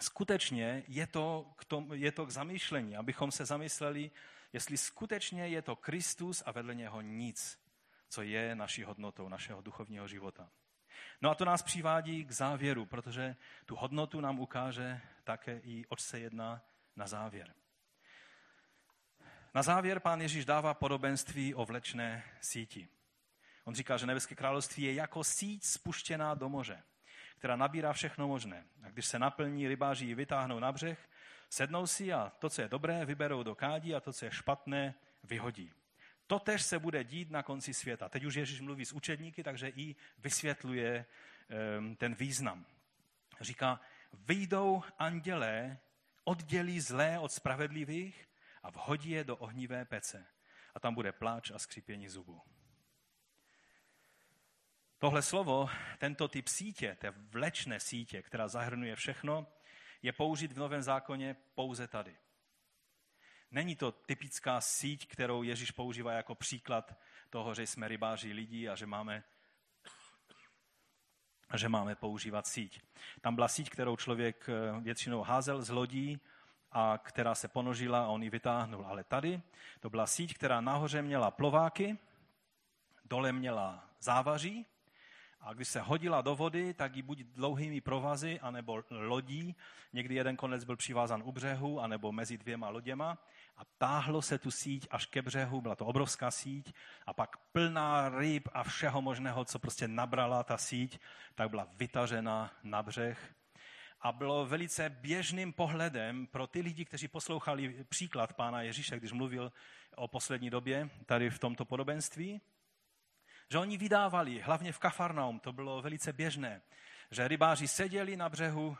skutečně 0.00 0.82
je 0.88 1.06
to, 1.06 1.52
k 1.56 1.64
tomu, 1.64 1.94
je 1.94 2.12
to 2.12 2.26
k 2.26 2.30
zamýšlení, 2.30 2.96
abychom 2.96 3.32
se 3.32 3.44
zamysleli, 3.44 4.10
jestli 4.52 4.76
skutečně 4.76 5.48
je 5.48 5.62
to 5.62 5.76
Kristus 5.76 6.42
a 6.46 6.52
vedle 6.52 6.74
něho 6.74 7.00
nic, 7.00 7.58
co 8.08 8.22
je 8.22 8.54
naší 8.54 8.82
hodnotou 8.82 9.28
našeho 9.28 9.62
duchovního 9.62 10.08
života. 10.08 10.50
No 11.20 11.30
a 11.30 11.34
to 11.34 11.44
nás 11.44 11.62
přivádí 11.62 12.24
k 12.24 12.30
závěru, 12.30 12.86
protože 12.86 13.36
tu 13.66 13.76
hodnotu 13.76 14.20
nám 14.20 14.40
ukáže 14.40 15.00
také 15.24 15.58
i, 15.58 15.86
oč 15.86 16.00
se 16.00 16.20
jedná 16.20 16.62
na 16.96 17.06
závěr. 17.06 17.54
Na 19.54 19.62
závěr 19.62 20.00
pán 20.00 20.20
Ježíš 20.20 20.44
dává 20.44 20.74
podobenství 20.74 21.54
o 21.54 21.64
vlečné 21.64 22.24
síti. 22.40 22.88
On 23.64 23.74
říká, 23.74 23.96
že 23.96 24.06
nebeské 24.06 24.34
království 24.34 24.82
je 24.82 24.94
jako 24.94 25.24
síť 25.24 25.64
spuštěná 25.64 26.34
do 26.34 26.48
moře, 26.48 26.82
která 27.42 27.56
nabírá 27.56 27.92
všechno 27.92 28.28
možné. 28.28 28.64
A 28.82 28.90
když 28.90 29.06
se 29.06 29.18
naplní, 29.18 29.68
rybáři 29.68 30.06
ji 30.06 30.14
vytáhnou 30.14 30.58
na 30.58 30.72
břeh 30.72 31.08
Sednou 31.50 31.86
si 31.86 32.12
a 32.12 32.32
to, 32.38 32.50
co 32.50 32.62
je 32.62 32.68
dobré, 32.68 33.04
vyberou 33.04 33.42
do 33.42 33.54
kádí 33.54 33.94
a 33.94 34.00
to, 34.00 34.12
co 34.12 34.24
je 34.24 34.30
špatné, 34.30 34.94
vyhodí. 35.24 35.72
Totež 36.26 36.62
se 36.62 36.78
bude 36.78 37.04
dít 37.04 37.30
na 37.30 37.42
konci 37.42 37.74
světa. 37.74 38.08
Teď 38.08 38.24
už 38.24 38.34
Ježíš 38.34 38.60
mluví 38.60 38.84
s 38.84 38.92
učedníky, 38.92 39.42
takže 39.42 39.68
i 39.68 39.96
vysvětluje 40.18 41.04
um, 41.78 41.96
ten 41.96 42.14
význam. 42.14 42.66
Říká, 43.40 43.80
vyjdou 44.12 44.82
andělé, 44.98 45.78
oddělí 46.24 46.80
zlé 46.80 47.18
od 47.18 47.32
spravedlivých 47.32 48.28
a 48.62 48.70
vhodí 48.70 49.10
je 49.10 49.24
do 49.24 49.36
ohnivé 49.36 49.84
pece. 49.84 50.26
A 50.74 50.80
tam 50.80 50.94
bude 50.94 51.12
pláč 51.12 51.50
a 51.50 51.58
skřípění 51.58 52.08
zubů. 52.08 52.40
Tohle 55.02 55.22
slovo, 55.22 55.70
tento 55.98 56.28
typ 56.28 56.48
sítě, 56.48 56.96
té 57.00 57.10
vlečné 57.10 57.80
sítě, 57.80 58.22
která 58.22 58.48
zahrnuje 58.48 58.96
všechno, 58.96 59.46
je 60.02 60.12
použit 60.12 60.52
v 60.52 60.58
Novém 60.58 60.82
zákoně 60.82 61.36
pouze 61.54 61.88
tady. 61.88 62.16
Není 63.50 63.76
to 63.76 63.92
typická 63.92 64.60
síť, 64.60 65.06
kterou 65.08 65.42
Ježíš 65.42 65.70
používá 65.70 66.12
jako 66.12 66.34
příklad 66.34 66.98
toho, 67.30 67.54
že 67.54 67.66
jsme 67.66 67.88
rybáři 67.88 68.32
lidí 68.32 68.68
a 68.68 68.74
že 68.74 68.86
máme, 68.86 69.24
že 71.54 71.68
máme 71.68 71.94
používat 71.94 72.46
síť. 72.46 72.80
Tam 73.20 73.34
byla 73.34 73.48
síť, 73.48 73.70
kterou 73.70 73.96
člověk 73.96 74.48
eh, 74.48 74.80
většinou 74.80 75.22
házel 75.22 75.62
z 75.62 75.70
lodí 75.70 76.20
a 76.72 76.98
která 76.98 77.34
se 77.34 77.48
ponožila 77.48 78.04
a 78.04 78.08
on 78.08 78.22
ji 78.22 78.30
vytáhnul. 78.30 78.86
Ale 78.86 79.04
tady 79.04 79.42
to 79.80 79.90
byla 79.90 80.06
síť, 80.06 80.34
která 80.34 80.60
nahoře 80.60 81.02
měla 81.02 81.30
plováky, 81.30 81.98
dole 83.04 83.32
měla 83.32 83.88
závaří 84.00 84.66
A 85.42 85.52
když 85.52 85.68
se 85.68 85.80
hodila 85.80 86.20
do 86.20 86.34
vody, 86.34 86.74
tak 86.74 86.96
ji 86.96 87.02
buď 87.02 87.22
dlouhými 87.22 87.80
provazy, 87.80 88.40
anebo 88.40 88.82
lodí. 88.90 89.56
Někdy 89.92 90.14
jeden 90.14 90.36
konec 90.36 90.64
byl 90.64 90.76
přivázan 90.76 91.22
u 91.24 91.32
břehu, 91.32 91.80
anebo 91.80 92.12
mezi 92.12 92.38
dvěma 92.38 92.68
loděma. 92.68 93.18
A 93.56 93.62
táhlo 93.78 94.22
se 94.22 94.38
tu 94.38 94.50
síť 94.50 94.86
až 94.90 95.06
ke 95.06 95.22
břehu, 95.22 95.60
byla 95.60 95.76
to 95.76 95.86
obrovská 95.86 96.30
síť. 96.30 96.72
A 97.06 97.12
pak 97.12 97.36
plná 97.36 98.08
ryb 98.08 98.48
a 98.52 98.62
všeho 98.62 99.02
možného, 99.02 99.44
co 99.44 99.58
prostě 99.58 99.88
nabrala 99.88 100.42
ta 100.42 100.56
síť, 100.56 100.98
tak 101.34 101.50
byla 101.50 101.68
vytažena 101.76 102.52
na 102.62 102.82
břeh. 102.82 103.34
A 104.00 104.12
bylo 104.12 104.46
velice 104.46 104.90
běžným 104.90 105.52
pohledem 105.52 106.26
pro 106.26 106.46
ty 106.46 106.60
lidi, 106.60 106.84
kteří 106.84 107.08
poslouchali 107.08 107.84
příklad 107.88 108.32
pána 108.32 108.62
Ježíše, 108.62 108.98
když 108.98 109.12
mluvil 109.12 109.52
o 109.96 110.08
poslední 110.08 110.50
době 110.50 110.90
tady 111.06 111.30
v 111.30 111.38
tomto 111.38 111.64
podobenství, 111.64 112.40
že 113.52 113.58
oni 113.58 113.76
vydávali, 113.76 114.40
hlavně 114.40 114.72
v 114.72 114.78
Kafarnaum, 114.78 115.40
to 115.40 115.52
bylo 115.52 115.82
velice 115.82 116.12
běžné, 116.12 116.62
že 117.10 117.28
rybáři 117.28 117.68
seděli 117.68 118.16
na 118.16 118.28
břehu 118.28 118.76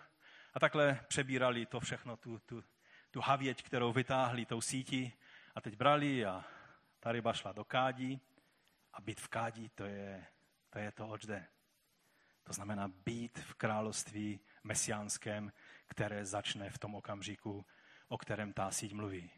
a 0.55 0.61
takhle 0.61 1.01
přebírali 1.09 1.67
to 1.67 1.81
všechno, 1.81 2.17
tu, 2.17 2.39
tu, 2.39 2.65
tu 3.11 3.21
havěť, 3.21 3.63
kterou 3.63 3.93
vytáhli 3.93 4.47
tou 4.47 4.61
sítí 4.61 5.13
a 5.55 5.61
teď 5.61 5.77
brali 5.77 6.27
a 6.27 6.45
ta 7.01 7.13
ryba 7.13 7.33
šla 7.33 7.53
do 7.53 7.65
kádí 7.65 8.21
a 8.93 9.01
být 9.01 9.21
v 9.21 9.29
kádí, 9.29 9.69
to 9.69 9.85
je 9.85 10.27
to, 10.71 10.79
je 10.79 10.93
to 10.93 11.09
oč 11.09 11.25
jde. 11.25 11.47
To 12.43 12.53
znamená 12.53 12.89
být 12.89 13.39
v 13.39 13.55
království 13.55 14.41
mesiánském, 14.65 15.53
které 15.87 16.25
začne 16.25 16.71
v 16.71 16.79
tom 16.79 16.95
okamžiku, 16.95 17.67
o 18.09 18.19
kterém 18.19 18.53
ta 18.53 18.71
síť 18.71 18.93
mluví. 18.93 19.31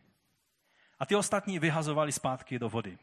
A 0.98 1.06
ty 1.06 1.14
ostatní 1.14 1.58
vyhazovali 1.58 2.12
zpátky 2.12 2.58
do 2.58 2.68
vody. 2.68 2.98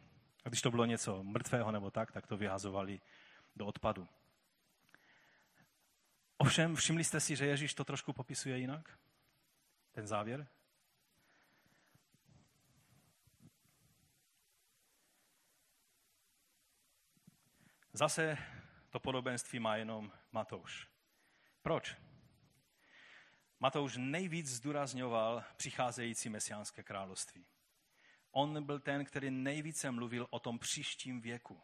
A 0.45 0.49
když 0.49 0.61
to 0.61 0.71
bylo 0.71 0.85
něco 0.85 1.23
mrtvého 1.23 1.71
nebo 1.71 1.91
tak, 1.91 2.11
tak 2.11 2.27
to 2.27 2.37
vyhazovali 2.37 3.01
do 3.55 3.65
odpadu. 3.65 4.07
Ovšem, 6.37 6.75
všimli 6.75 7.03
jste 7.03 7.19
si, 7.19 7.35
že 7.35 7.45
Ježíš 7.45 7.73
to 7.73 7.83
trošku 7.83 8.13
popisuje 8.13 8.57
jinak? 8.57 8.99
Ten 9.91 10.07
závěr? 10.07 10.47
Zase 17.93 18.37
to 18.89 18.99
podobenství 18.99 19.59
má 19.59 19.75
jenom 19.75 20.11
Matouš. 20.31 20.87
Proč? 21.61 21.95
Matouš 23.59 23.97
nejvíc 23.97 24.47
zdůrazňoval 24.47 25.43
přicházející 25.57 26.29
mesiánské 26.29 26.83
království. 26.83 27.45
On 28.31 28.63
byl 28.63 28.79
ten, 28.79 29.05
který 29.05 29.31
nejvíce 29.31 29.91
mluvil 29.91 30.27
o 30.29 30.39
tom 30.39 30.59
příštím 30.59 31.21
věku. 31.21 31.61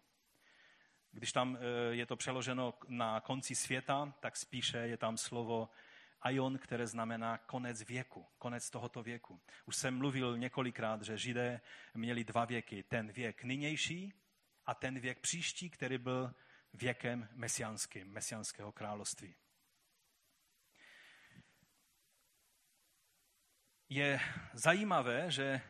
Když 1.12 1.32
tam 1.32 1.58
eh, 1.58 1.96
je 1.96 2.06
to 2.06 2.16
přeloženo 2.16 2.74
na 2.88 3.20
konci 3.20 3.56
světa, 3.56 4.14
tak 4.20 4.38
spíše 4.38 4.78
je 4.78 4.98
tam 4.98 5.18
slovo 5.18 5.70
aion, 6.22 6.58
které 6.58 6.88
znamená 6.88 7.38
konec 7.38 7.82
věku, 7.82 8.26
konec 8.38 8.70
tohoto 8.70 9.04
věku. 9.04 9.42
Už 9.66 9.76
jsem 9.76 9.98
mluvil 9.98 10.38
několikrát, 10.38 11.02
že 11.02 11.18
Židé 11.18 11.62
měli 11.94 12.24
dva 12.24 12.46
věky. 12.46 12.84
Ten 12.84 13.12
věk 13.12 13.44
nynější 13.44 14.14
a 14.66 14.76
ten 14.76 15.00
věk 15.00 15.20
příští, 15.20 15.70
který 15.70 15.98
byl 15.98 16.34
věkem 16.74 17.30
mesiánským, 17.32 18.08
mesiánského 18.08 18.72
království. 18.72 19.36
Je 23.90 24.20
zajímavé, 24.54 25.32
že 25.32 25.62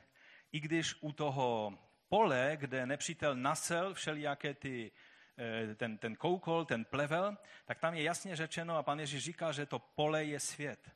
i 0.58 0.60
když 0.60 0.96
u 1.02 1.12
toho 1.12 1.78
pole, 2.10 2.52
kde 2.56 2.86
nepřítel 2.86 3.36
nasel 3.36 3.94
všelijaké 3.94 4.54
ty, 4.54 4.92
eh, 5.38 5.76
ten, 5.76 5.98
ten 5.98 6.16
koukol, 6.16 6.66
ten 6.66 6.86
plevel, 6.86 7.38
tak 7.66 7.80
tam 7.80 7.94
je 7.94 8.04
jasně 8.04 8.36
řečeno 8.36 8.78
a 8.78 8.84
pan 8.84 9.00
Ježíš 9.00 9.24
říká, 9.24 9.52
že 9.52 9.66
to 9.66 9.80
pole 9.80 10.26
je 10.26 10.40
svět. 10.40 10.92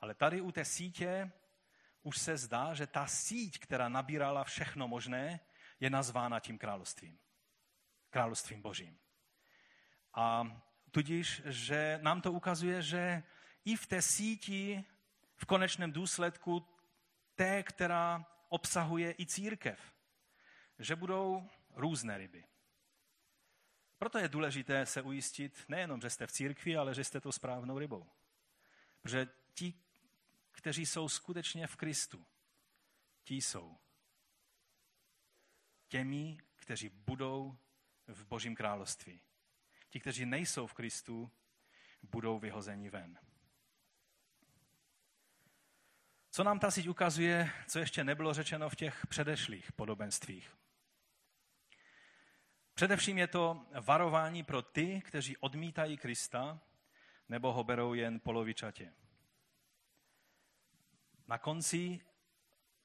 Ale 0.00 0.14
tady 0.14 0.40
u 0.40 0.52
té 0.52 0.64
sítě 0.64 1.32
už 2.02 2.18
se 2.18 2.36
zdá, 2.36 2.74
že 2.74 2.86
ta 2.86 3.06
síť, 3.06 3.58
která 3.58 3.88
nabírala 3.88 4.44
všechno 4.44 4.88
možné, 4.88 5.40
je 5.80 5.90
nazvána 5.90 6.40
tím 6.40 6.58
královstvím. 6.58 7.18
Královstvím 8.10 8.62
božím. 8.62 8.98
A 10.14 10.44
tudíž, 10.90 11.42
že 11.44 11.98
nám 12.02 12.20
to 12.20 12.32
ukazuje, 12.32 12.82
že 12.82 13.22
i 13.64 13.76
v 13.76 13.86
té 13.86 14.02
síti 14.02 14.84
v 15.36 15.44
konečném 15.44 15.92
důsledku 15.92 16.66
té, 17.34 17.62
která 17.62 18.26
obsahuje 18.52 19.14
i 19.18 19.26
církev, 19.26 19.94
že 20.78 20.96
budou 20.96 21.48
různé 21.74 22.18
ryby. 22.18 22.44
Proto 23.98 24.18
je 24.18 24.28
důležité 24.28 24.86
se 24.86 25.02
ujistit 25.02 25.64
nejenom, 25.68 26.00
že 26.00 26.10
jste 26.10 26.26
v 26.26 26.32
církvi, 26.32 26.76
ale 26.76 26.94
že 26.94 27.04
jste 27.04 27.20
to 27.20 27.32
správnou 27.32 27.78
rybou. 27.78 28.10
Protože 29.02 29.28
ti, 29.54 29.74
kteří 30.50 30.86
jsou 30.86 31.08
skutečně 31.08 31.66
v 31.66 31.76
Kristu, 31.76 32.26
ti 33.24 33.34
jsou 33.34 33.78
těmi, 35.88 36.38
kteří 36.56 36.88
budou 36.88 37.58
v 38.06 38.24
Božím 38.24 38.56
království. 38.56 39.20
Ti, 39.90 40.00
kteří 40.00 40.26
nejsou 40.26 40.66
v 40.66 40.74
Kristu, 40.74 41.30
budou 42.02 42.38
vyhozeni 42.38 42.90
ven. 42.90 43.18
Co 46.34 46.44
nám 46.44 46.58
ta 46.58 46.70
síť 46.70 46.88
ukazuje, 46.88 47.50
co 47.68 47.78
ještě 47.78 48.04
nebylo 48.04 48.34
řečeno 48.34 48.68
v 48.68 48.76
těch 48.76 49.06
předešlých 49.06 49.72
podobenstvích? 49.72 50.56
Především 52.74 53.18
je 53.18 53.26
to 53.26 53.66
varování 53.80 54.42
pro 54.42 54.62
ty, 54.62 55.02
kteří 55.04 55.36
odmítají 55.36 55.96
Krista 55.96 56.60
nebo 57.28 57.52
ho 57.52 57.64
berou 57.64 57.94
jen 57.94 58.20
polovičatě. 58.20 58.92
Na 61.28 61.38
konci 61.38 62.00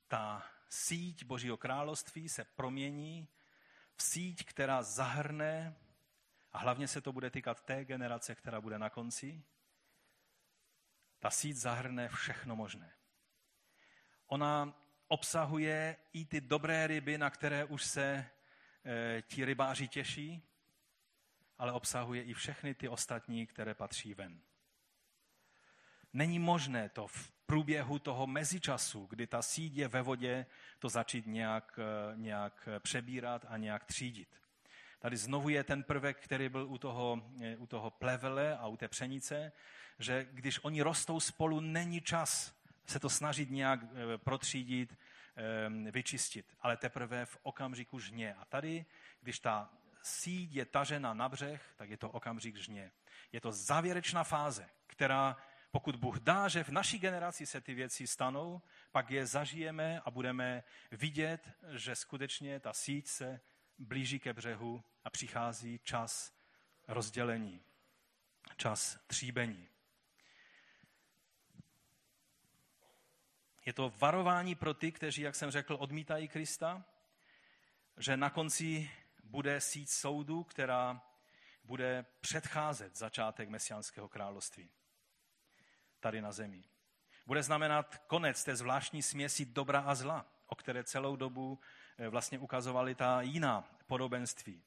ta 0.07 0.45
síť 0.69 1.23
Božího 1.23 1.57
království 1.57 2.29
se 2.29 2.43
promění 2.43 3.27
v 3.95 4.03
síť, 4.03 4.45
která 4.45 4.83
zahrne, 4.83 5.75
a 6.53 6.57
hlavně 6.57 6.87
se 6.87 7.01
to 7.01 7.11
bude 7.11 7.29
týkat 7.29 7.61
té 7.61 7.85
generace, 7.85 8.35
která 8.35 8.61
bude 8.61 8.79
na 8.79 8.89
konci, 8.89 9.43
ta 11.19 11.29
síť 11.29 11.55
zahrne 11.55 12.09
všechno 12.09 12.55
možné. 12.55 12.96
Ona 14.27 14.73
obsahuje 15.07 15.95
i 16.13 16.25
ty 16.25 16.41
dobré 16.41 16.87
ryby, 16.87 17.17
na 17.17 17.29
které 17.29 17.65
už 17.65 17.85
se 17.85 18.25
e, 18.85 19.21
ti 19.21 19.45
rybáři 19.45 19.87
těší, 19.87 20.43
ale 21.57 21.71
obsahuje 21.71 22.23
i 22.23 22.33
všechny 22.33 22.73
ty 22.73 22.89
ostatní, 22.89 23.47
které 23.47 23.73
patří 23.73 24.13
ven. 24.13 24.41
Není 26.13 26.39
možné 26.39 26.89
to 26.89 27.07
v 27.07 27.31
průběhu 27.45 27.99
toho 27.99 28.27
mezičasu, 28.27 29.05
kdy 29.09 29.27
ta 29.27 29.41
síť 29.41 29.75
je 29.75 29.87
ve 29.87 30.01
vodě, 30.01 30.45
to 30.79 30.89
začít 30.89 31.27
nějak, 31.27 31.79
eh, 31.79 32.17
nějak 32.17 32.69
přebírat 32.79 33.45
a 33.49 33.57
nějak 33.57 33.85
třídit. 33.85 34.29
Tady 34.99 35.17
znovu 35.17 35.49
je 35.49 35.63
ten 35.63 35.83
prvek, 35.83 36.17
který 36.23 36.49
byl 36.49 36.67
u 36.67 36.77
toho, 36.77 37.21
eh, 37.41 37.57
u 37.57 37.67
toho 37.67 37.91
plevele 37.91 38.57
a 38.57 38.67
u 38.67 38.77
té 38.77 38.87
pšenice, 38.87 39.51
že 39.99 40.27
když 40.31 40.63
oni 40.63 40.81
rostou 40.81 41.19
spolu, 41.19 41.59
není 41.59 42.01
čas 42.01 42.56
se 42.87 42.99
to 42.99 43.09
snažit 43.09 43.49
nějak 43.49 43.79
eh, 43.83 44.17
protřídit, 44.17 44.97
eh, 45.35 45.91
vyčistit, 45.91 46.55
ale 46.61 46.77
teprve 46.77 47.25
v 47.25 47.37
okamžiku 47.43 47.99
žně. 47.99 48.33
A 48.33 48.45
tady, 48.45 48.85
když 49.21 49.39
ta 49.39 49.73
síť 50.03 50.53
je 50.53 50.65
tažena 50.65 51.13
na 51.13 51.29
břeh, 51.29 51.73
tak 51.75 51.89
je 51.89 51.97
to 51.97 52.09
okamžik 52.09 52.55
žně. 52.55 52.91
Je 53.31 53.41
to 53.41 53.51
závěrečná 53.51 54.23
fáze, 54.23 54.69
která, 54.87 55.37
pokud 55.71 55.95
Bůh 55.95 56.19
dá, 56.19 56.47
že 56.47 56.63
v 56.63 56.69
naší 56.69 56.99
generaci 56.99 57.45
se 57.45 57.61
ty 57.61 57.73
věci 57.73 58.07
stanou, 58.07 58.61
pak 58.91 59.11
je 59.11 59.25
zažijeme 59.25 60.01
a 60.05 60.11
budeme 60.11 60.63
vidět, 60.91 61.49
že 61.71 61.95
skutečně 61.95 62.59
ta 62.59 62.73
síť 62.73 63.07
se 63.07 63.39
blíží 63.77 64.19
ke 64.19 64.33
břehu 64.33 64.83
a 65.03 65.09
přichází 65.09 65.79
čas 65.83 66.33
rozdělení, 66.87 67.61
čas 68.57 68.99
tříbení. 69.07 69.67
Je 73.67 73.73
to 73.73 73.93
varování 73.97 74.55
pro 74.55 74.73
ty, 74.73 74.91
kteří, 74.91 75.21
jak 75.21 75.35
jsem 75.35 75.51
řekl, 75.51 75.77
odmítají 75.79 76.27
Krista, 76.27 76.83
že 77.97 78.17
na 78.17 78.29
konci 78.29 78.91
bude 79.23 79.61
síť 79.61 79.89
soudu, 79.89 80.43
která 80.43 81.01
bude 81.63 82.05
předcházet 82.21 82.97
začátek 82.97 83.49
mesiánského 83.49 84.09
království 84.09 84.69
tady 85.99 86.21
na 86.21 86.31
zemi. 86.31 86.63
Bude 87.25 87.43
znamenat 87.43 87.97
konec 87.97 88.43
té 88.43 88.55
zvláštní 88.55 89.01
směsi 89.01 89.45
dobra 89.45 89.79
a 89.79 89.95
zla, 89.95 90.25
o 90.45 90.55
které 90.55 90.83
celou 90.83 91.15
dobu 91.15 91.59
eh, 91.97 92.09
vlastně 92.09 92.39
ukazovali 92.39 92.95
ta 92.95 93.21
jiná 93.21 93.69
podobenství. 93.87 94.63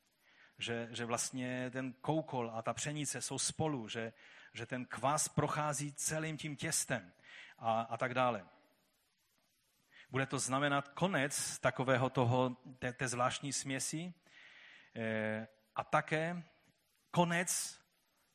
Že, 0.59 0.89
že 0.91 1.05
vlastně 1.05 1.71
ten 1.71 1.93
koukol 1.93 2.51
a 2.55 2.63
ta 2.63 2.75
pšenice 2.75 3.23
jsou 3.23 3.39
spolu, 3.39 3.89
že, 3.89 4.13
že 4.53 4.67
ten 4.67 4.85
kvas 4.87 5.29
prochází 5.29 5.93
celým 5.93 6.37
tím 6.37 6.57
těstem 6.57 7.13
a, 7.59 7.81
a 7.81 7.97
tak 7.97 8.15
dále. 8.15 8.47
Bude 10.11 10.27
to 10.27 10.39
znamenat 10.39 10.89
konec 10.89 11.59
takového 11.59 12.11
toho, 12.11 12.57
té, 12.79 12.93
té 12.93 13.09
zvláštní 13.09 13.53
směsi 13.53 14.15
eh, 14.97 15.49
a 15.75 15.85
také 15.85 16.43
konec 17.11 17.81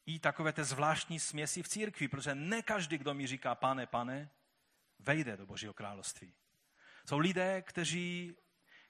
i 0.06 0.20
takové 0.20 0.54
té 0.54 0.64
zvláštní 0.64 1.20
směsi 1.20 1.64
v 1.64 1.68
církvi, 1.68 2.08
protože 2.08 2.36
ne 2.36 2.62
každý, 2.62 2.98
kdo 2.98 3.14
mi 3.14 3.28
říká 3.28 3.56
pane, 3.56 3.88
pane, 3.88 4.30
vejde 5.00 5.38
do 5.38 5.46
Božího 5.46 5.74
království. 5.74 6.34
Jsou 7.06 7.18
lidé, 7.18 7.62
kteří, 7.62 8.36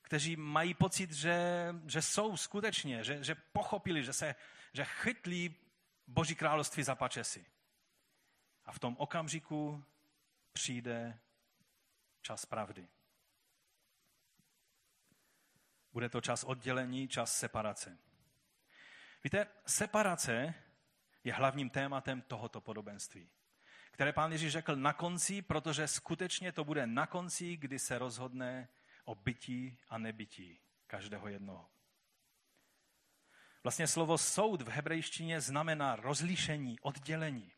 kteří 0.01 0.35
mají 0.35 0.73
pocit, 0.73 1.11
že, 1.11 1.39
že 1.87 2.01
jsou 2.01 2.37
skutečně, 2.37 3.03
že, 3.03 3.23
že 3.23 3.35
pochopili, 3.35 4.03
že 4.03 4.13
se 4.13 4.35
že 4.75 4.85
chytlí 4.85 5.55
Boží 6.07 6.35
království 6.35 6.83
za 6.83 6.95
pačesy. 6.95 7.45
A 8.65 8.71
v 8.71 8.79
tom 8.79 8.95
okamžiku 8.99 9.83
přijde 10.53 11.19
čas 12.25 12.45
pravdy. 12.45 12.87
Bude 15.93 16.09
to 16.09 16.21
čas 16.21 16.43
oddělení, 16.43 17.07
čas 17.07 17.37
separace. 17.37 17.97
Víte, 19.23 19.47
separace 19.65 20.53
je 21.23 21.33
hlavním 21.33 21.69
tématem 21.69 22.21
tohoto 22.21 22.61
podobenství, 22.61 23.29
které 23.91 24.13
pán 24.13 24.31
Ježíš 24.31 24.51
řekl 24.51 24.75
na 24.75 24.93
konci, 24.93 25.41
protože 25.41 25.87
skutečně 25.87 26.51
to 26.51 26.63
bude 26.63 26.87
na 26.87 27.07
konci, 27.07 27.57
kdy 27.57 27.79
se 27.79 27.97
rozhodne 27.97 28.69
o 29.05 29.15
bytí 29.15 29.79
a 29.89 29.97
nebytí 29.97 30.59
každého 30.87 31.27
jednoho. 31.27 31.69
Vlastně 33.63 33.87
slovo 33.87 34.17
soud 34.17 34.61
v 34.61 34.67
hebrejštině 34.67 35.41
znamená 35.41 35.95
rozlišení, 35.95 36.79
oddělení. 36.79 37.51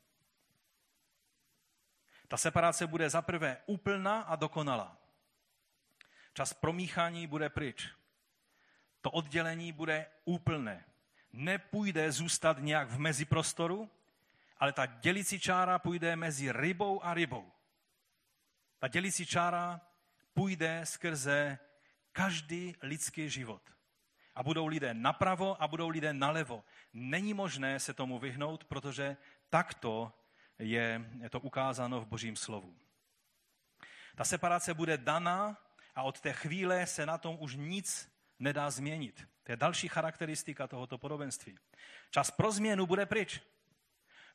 Ta 2.27 2.37
separace 2.37 2.87
bude 2.87 3.09
zaprvé 3.09 3.57
úplná 3.65 4.21
a 4.21 4.35
dokonalá. 4.35 4.97
Čas 6.33 6.53
promíchání 6.53 7.27
bude 7.27 7.49
pryč. 7.49 7.89
To 9.01 9.11
oddělení 9.11 9.71
bude 9.71 10.05
úplné. 10.25 10.85
Nepůjde 11.33 12.11
zůstat 12.11 12.57
nějak 12.59 12.89
v 12.89 12.99
meziprostoru, 12.99 13.89
ale 14.57 14.73
ta 14.73 14.85
dělicí 14.85 15.39
čára 15.39 15.79
půjde 15.79 16.15
mezi 16.15 16.51
rybou 16.51 17.03
a 17.03 17.13
rybou. 17.13 17.51
Ta 18.79 18.87
dělicí 18.87 19.25
čára 19.25 19.81
půjde 20.33 20.81
skrze 20.83 21.59
každý 22.11 22.75
lidský 22.81 23.29
život 23.29 23.61
a 24.35 24.43
budou 24.43 24.67
lidé 24.67 24.93
napravo 24.93 25.61
a 25.61 25.67
budou 25.67 25.89
lidé 25.89 26.13
nalevo. 26.13 26.63
Není 26.93 27.33
možné 27.33 27.79
se 27.79 27.93
tomu 27.93 28.19
vyhnout, 28.19 28.63
protože 28.63 29.17
takto 29.49 30.13
je 30.59 31.05
to 31.29 31.39
ukázáno 31.39 32.01
v 32.01 32.05
Božím 32.05 32.35
slovu. 32.35 32.75
Ta 34.15 34.23
separace 34.23 34.73
bude 34.73 34.97
daná 34.97 35.57
a 35.95 36.03
od 36.03 36.21
té 36.21 36.33
chvíle 36.33 36.85
se 36.85 37.05
na 37.05 37.17
tom 37.17 37.37
už 37.39 37.55
nic 37.55 38.11
nedá 38.39 38.71
změnit. 38.71 39.27
To 39.43 39.51
je 39.51 39.55
další 39.55 39.87
charakteristika 39.87 40.67
tohoto 40.67 40.97
podobenství. 40.97 41.57
Čas 42.11 42.31
pro 42.31 42.51
změnu 42.51 42.85
bude 42.85 43.05
pryč. 43.05 43.41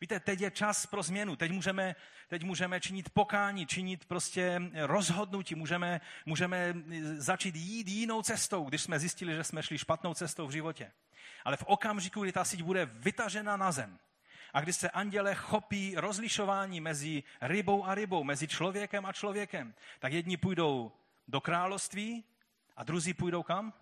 Víte, 0.00 0.20
teď 0.20 0.40
je 0.40 0.50
čas 0.50 0.86
pro 0.86 1.02
změnu. 1.02 1.36
Teď 1.36 1.52
můžeme, 1.52 1.96
teď 2.28 2.42
můžeme 2.42 2.80
činit 2.80 3.10
pokání, 3.10 3.66
činit 3.66 4.04
prostě 4.04 4.60
rozhodnutí, 4.74 5.54
můžeme, 5.54 6.00
můžeme 6.26 6.74
začít 7.16 7.56
jít 7.56 7.88
jinou 7.88 8.22
cestou, 8.22 8.64
když 8.64 8.82
jsme 8.82 8.98
zjistili, 8.98 9.34
že 9.34 9.44
jsme 9.44 9.62
šli 9.62 9.78
špatnou 9.78 10.14
cestou 10.14 10.46
v 10.46 10.50
životě. 10.50 10.92
Ale 11.44 11.56
v 11.56 11.64
okamžiku, 11.66 12.22
kdy 12.22 12.32
ta 12.32 12.44
síť 12.44 12.62
bude 12.62 12.86
vytažena 12.86 13.56
na 13.56 13.72
zem, 13.72 13.98
a 14.52 14.60
když 14.60 14.76
se 14.76 14.90
anděle 14.90 15.34
chopí 15.34 15.94
rozlišování 15.96 16.80
mezi 16.80 17.22
rybou 17.40 17.84
a 17.84 17.94
rybou, 17.94 18.24
mezi 18.24 18.48
člověkem 18.48 19.06
a 19.06 19.12
člověkem, 19.12 19.74
tak 19.98 20.12
jedni 20.12 20.36
půjdou 20.36 20.92
do 21.28 21.40
království 21.40 22.24
a 22.76 22.84
druzí 22.84 23.14
půjdou 23.14 23.42
kam? 23.42 23.74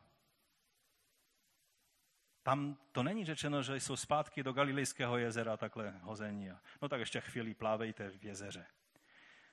Tam 2.43 2.77
to 2.93 3.03
není 3.03 3.25
řečeno, 3.25 3.63
že 3.63 3.77
jsou 3.77 3.97
zpátky 3.97 4.43
do 4.43 4.53
Galilejského 4.53 5.19
jezera 5.19 5.57
takhle 5.57 5.91
hození. 6.03 6.51
No 6.83 6.89
tak 6.89 7.01
ještě 7.01 7.21
chvíli 7.21 7.55
plávejte 7.55 8.11
v 8.11 8.25
jezeře. 8.25 8.67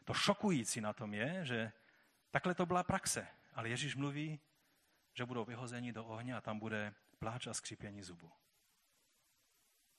To 0.05 0.13
šokující 0.13 0.81
na 0.81 0.93
tom 0.93 1.13
je, 1.13 1.45
že 1.45 1.71
takhle 2.31 2.55
to 2.55 2.65
byla 2.65 2.83
praxe. 2.83 3.27
Ale 3.53 3.69
Ježíš 3.69 3.95
mluví, 3.95 4.39
že 5.13 5.25
budou 5.25 5.45
vyhozeni 5.45 5.93
do 5.93 6.05
ohně 6.05 6.35
a 6.35 6.41
tam 6.41 6.59
bude 6.59 6.93
pláč 7.19 7.47
a 7.47 7.53
skřípění 7.53 8.03
zubu. 8.03 8.31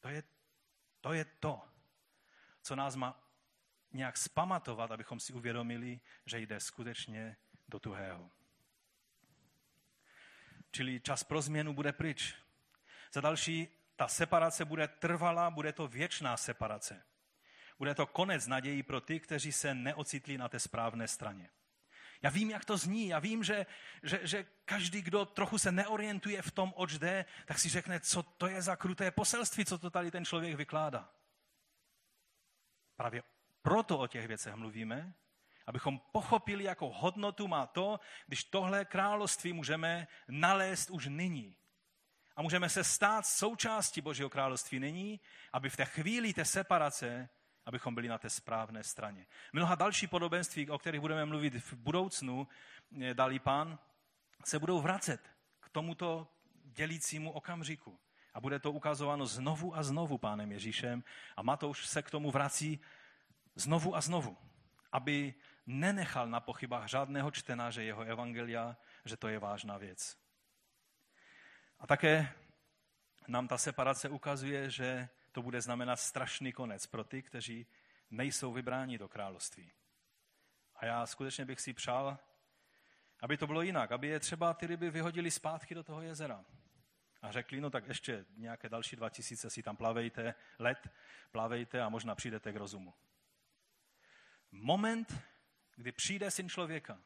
To 0.01 0.09
je, 0.09 0.23
to 1.01 1.13
je 1.13 1.25
to, 1.25 1.63
co 2.63 2.77
nás 2.77 2.97
má 2.97 3.29
nějak 3.93 4.17
spamatovat, 4.17 4.91
abychom 4.91 5.21
si 5.21 5.33
uvědomili, 5.33 6.01
že 6.27 6.39
jde 6.39 6.61
skutečně 6.61 7.37
do 7.69 7.81
tuhého. 7.81 8.31
Čili 10.71 11.01
čas 11.01 11.25
pro 11.25 11.43
změnu 11.43 11.75
bude 11.75 11.93
pryč. 11.93 12.35
Za 13.13 13.21
další, 13.21 13.69
ta 13.97 14.09
separace 14.09 14.65
bude 14.65 14.89
trvalá, 14.89 15.51
bude 15.51 15.73
to 15.73 15.89
věčná 15.89 16.37
separace. 16.37 17.05
Bude 17.79 17.95
to 17.95 18.07
konec 18.07 18.47
naději 18.47 18.83
pro 18.83 19.01
ty, 19.01 19.21
kteří 19.21 19.53
se 19.53 19.75
neocitli 19.75 20.39
na 20.39 20.49
té 20.49 20.61
správné 20.61 21.09
straně. 21.09 21.51
Já 22.23 22.31
vím, 22.31 22.51
jak 22.51 22.65
to 22.65 22.77
zní, 22.77 23.09
já 23.09 23.19
vím, 23.19 23.45
že, 23.45 23.67
že, 24.03 24.21
že 24.23 24.47
každý, 24.65 25.03
kdo 25.03 25.25
trochu 25.25 25.59
se 25.59 25.73
neorientuje 25.73 26.43
v 26.43 26.51
tom, 26.51 26.73
oč 26.77 26.99
jde, 26.99 27.25
tak 27.47 27.59
si 27.59 27.69
řekne, 27.69 28.01
co 28.01 28.23
to 28.23 28.47
je 28.47 28.63
za 28.63 28.77
kruté 28.77 29.11
poselství, 29.11 29.65
co 29.65 29.79
to 29.79 29.91
tady 29.91 30.11
ten 30.11 30.25
člověk 30.25 30.57
vykládá. 30.57 31.11
Právě 32.97 33.23
proto 33.63 33.99
o 33.99 34.07
těch 34.07 34.27
věcech 34.27 34.55
mluvíme, 34.55 35.15
abychom 35.67 35.99
pochopili, 35.99 36.65
jakou 36.65 36.93
hodnotu 36.93 37.49
má 37.49 37.67
to, 37.67 38.01
když 38.27 38.45
tohle 38.45 38.85
království 38.85 39.53
můžeme 39.53 40.09
nalézt 40.29 40.91
už 40.91 41.07
nyní 41.07 41.57
a 42.37 42.43
můžeme 42.43 42.69
se 42.69 42.85
stát 42.85 43.27
součástí 43.27 44.01
Božího 44.01 44.31
království 44.31 44.79
nyní, 44.79 45.21
aby 45.53 45.71
v 45.71 45.77
té 45.77 45.85
chvíli 45.85 46.33
té 46.35 46.45
separace, 46.45 47.29
abychom 47.69 47.95
byli 47.95 48.09
na 48.09 48.19
té 48.19 48.31
správné 48.31 48.85
straně. 48.85 49.27
Mnoha 49.53 49.75
další 49.75 50.07
podobenství, 50.07 50.71
o 50.71 50.79
kterých 50.79 51.01
budeme 51.01 51.25
mluvit 51.25 51.55
v 51.55 51.73
budoucnu, 51.73 52.49
eh, 53.03 53.15
dalí 53.15 53.39
pán, 53.39 53.79
se 54.45 54.59
budou 54.59 54.81
vracet 54.81 55.21
k 55.61 55.69
tomuto 55.69 56.29
dělícímu 56.65 57.33
okamžiku. 57.33 57.99
A 58.35 58.41
bude 58.41 58.59
to 58.59 58.73
ukazováno 58.73 59.27
znovu 59.27 59.77
a 59.77 59.83
znovu 59.83 60.19
pánem 60.19 60.53
Ježíšem. 60.53 61.05
A 61.37 61.43
Matouš 61.43 61.87
se 61.87 62.03
k 62.03 62.11
tomu 62.11 62.31
vrací 62.31 62.81
znovu 63.55 63.97
a 63.97 64.01
znovu, 64.01 64.37
aby 64.93 65.35
nenechal 65.67 66.27
na 66.27 66.41
pochybách 66.41 66.89
žádného 66.89 67.31
čtenáře 67.31 67.83
jeho 67.83 68.03
evangelia, 68.03 68.77
že 69.05 69.17
to 69.17 69.29
je 69.29 69.39
vážná 69.39 69.79
věc. 69.79 70.17
A 71.79 71.87
také 71.87 72.33
nám 73.29 73.49
ta 73.49 73.59
separace 73.59 74.09
ukazuje, 74.09 74.71
že 74.71 75.09
to 75.39 75.43
bude 75.43 75.61
znamenat 75.61 75.97
strašný 75.97 76.53
konec 76.53 76.87
pro 76.87 77.05
ty, 77.05 77.23
kteří 77.23 77.67
nejsou 78.11 78.53
vybráni 78.53 78.99
do 78.99 79.09
království. 79.09 79.73
A 80.75 80.87
já 80.87 81.07
skutečně 81.07 81.45
bych 81.45 81.61
si 81.61 81.73
přál, 81.73 82.19
aby 83.21 83.37
to 83.37 83.47
bylo 83.47 83.63
jinak, 83.63 83.93
aby 83.93 84.09
je 84.09 84.21
třeba 84.21 84.55
ty 84.55 84.67
ryby 84.67 84.91
vyhodili 84.91 85.31
zpátky 85.31 85.75
do 85.75 85.83
toho 85.83 86.03
jezera. 86.03 86.45
A 87.23 87.33
řekli, 87.33 87.61
no 87.61 87.71
tak 87.71 87.87
ještě 87.87 88.27
nějaké 88.37 88.69
další 88.69 88.97
dva 88.97 89.11
tisíce 89.11 89.51
si 89.51 89.63
tam 89.63 89.77
plavejte, 89.77 90.35
let, 90.59 90.89
plavejte 91.31 91.83
a 91.83 91.89
možná 91.89 92.15
přijdete 92.15 92.53
k 92.53 92.57
rozumu. 92.57 92.95
Moment, 94.51 95.23
kdy 95.77 95.93
přijde 95.93 96.31
syn 96.31 96.49
člověka, 96.49 96.99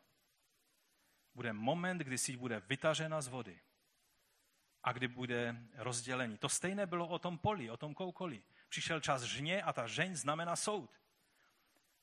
bude 1.34 1.52
moment, 1.52 1.98
kdy 1.98 2.18
síť 2.18 2.36
bude 2.36 2.60
vytažena 2.60 3.20
z 3.20 3.28
vody 3.28 3.60
a 4.84 4.92
kdy 4.92 5.08
bude 5.08 5.56
rozdělení. 5.74 6.38
To 6.38 6.48
stejné 6.48 6.86
bylo 6.86 7.08
o 7.08 7.18
tom 7.18 7.38
poli, 7.38 7.70
o 7.70 7.76
tom 7.76 7.94
koukoli. 7.94 8.42
Přišel 8.68 9.00
čas 9.00 9.22
žně 9.22 9.62
a 9.62 9.72
ta 9.72 9.86
žeň 9.86 10.16
znamená 10.16 10.56
soud. 10.56 10.90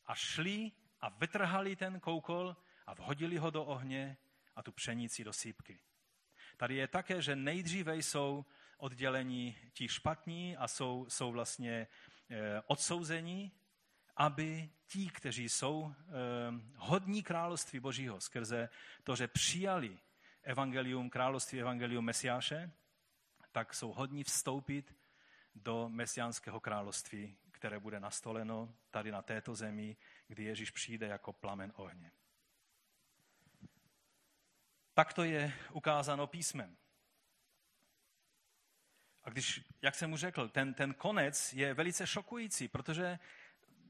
A 0.05 0.15
šli 0.15 0.71
a 1.01 1.09
vytrhali 1.09 1.75
ten 1.75 1.99
koukol 1.99 2.55
a 2.87 2.93
vhodili 2.93 3.37
ho 3.37 3.49
do 3.49 3.65
ohně 3.65 4.17
a 4.55 4.63
tu 4.63 4.71
pšenici 4.71 5.23
do 5.23 5.33
sípky. 5.33 5.79
Tady 6.57 6.75
je 6.75 6.87
také, 6.87 7.21
že 7.21 7.35
nejdříve 7.35 7.95
jsou 7.95 8.45
oddělení 8.77 9.57
ti 9.73 9.87
špatní 9.87 10.57
a 10.57 10.67
jsou, 10.67 11.05
jsou 11.09 11.31
vlastně 11.31 11.87
eh, 12.29 12.61
odsouzení, 12.65 13.51
aby 14.15 14.69
ti, 14.87 15.09
kteří 15.09 15.49
jsou 15.49 15.95
eh, 15.95 16.03
hodní 16.75 17.23
království 17.23 17.79
Božího 17.79 18.21
skrze 18.21 18.69
to, 19.03 19.15
že 19.15 19.27
přijali 19.27 19.97
evangelium, 20.43 21.09
království 21.09 21.61
evangelium 21.61 22.05
Mesiáše, 22.05 22.71
tak 23.51 23.73
jsou 23.73 23.93
hodní 23.93 24.23
vstoupit 24.23 24.95
do 25.55 25.89
mesiánského 25.89 26.59
království, 26.59 27.37
které 27.51 27.79
bude 27.79 27.99
nastoleno 27.99 28.75
tady 28.91 29.11
na 29.11 29.21
této 29.21 29.55
zemi, 29.55 29.97
kdy 30.27 30.43
Ježíš 30.43 30.71
přijde 30.71 31.07
jako 31.07 31.33
plamen 31.33 31.73
ohně. 31.75 32.11
Tak 34.93 35.13
to 35.13 35.23
je 35.23 35.53
ukázáno 35.71 36.27
písmem. 36.27 36.77
A 39.23 39.29
když, 39.29 39.61
jak 39.81 39.95
jsem 39.95 40.09
mu 40.09 40.17
řekl, 40.17 40.49
ten, 40.49 40.73
ten 40.73 40.93
konec 40.93 41.53
je 41.53 41.73
velice 41.73 42.07
šokující, 42.07 42.67
protože 42.67 43.19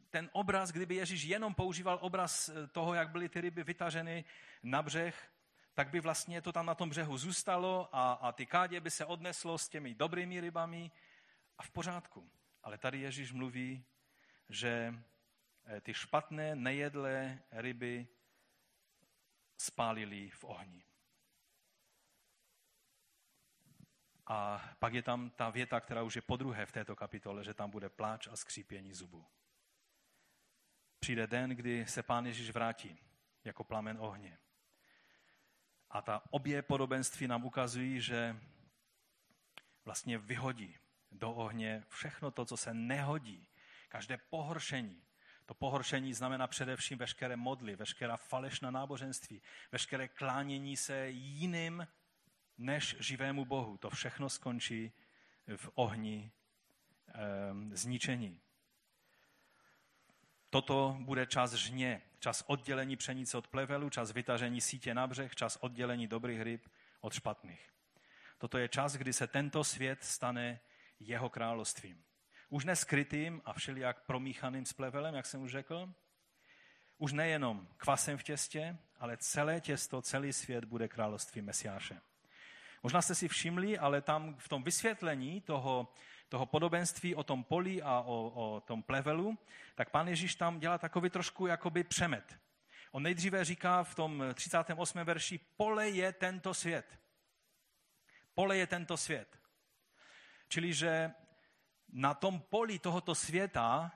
ten 0.10 0.30
obraz, 0.34 0.72
kdyby 0.72 0.96
Ježíš 0.96 1.24
jenom 1.24 1.54
používal 1.54 1.98
obraz 2.02 2.50
toho, 2.72 2.94
jak 2.94 3.10
byly 3.10 3.30
ty 3.30 3.42
ryby 3.42 3.64
vytaženy 3.64 4.26
na 4.64 4.82
břeh, 4.84 5.32
tak 5.80 5.90
by 5.90 6.00
vlastně 6.00 6.42
to 6.42 6.52
tam 6.52 6.66
na 6.66 6.76
tom 6.76 6.90
břehu 6.90 7.18
zůstalo 7.18 7.90
a, 7.92 8.14
a 8.14 8.32
ty 8.32 8.46
kádě 8.46 8.80
by 8.80 8.92
se 8.92 9.06
odneslo 9.06 9.58
s 9.58 9.70
těmi 9.70 9.96
dobrými 9.96 10.42
rybami 10.42 10.92
A 11.58 11.64
v 11.64 11.70
pořádku. 11.70 12.32
Ale 12.64 12.78
tady 12.78 13.00
Ježíš 13.00 13.32
mluví, 13.32 13.86
že 14.50 14.94
eh, 15.66 15.82
ty 15.82 15.94
špatné, 15.94 16.56
nejedlé 16.56 17.40
ryby 17.52 18.08
spálili 19.58 20.30
v 20.30 20.44
ohni. 20.44 20.84
A 24.28 24.70
pak 24.80 24.94
je 24.94 25.04
tam 25.04 25.30
ta 25.30 25.50
věta, 25.50 25.80
která 25.80 26.04
už 26.04 26.16
je 26.16 26.22
po 26.22 26.38
druhé 26.38 26.66
v 26.66 26.72
této 26.72 26.96
kapitole, 26.96 27.44
že 27.44 27.54
tam 27.54 27.72
bude 27.72 27.90
pláč 27.90 28.28
a 28.28 28.36
skřípění 28.36 28.94
zubů. 28.94 29.26
Přijde 31.00 31.28
den, 31.28 31.50
kdy 31.50 31.86
se 31.88 32.04
pán 32.04 32.26
Ježíš 32.26 32.52
vrátí 32.52 33.00
jako 33.44 33.64
plamen 33.64 33.98
ohně. 34.00 34.40
A 35.90 36.02
ta 36.02 36.22
obě 36.30 36.62
podobenství 36.62 37.28
nám 37.28 37.46
ukazují, 37.46 38.02
že 38.02 38.36
vlastně 39.86 40.18
vyhodí 40.18 40.76
do 41.12 41.32
ohně 41.32 41.84
všechno 41.88 42.32
to, 42.32 42.46
co 42.46 42.58
se 42.58 42.74
nehodí. 42.74 43.48
Každé 43.90 44.18
pohoršení. 44.18 45.04
To 45.46 45.54
pohoršení 45.54 46.14
znamená 46.14 46.48
především 46.48 46.98
veškeré 46.98 47.36
modly, 47.36 47.76
veškerá 47.76 48.18
falešná 48.18 48.72
náboženství, 48.72 49.42
veškeré 49.72 50.08
klánění 50.08 50.78
se 50.78 51.10
jiným 51.10 51.88
než 52.58 52.96
živému 53.00 53.46
Bohu. 53.46 53.78
To 53.78 53.90
všechno 53.90 54.30
skončí 54.30 54.92
v 55.56 55.70
ohni 55.74 56.32
e, 57.08 57.78
zničení. 57.78 58.42
Toto 60.50 60.98
bude 61.00 61.26
čas 61.26 61.54
žně, 61.54 62.02
čas 62.20 62.44
oddělení 62.48 62.96
pšenice 62.96 63.38
od 63.38 63.48
plevelu, 63.48 63.90
čas 63.90 64.12
vytažení 64.12 64.62
sítě 64.62 64.94
na 64.94 65.08
břeh, 65.08 65.36
čas 65.36 65.58
oddělení 65.62 66.08
dobrých 66.08 66.42
ryb 66.42 66.68
od 67.02 67.14
špatných. 67.14 67.70
Toto 68.38 68.58
je 68.58 68.68
čas, 68.68 68.94
kdy 68.94 69.14
se 69.14 69.28
tento 69.28 69.64
svět 69.64 70.04
stane 70.04 70.60
jeho 71.00 71.30
královstvím. 71.30 72.04
Už 72.50 72.66
neskrytým 72.66 73.42
a 73.46 73.54
všelijak 73.54 74.06
promíchaným 74.06 74.66
s 74.66 74.74
plevelem, 74.74 75.16
jak 75.16 75.26
jsem 75.26 75.42
už 75.42 75.52
řekl. 75.52 75.94
Už 76.98 77.14
nejenom 77.14 77.68
kvasem 77.78 78.18
v 78.18 78.24
těstě, 78.24 78.78
ale 79.00 79.18
celé 79.18 79.62
těsto, 79.62 80.02
celý 80.02 80.34
svět 80.34 80.66
bude 80.66 80.88
království 80.88 81.42
Mesiáše. 81.42 82.02
Možná 82.84 83.02
jste 83.02 83.16
si 83.16 83.28
všimli, 83.28 83.78
ale 83.78 84.02
tam 84.02 84.36
v 84.36 84.50
tom 84.50 84.64
vysvětlení 84.64 85.42
toho, 85.42 85.94
toho 86.30 86.46
podobenství 86.46 87.16
o 87.16 87.24
tom 87.24 87.44
poli 87.44 87.82
a 87.82 88.00
o, 88.02 88.32
o 88.36 88.62
tom 88.62 88.84
plevelu, 88.84 89.38
tak 89.76 89.90
pán 89.90 90.08
Ježíš 90.08 90.36
tam 90.36 90.60
dělá 90.60 90.78
takový 90.78 91.10
trošku 91.10 91.48
jakoby 91.48 91.84
přemet. 91.84 92.40
On 92.92 93.04
nejdříve 93.04 93.46
říká 93.46 93.84
v 93.84 93.96
tom 93.96 94.24
38. 94.34 95.00
verši, 95.04 95.40
pole 95.58 95.90
je 95.90 96.14
tento 96.14 96.54
svět. 96.54 97.00
Pole 98.34 98.58
je 98.58 98.68
tento 98.68 98.98
svět. 98.98 99.40
Čili, 100.48 100.74
že 100.74 101.12
na 101.90 102.14
tom 102.14 102.40
poli 102.40 102.80
tohoto 102.80 103.16
světa 103.16 103.92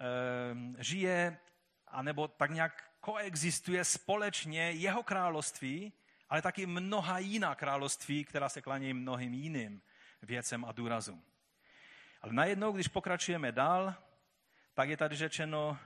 e, 0.00 0.82
žije, 0.82 1.38
anebo 1.86 2.28
tak 2.28 2.50
nějak 2.50 2.90
koexistuje 3.00 3.84
společně 3.84 4.70
jeho 4.70 5.02
království, 5.02 5.92
ale 6.28 6.42
taky 6.42 6.66
mnoha 6.66 7.18
jiná 7.18 7.54
království, 7.54 8.24
která 8.24 8.48
se 8.48 8.62
klanějí 8.62 8.94
mnohým 8.94 9.34
jiným 9.34 9.82
věcem 10.22 10.64
a 10.64 10.72
důrazům. 10.72 11.22
Ale 12.22 12.32
najednou, 12.32 12.72
když 12.72 12.88
pokračujeme 12.88 13.52
dál, 13.52 13.94
tak 14.74 14.88
je 14.88 14.96
tady 14.96 15.16
řečeno, 15.16 15.78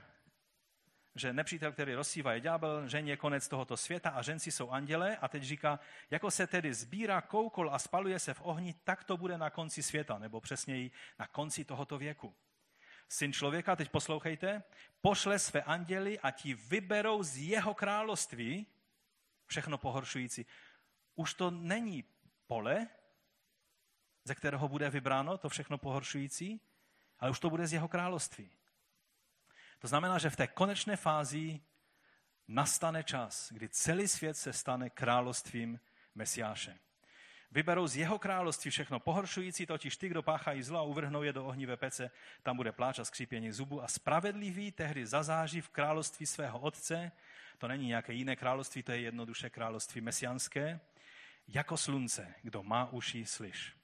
že 1.14 1.32
nepřítel, 1.32 1.72
který 1.72 1.94
rozsívá 1.94 2.32
je 2.32 2.40
ďábel, 2.40 2.88
žen 2.88 3.08
je 3.08 3.16
konec 3.16 3.48
tohoto 3.48 3.76
světa 3.76 4.10
a 4.10 4.22
ženci 4.22 4.52
jsou 4.52 4.70
anděle 4.70 5.16
a 5.16 5.28
teď 5.28 5.42
říká, 5.42 5.80
jako 6.10 6.30
se 6.30 6.46
tedy 6.46 6.74
sbírá 6.74 7.20
koukol 7.20 7.74
a 7.74 7.78
spaluje 7.78 8.18
se 8.18 8.34
v 8.34 8.40
ohni, 8.42 8.74
tak 8.84 9.04
to 9.04 9.16
bude 9.16 9.38
na 9.38 9.50
konci 9.50 9.82
světa, 9.82 10.18
nebo 10.18 10.40
přesněji 10.40 10.90
na 11.18 11.26
konci 11.26 11.64
tohoto 11.64 11.98
věku. 11.98 12.34
Syn 13.08 13.32
člověka, 13.32 13.76
teď 13.76 13.90
poslouchejte, 13.90 14.62
pošle 15.00 15.38
své 15.38 15.62
anděly 15.62 16.20
a 16.20 16.30
ti 16.30 16.54
vyberou 16.54 17.22
z 17.22 17.36
jeho 17.36 17.74
království 17.74 18.66
všechno 19.46 19.78
pohoršující. 19.78 20.46
Už 21.14 21.34
to 21.34 21.50
není 21.50 22.04
pole, 22.46 22.88
ze 24.24 24.34
kterého 24.34 24.68
bude 24.68 24.90
vybráno 24.90 25.38
to 25.38 25.48
všechno 25.48 25.78
pohoršující, 25.78 26.60
ale 27.18 27.30
už 27.30 27.40
to 27.40 27.50
bude 27.50 27.66
z 27.66 27.72
jeho 27.72 27.88
království. 27.88 28.50
To 29.78 29.88
znamená, 29.88 30.18
že 30.18 30.30
v 30.30 30.36
té 30.36 30.46
konečné 30.46 30.96
fázi 30.96 31.60
nastane 32.48 33.04
čas, 33.04 33.52
kdy 33.52 33.68
celý 33.68 34.08
svět 34.08 34.34
se 34.34 34.52
stane 34.52 34.90
královstvím 34.90 35.80
Mesiáše. 36.14 36.78
Vyberou 37.50 37.86
z 37.86 37.96
jeho 37.96 38.18
království 38.18 38.70
všechno 38.70 39.00
pohoršující, 39.00 39.66
totiž 39.66 39.96
ty, 39.96 40.08
kdo 40.08 40.22
páchají 40.22 40.62
zlo 40.62 40.78
a 40.78 40.82
uvrhnou 40.82 41.22
je 41.22 41.32
do 41.32 41.44
ohnivé 41.44 41.76
pece, 41.76 42.10
tam 42.42 42.56
bude 42.56 42.72
pláč 42.72 42.98
a 42.98 43.04
skřípění 43.04 43.52
zubu 43.52 43.82
a 43.82 43.88
spravedlivý 43.88 44.72
tehdy 44.72 45.06
zazáří 45.06 45.60
v 45.60 45.68
království 45.68 46.26
svého 46.26 46.58
otce, 46.58 47.12
to 47.58 47.68
není 47.68 47.86
nějaké 47.86 48.12
jiné 48.12 48.36
království, 48.36 48.82
to 48.82 48.92
je 48.92 49.00
jednoduše 49.00 49.50
království 49.50 50.00
mesianské, 50.00 50.80
jako 51.48 51.76
slunce, 51.76 52.34
kdo 52.42 52.62
má 52.62 52.92
uši, 52.92 53.26
slyš. 53.26 53.81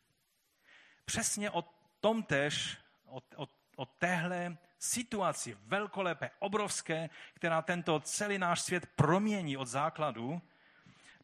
Přesně 1.08 1.50
o 1.50 1.64
tom 2.00 2.22
tež, 2.22 2.78
o, 3.06 3.20
o, 3.36 3.48
o 3.76 3.86
téhle 3.86 4.56
situaci 4.78 5.56
velkolepé, 5.60 6.30
obrovské, 6.38 7.10
která 7.34 7.62
tento 7.62 8.00
celý 8.00 8.38
náš 8.38 8.60
svět 8.60 8.86
promění 8.86 9.56
od 9.56 9.68
základu, 9.68 10.42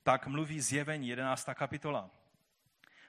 tak 0.02 0.26
mluví 0.26 0.60
zjevení 0.60 1.08
11. 1.08 1.48
kapitola. 1.54 2.10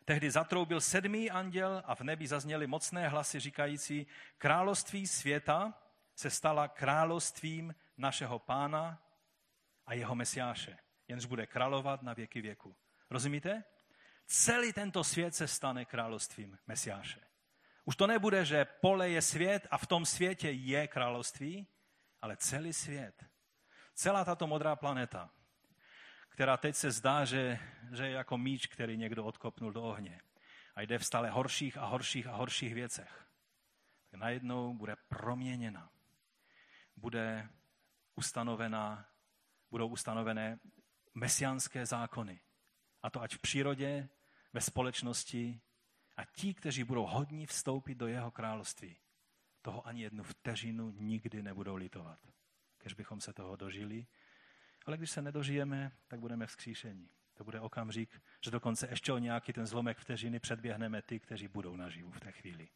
Tehdy 0.05 0.31
zatroubil 0.31 0.81
sedmý 0.81 1.31
anděl 1.31 1.83
a 1.85 1.95
v 1.95 2.01
nebi 2.01 2.27
zazněly 2.27 2.67
mocné 2.67 3.07
hlasy 3.07 3.39
říkající, 3.39 4.07
království 4.37 5.07
světa 5.07 5.73
se 6.15 6.29
stala 6.29 6.67
královstvím 6.67 7.75
našeho 7.97 8.39
pána 8.39 8.99
a 9.85 9.93
jeho 9.93 10.15
mesiáše, 10.15 10.77
jenž 11.07 11.25
bude 11.25 11.47
královat 11.47 12.01
na 12.01 12.13
věky 12.13 12.41
věku. 12.41 12.75
Rozumíte? 13.09 13.63
Celý 14.27 14.73
tento 14.73 15.03
svět 15.03 15.35
se 15.35 15.47
stane 15.47 15.85
královstvím 15.85 16.57
mesiáše. 16.67 17.21
Už 17.85 17.95
to 17.95 18.07
nebude, 18.07 18.45
že 18.45 18.65
pole 18.65 19.09
je 19.09 19.21
svět 19.21 19.67
a 19.71 19.77
v 19.77 19.87
tom 19.87 20.05
světě 20.05 20.49
je 20.49 20.87
království, 20.87 21.67
ale 22.21 22.37
celý 22.37 22.73
svět. 22.73 23.25
Celá 23.93 24.25
tato 24.25 24.47
modrá 24.47 24.75
planeta, 24.75 25.29
která 26.29 26.57
teď 26.57 26.75
se 26.75 26.91
zdá, 26.91 27.25
že, 27.25 27.59
že 27.91 28.07
je 28.07 28.11
jako 28.11 28.37
míč, 28.37 28.67
který 28.67 28.97
někdo 28.97 29.25
odkopnul 29.25 29.71
do 29.71 29.83
ohně 29.83 30.21
a 30.75 30.81
jde 30.81 30.99
v 30.99 31.05
stále 31.05 31.29
horších 31.29 31.77
a 31.77 31.85
horších 31.85 32.27
a 32.27 32.35
horších 32.35 32.73
věcech, 32.73 33.27
tak 34.11 34.19
najednou 34.19 34.73
bude 34.73 34.95
proměněna. 34.95 35.89
Bude 36.95 37.49
ustanovena, 38.15 39.09
budou 39.71 39.87
ustanovené 39.87 40.59
mesiánské 41.13 41.85
zákony. 41.85 42.39
A 43.03 43.09
to 43.09 43.21
ať 43.21 43.35
v 43.35 43.39
přírodě, 43.39 44.09
ve 44.55 44.61
společnosti, 44.61 45.61
a 46.17 46.25
ti, 46.25 46.53
kteří 46.53 46.83
budou 46.83 47.05
hodní 47.05 47.45
vstoupit 47.45 47.95
do 47.95 48.07
jeho 48.07 48.31
království, 48.31 48.97
toho 49.61 49.87
ani 49.87 50.03
jednu 50.03 50.23
vteřinu 50.23 50.91
nikdy 50.91 51.43
nebudou 51.43 51.75
litovat. 51.75 52.19
Kež 52.77 52.93
bychom 52.93 53.21
se 53.21 53.33
toho 53.33 53.55
dožili. 53.55 54.07
Ale 54.85 54.97
když 54.97 55.11
se 55.11 55.21
nedožijeme, 55.21 55.91
tak 56.07 56.19
budeme 56.19 56.47
vzkříšení. 56.47 57.09
To 57.33 57.43
bude 57.43 57.59
okamžik, 57.59 58.21
že 58.41 58.51
dokonce 58.51 58.87
ještě 58.87 59.13
o 59.13 59.17
nějaký 59.17 59.53
ten 59.53 59.65
zlomek 59.65 59.97
vteřiny 59.97 60.39
předběhneme 60.39 61.01
ty, 61.01 61.19
kteří 61.19 61.47
budou 61.47 61.75
naživu 61.75 62.11
v 62.11 62.19
té 62.19 62.31
chvíli. 62.31 62.69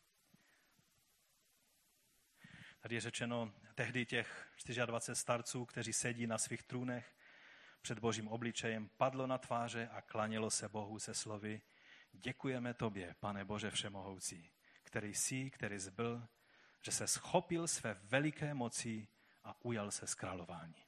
Tady 2.80 2.95
je 2.95 3.01
řečeno 3.01 3.53
tehdy 3.75 4.05
těch 4.05 4.51
24 4.86 5.21
starců, 5.21 5.65
kteří 5.65 5.93
sedí 5.93 6.27
na 6.27 6.38
svých 6.38 6.63
trůnech 6.63 7.15
před 7.82 7.99
božím 7.99 8.27
obličejem, 8.27 8.89
padlo 8.97 9.27
na 9.27 9.38
tváře 9.38 9.89
a 9.91 10.01
klanělo 10.01 10.49
se 10.49 10.69
Bohu 10.69 10.99
se 10.99 11.13
slovy 11.13 11.61
Děkujeme 12.13 12.73
tobě, 12.73 13.15
pane 13.19 13.45
Bože 13.45 13.71
Všemohoucí, 13.71 14.51
který 14.84 15.13
jsi, 15.13 15.49
který 15.49 15.80
zbyl, 15.80 16.27
že 16.82 16.91
se 16.91 17.07
schopil 17.07 17.67
své 17.67 17.93
veliké 18.03 18.53
moci 18.53 19.07
a 19.43 19.65
ujal 19.65 19.91
se 19.91 20.07
z 20.07 20.15
králování. 20.15 20.86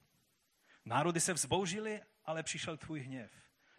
Národy 0.85 1.19
se 1.19 1.33
vzboužily, 1.33 2.01
ale 2.25 2.43
přišel 2.43 2.77
tvůj 2.77 2.99
hněv. 2.99 3.31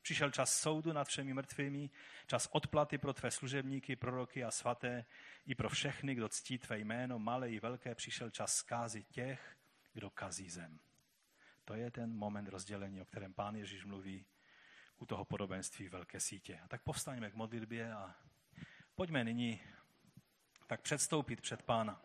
Přišel 0.03 0.31
čas 0.31 0.55
soudu 0.55 0.93
nad 0.93 1.09
všemi 1.09 1.35
mrtvými, 1.35 1.91
čas 2.27 2.49
odplaty 2.51 2.99
pro 2.99 3.13
tvé 3.13 3.31
služebníky, 3.31 3.97
proroky 3.97 4.45
a 4.45 4.51
svaté, 4.51 5.05
i 5.47 5.55
pro 5.55 5.69
všechny, 5.69 6.15
kdo 6.15 6.29
ctí 6.29 6.59
tvé 6.59 6.79
jméno, 6.79 7.19
malé 7.19 7.51
i 7.51 7.61
velké, 7.61 7.95
přišel 7.95 8.31
čas 8.31 8.55
zkázy 8.55 9.05
těch, 9.05 9.57
kdo 9.93 10.11
kazí 10.11 10.51
zem. 10.51 10.81
To 11.65 11.75
je 11.75 11.91
ten 11.91 12.17
moment 12.17 12.49
rozdělení, 12.49 13.01
o 13.01 13.05
kterém 13.05 13.35
pán 13.35 13.57
Ježíš 13.57 13.85
mluví 13.85 14.27
u 14.99 15.07
toho 15.07 15.25
podobenství 15.25 15.89
velké 15.89 16.21
sítě. 16.21 16.61
A 16.65 16.69
tak 16.69 16.83
povstaňme 16.83 17.31
k 17.31 17.35
modlitbě 17.35 17.93
a 17.93 18.15
pojďme 18.95 19.25
nyní 19.25 19.61
tak 20.67 20.81
předstoupit 20.81 21.41
před 21.41 21.63
pána. 21.63 22.03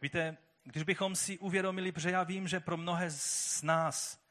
Víte, 0.00 0.36
když 0.64 0.82
bychom 0.82 1.16
si 1.16 1.38
uvědomili, 1.38 1.92
protože 1.92 2.10
já 2.10 2.22
vím, 2.22 2.48
že 2.48 2.60
pro 2.60 2.76
mnohé 2.76 3.10
z 3.10 3.62
nás 3.62 4.24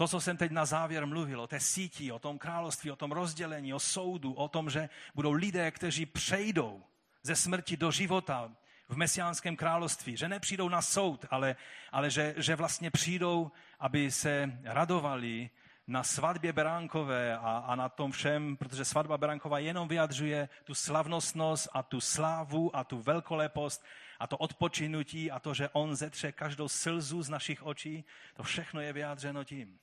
To, 0.00 0.08
co 0.08 0.20
jsem 0.20 0.36
teď 0.36 0.50
na 0.50 0.64
závěr 0.64 1.06
mluvil, 1.06 1.40
o 1.40 1.46
té 1.46 1.60
síti, 1.60 2.12
o 2.12 2.18
tom 2.18 2.38
království, 2.38 2.90
o 2.90 2.96
tom 2.96 3.12
rozdělení, 3.12 3.74
o 3.74 3.80
soudu, 3.80 4.32
o 4.32 4.48
tom, 4.48 4.70
že 4.70 4.88
budou 5.14 5.32
lidé, 5.32 5.70
kteří 5.70 6.06
přejdou 6.06 6.84
ze 7.22 7.36
smrti 7.36 7.76
do 7.76 7.90
života 7.90 8.56
v 8.90 8.96
mesiánském 8.96 9.56
království, 9.56 10.16
že 10.16 10.28
nepřijdou 10.28 10.68
na 10.68 10.82
soud, 10.82 11.24
ale, 11.30 11.56
ale 11.92 12.10
že, 12.10 12.34
že 12.36 12.56
vlastně 12.56 12.90
přijdou, 12.90 13.52
aby 13.78 14.10
se 14.10 14.58
radovali 14.64 15.50
na 15.86 16.02
svatbě 16.02 16.52
beránkové 16.52 17.38
a, 17.38 17.58
a 17.66 17.74
na 17.74 17.88
tom 17.88 18.12
všem, 18.12 18.56
protože 18.56 18.84
svatba 18.84 19.18
beránková 19.18 19.58
jenom 19.58 19.88
vyjadřuje 19.88 20.48
tu 20.64 20.74
slavnostnost 20.74 21.68
a 21.72 21.82
tu 21.82 22.00
slávu 22.00 22.76
a 22.76 22.84
tu 22.84 22.98
velkolepost 22.98 23.84
a 24.18 24.26
to 24.26 24.36
odpočinutí 24.36 25.30
a 25.30 25.38
to, 25.38 25.54
že 25.54 25.68
on 25.68 25.96
zetře 25.96 26.32
každou 26.32 26.68
slzu 26.68 27.22
z 27.22 27.28
našich 27.28 27.62
očí, 27.62 28.04
to 28.34 28.42
všechno 28.42 28.80
je 28.80 28.92
vyjádřeno 28.92 29.44
tím. 29.44 29.78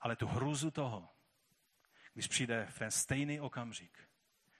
Ale 0.00 0.16
tu 0.16 0.26
hruzu 0.26 0.70
toho, 0.70 1.08
když 2.14 2.26
přijde 2.26 2.66
v 2.70 2.78
ten 2.78 2.90
stejný 2.90 3.40
okamžik, 3.40 3.98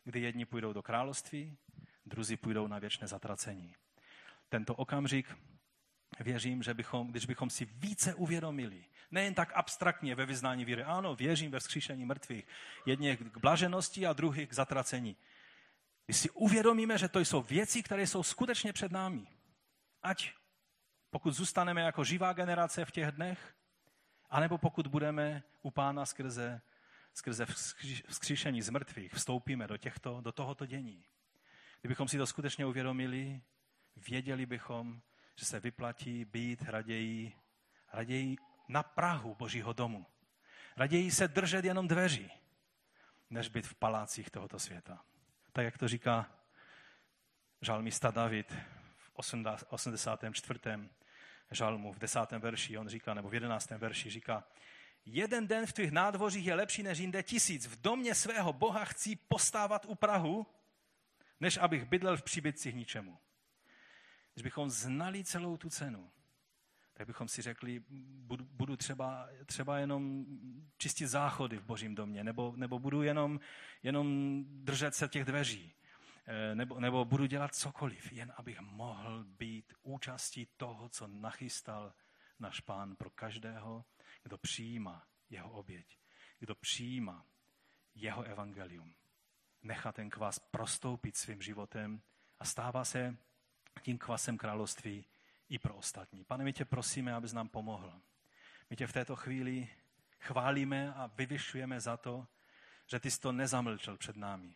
kdy 0.05 0.21
jedni 0.21 0.45
půjdou 0.45 0.73
do 0.73 0.83
království, 0.83 1.59
druzí 2.09 2.37
půjdou 2.37 2.67
na 2.67 2.79
věčné 2.79 3.07
zatracení. 3.07 3.75
Tento 4.49 4.75
okamžik 4.75 5.37
věřím, 6.21 6.63
že 6.63 6.75
bychom, 6.75 7.11
když 7.11 7.27
bychom 7.27 7.51
si 7.51 7.65
více 7.65 8.15
uvědomili, 8.15 8.85
nejen 9.11 9.35
tak 9.35 9.53
abstraktně 9.55 10.15
ve 10.15 10.27
vyznání 10.27 10.65
víry, 10.65 10.85
ano, 10.85 11.15
věřím 11.15 11.51
ve 11.51 11.61
vzkříšení 11.61 12.05
mrtvých, 12.05 12.47
jedně 12.87 13.17
k 13.17 13.39
blaženosti 13.39 14.07
a 14.07 14.13
druhý 14.13 14.47
k 14.47 14.53
zatracení. 14.53 15.17
Když 16.07 16.17
si 16.17 16.31
uvědomíme, 16.31 16.99
že 16.99 17.09
to 17.09 17.21
jsou 17.21 17.43
věci, 17.43 17.83
které 17.83 18.07
jsou 18.07 18.23
skutečně 18.23 18.73
před 18.73 18.93
námi, 18.93 19.27
ať 20.03 20.33
pokud 21.11 21.31
zůstaneme 21.31 21.81
jako 21.81 22.05
živá 22.05 22.33
generace 22.33 22.85
v 22.85 22.91
těch 22.91 23.13
dnech, 23.13 23.55
anebo 24.31 24.59
pokud 24.59 24.87
budeme 24.87 25.43
u 25.63 25.71
pána 25.71 26.07
skrze, 26.07 26.61
skrze 27.15 27.47
vzkříšení 28.09 28.63
z 28.63 28.71
mrtvých, 28.71 29.13
vstoupíme 29.13 29.67
do, 29.67 29.77
těchto, 29.77 30.21
do 30.21 30.33
tohoto 30.33 30.67
dění. 30.67 31.05
Kdybychom 31.81 32.09
si 32.09 32.19
to 32.19 32.27
skutečně 32.27 32.67
uvědomili, 32.67 33.41
věděli 33.97 34.47
bychom, 34.47 35.01
že 35.37 35.45
se 35.45 35.61
vyplatí 35.61 36.25
být 36.25 36.63
raději, 36.63 37.33
raději 37.93 38.37
na 38.69 38.83
Prahu 38.83 39.35
Božího 39.35 39.73
domu. 39.73 40.07
Raději 40.77 41.11
se 41.11 41.29
držet 41.29 41.65
jenom 41.65 41.89
dveří, 41.89 42.31
než 43.31 43.49
být 43.49 43.67
v 43.67 43.75
palácích 43.75 44.31
tohoto 44.31 44.59
světa. 44.59 45.05
Tak 45.53 45.65
jak 45.65 45.79
to 45.79 45.89
říká 45.89 46.31
žalmista 47.61 48.11
David 48.11 48.57
v 48.97 49.11
84. 49.69 50.61
žalmu, 51.51 51.93
v 51.93 51.99
10. 51.99 52.33
verši, 52.39 52.79
on 52.79 52.89
říká, 52.89 53.15
nebo 53.15 53.29
v 53.29 53.35
11. 53.35 53.71
verši 53.71 54.11
říká, 54.11 54.45
jeden 55.05 55.47
den 55.47 55.67
v 55.67 55.73
tvých 55.73 55.91
nádvořích 55.91 56.47
je 56.47 56.55
lepší 56.55 56.83
než 56.83 56.99
jinde 56.99 57.23
tisíc. 57.23 57.67
V 57.67 57.81
domě 57.81 58.15
svého 58.15 58.53
Boha 58.53 58.85
chci 58.85 59.17
postávat 59.17 59.85
u 59.89 59.95
Prahu, 59.95 60.47
než 61.41 61.57
abych 61.57 61.85
bydlel 61.85 62.17
v 62.17 62.23
příbytcích 62.23 62.75
ničemu. 62.75 63.19
Když 64.35 64.43
bychom 64.43 64.71
znali 64.71 65.25
celou 65.25 65.57
tu 65.57 65.71
cenu, 65.71 66.11
tak 66.99 67.07
bychom 67.07 67.29
si 67.29 67.43
řekli, 67.43 67.83
budu, 67.89 68.45
budu 68.45 68.77
třeba, 68.77 69.29
třeba 69.47 69.79
jenom 69.79 70.27
čistit 70.79 71.07
záchody 71.07 71.57
v 71.57 71.65
božím 71.65 71.95
domě, 71.95 72.25
nebo, 72.25 72.53
nebo 72.57 72.79
budu 72.79 73.03
jenom, 73.03 73.41
jenom 73.83 74.45
držet 74.47 74.95
se 74.95 75.09
těch 75.09 75.25
dveří, 75.25 75.75
eh, 76.27 76.55
nebo, 76.55 76.81
nebo 76.81 77.05
budu 77.05 77.27
dělat 77.27 77.55
cokoliv, 77.55 78.13
jen 78.13 78.33
abych 78.37 78.61
mohl 78.61 79.25
být 79.25 79.75
účastí 79.83 80.49
toho, 80.57 80.89
co 80.89 81.07
nachystal 81.07 81.95
náš 82.39 82.61
pán 82.61 82.97
pro 82.97 83.11
každého, 83.11 83.85
kdo 84.23 84.39
přijímá 84.39 85.07
jeho 85.31 85.51
oběť, 85.51 85.99
kdo 86.39 86.55
přijímá 86.55 87.27
jeho 87.95 88.23
evangelium. 88.23 88.95
Nechá 89.63 89.93
ten 89.93 90.11
kvas 90.11 90.39
prostoupit 90.39 91.17
svým 91.17 91.43
životem 91.43 92.01
a 92.39 92.45
stává 92.45 92.85
se 92.85 93.17
tím 93.83 93.99
kvasem 93.99 94.39
království 94.39 95.05
i 95.49 95.59
pro 95.59 95.75
ostatní. 95.75 96.25
Pane, 96.25 96.45
my 96.45 96.53
tě 96.53 96.65
prosíme, 96.65 97.15
abys 97.15 97.33
nám 97.33 97.49
pomohl. 97.49 98.01
My 98.71 98.77
tě 98.77 98.87
v 98.87 98.93
této 98.93 99.17
chvíli 99.17 99.69
chválíme 100.21 100.95
a 100.95 101.07
vyvyšujeme 101.07 101.81
za 101.81 101.97
to, 101.97 102.27
že 102.87 103.01
ty 103.01 103.11
jsi 103.11 103.21
to 103.21 103.33
nezamlčel 103.33 103.97
před 103.97 104.17
námi. 104.17 104.55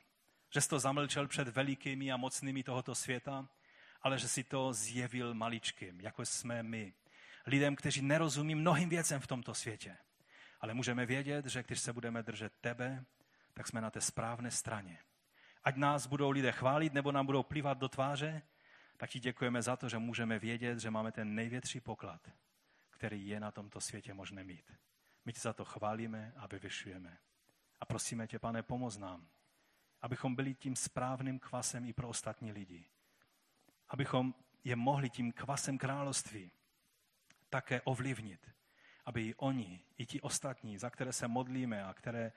Že 0.55 0.61
jsi 0.61 0.69
to 0.69 0.79
zamlčel 0.79 1.29
před 1.29 1.49
velikými 1.49 2.13
a 2.13 2.17
mocnými 2.17 2.63
tohoto 2.63 2.95
světa, 2.95 3.49
ale 4.03 4.19
že 4.19 4.29
si 4.29 4.45
to 4.45 4.73
zjevil 4.73 5.35
maličkým, 5.35 6.01
jako 6.01 6.27
jsme 6.27 6.63
my. 6.63 6.95
Lidem, 7.47 7.77
kteří 7.77 8.03
nerozumí 8.03 8.55
mnohým 8.55 8.89
věcem 8.89 9.21
v 9.21 9.27
tomto 9.27 9.55
světě. 9.55 9.97
Ale 10.61 10.75
můžeme 10.75 11.07
vědět, 11.07 11.47
že 11.47 11.63
když 11.63 11.81
se 11.81 11.93
budeme 11.93 12.23
držet 12.23 12.53
tebe, 12.61 13.05
tak 13.55 13.67
jsme 13.67 13.81
na 13.81 13.91
té 13.91 14.01
správné 14.01 14.51
straně. 14.51 14.99
Ať 15.65 15.77
nás 15.77 16.07
budou 16.07 16.31
lidé 16.31 16.53
chválit 16.53 16.93
nebo 16.93 17.13
nám 17.13 17.27
budou 17.27 17.43
plivat 17.43 17.79
do 17.79 17.89
tváře, 17.89 18.43
tak 18.97 19.11
ti 19.11 19.21
děkujeme 19.21 19.63
za 19.63 19.77
to, 19.77 19.89
že 19.89 19.99
můžeme 19.99 20.39
vědět, 20.39 20.79
že 20.79 20.91
máme 20.91 21.13
ten 21.13 21.35
největší 21.35 21.81
poklad, 21.81 22.31
který 22.91 23.29
je 23.29 23.41
na 23.41 23.51
tomto 23.51 23.81
světě 23.81 24.15
možné 24.15 24.45
mít. 24.45 24.73
My 25.25 25.33
tě 25.33 25.41
za 25.41 25.53
to 25.53 25.65
chválíme 25.65 26.33
a 26.37 26.47
vyvyšujeme. 26.47 27.19
A 27.81 27.85
prosíme 27.85 28.27
tě, 28.27 28.39
pane, 28.39 28.63
pomoz 28.63 28.99
nám, 28.99 29.29
abychom 30.01 30.35
byli 30.35 30.55
tím 30.55 30.77
správným 30.77 31.39
kvasem 31.39 31.85
i 31.85 31.93
pro 31.93 32.09
ostatní 32.09 32.53
lidi. 32.53 32.85
Abychom 33.89 34.35
je 34.65 34.77
mohli 34.77 35.11
tím 35.11 35.33
kvasem 35.33 35.79
království 35.79 36.51
také 37.51 37.81
ovlivnit, 37.81 38.51
aby 39.05 39.23
i 39.23 39.35
oni, 39.35 39.85
i 39.99 40.07
ti 40.07 40.21
ostatní, 40.21 40.79
za 40.79 40.91
které 40.91 41.13
se 41.13 41.29
modlíme 41.29 41.85
a 41.85 41.95
které, 41.95 42.33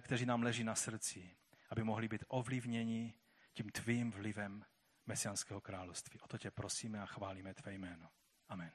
kteří 0.00 0.26
nám 0.26 0.42
leží 0.42 0.64
na 0.64 0.74
srdci, 0.74 1.30
aby 1.70 1.84
mohli 1.84 2.08
být 2.08 2.24
ovlivněni 2.28 3.14
tím 3.52 3.70
tvým 3.70 4.10
vlivem 4.10 4.64
mesiánského 5.06 5.60
království. 5.60 6.20
O 6.20 6.28
to 6.28 6.38
tě 6.38 6.50
prosíme 6.50 7.00
a 7.00 7.06
chválíme 7.06 7.54
tvé 7.54 7.74
jméno. 7.74 8.08
Amen. 8.48 8.72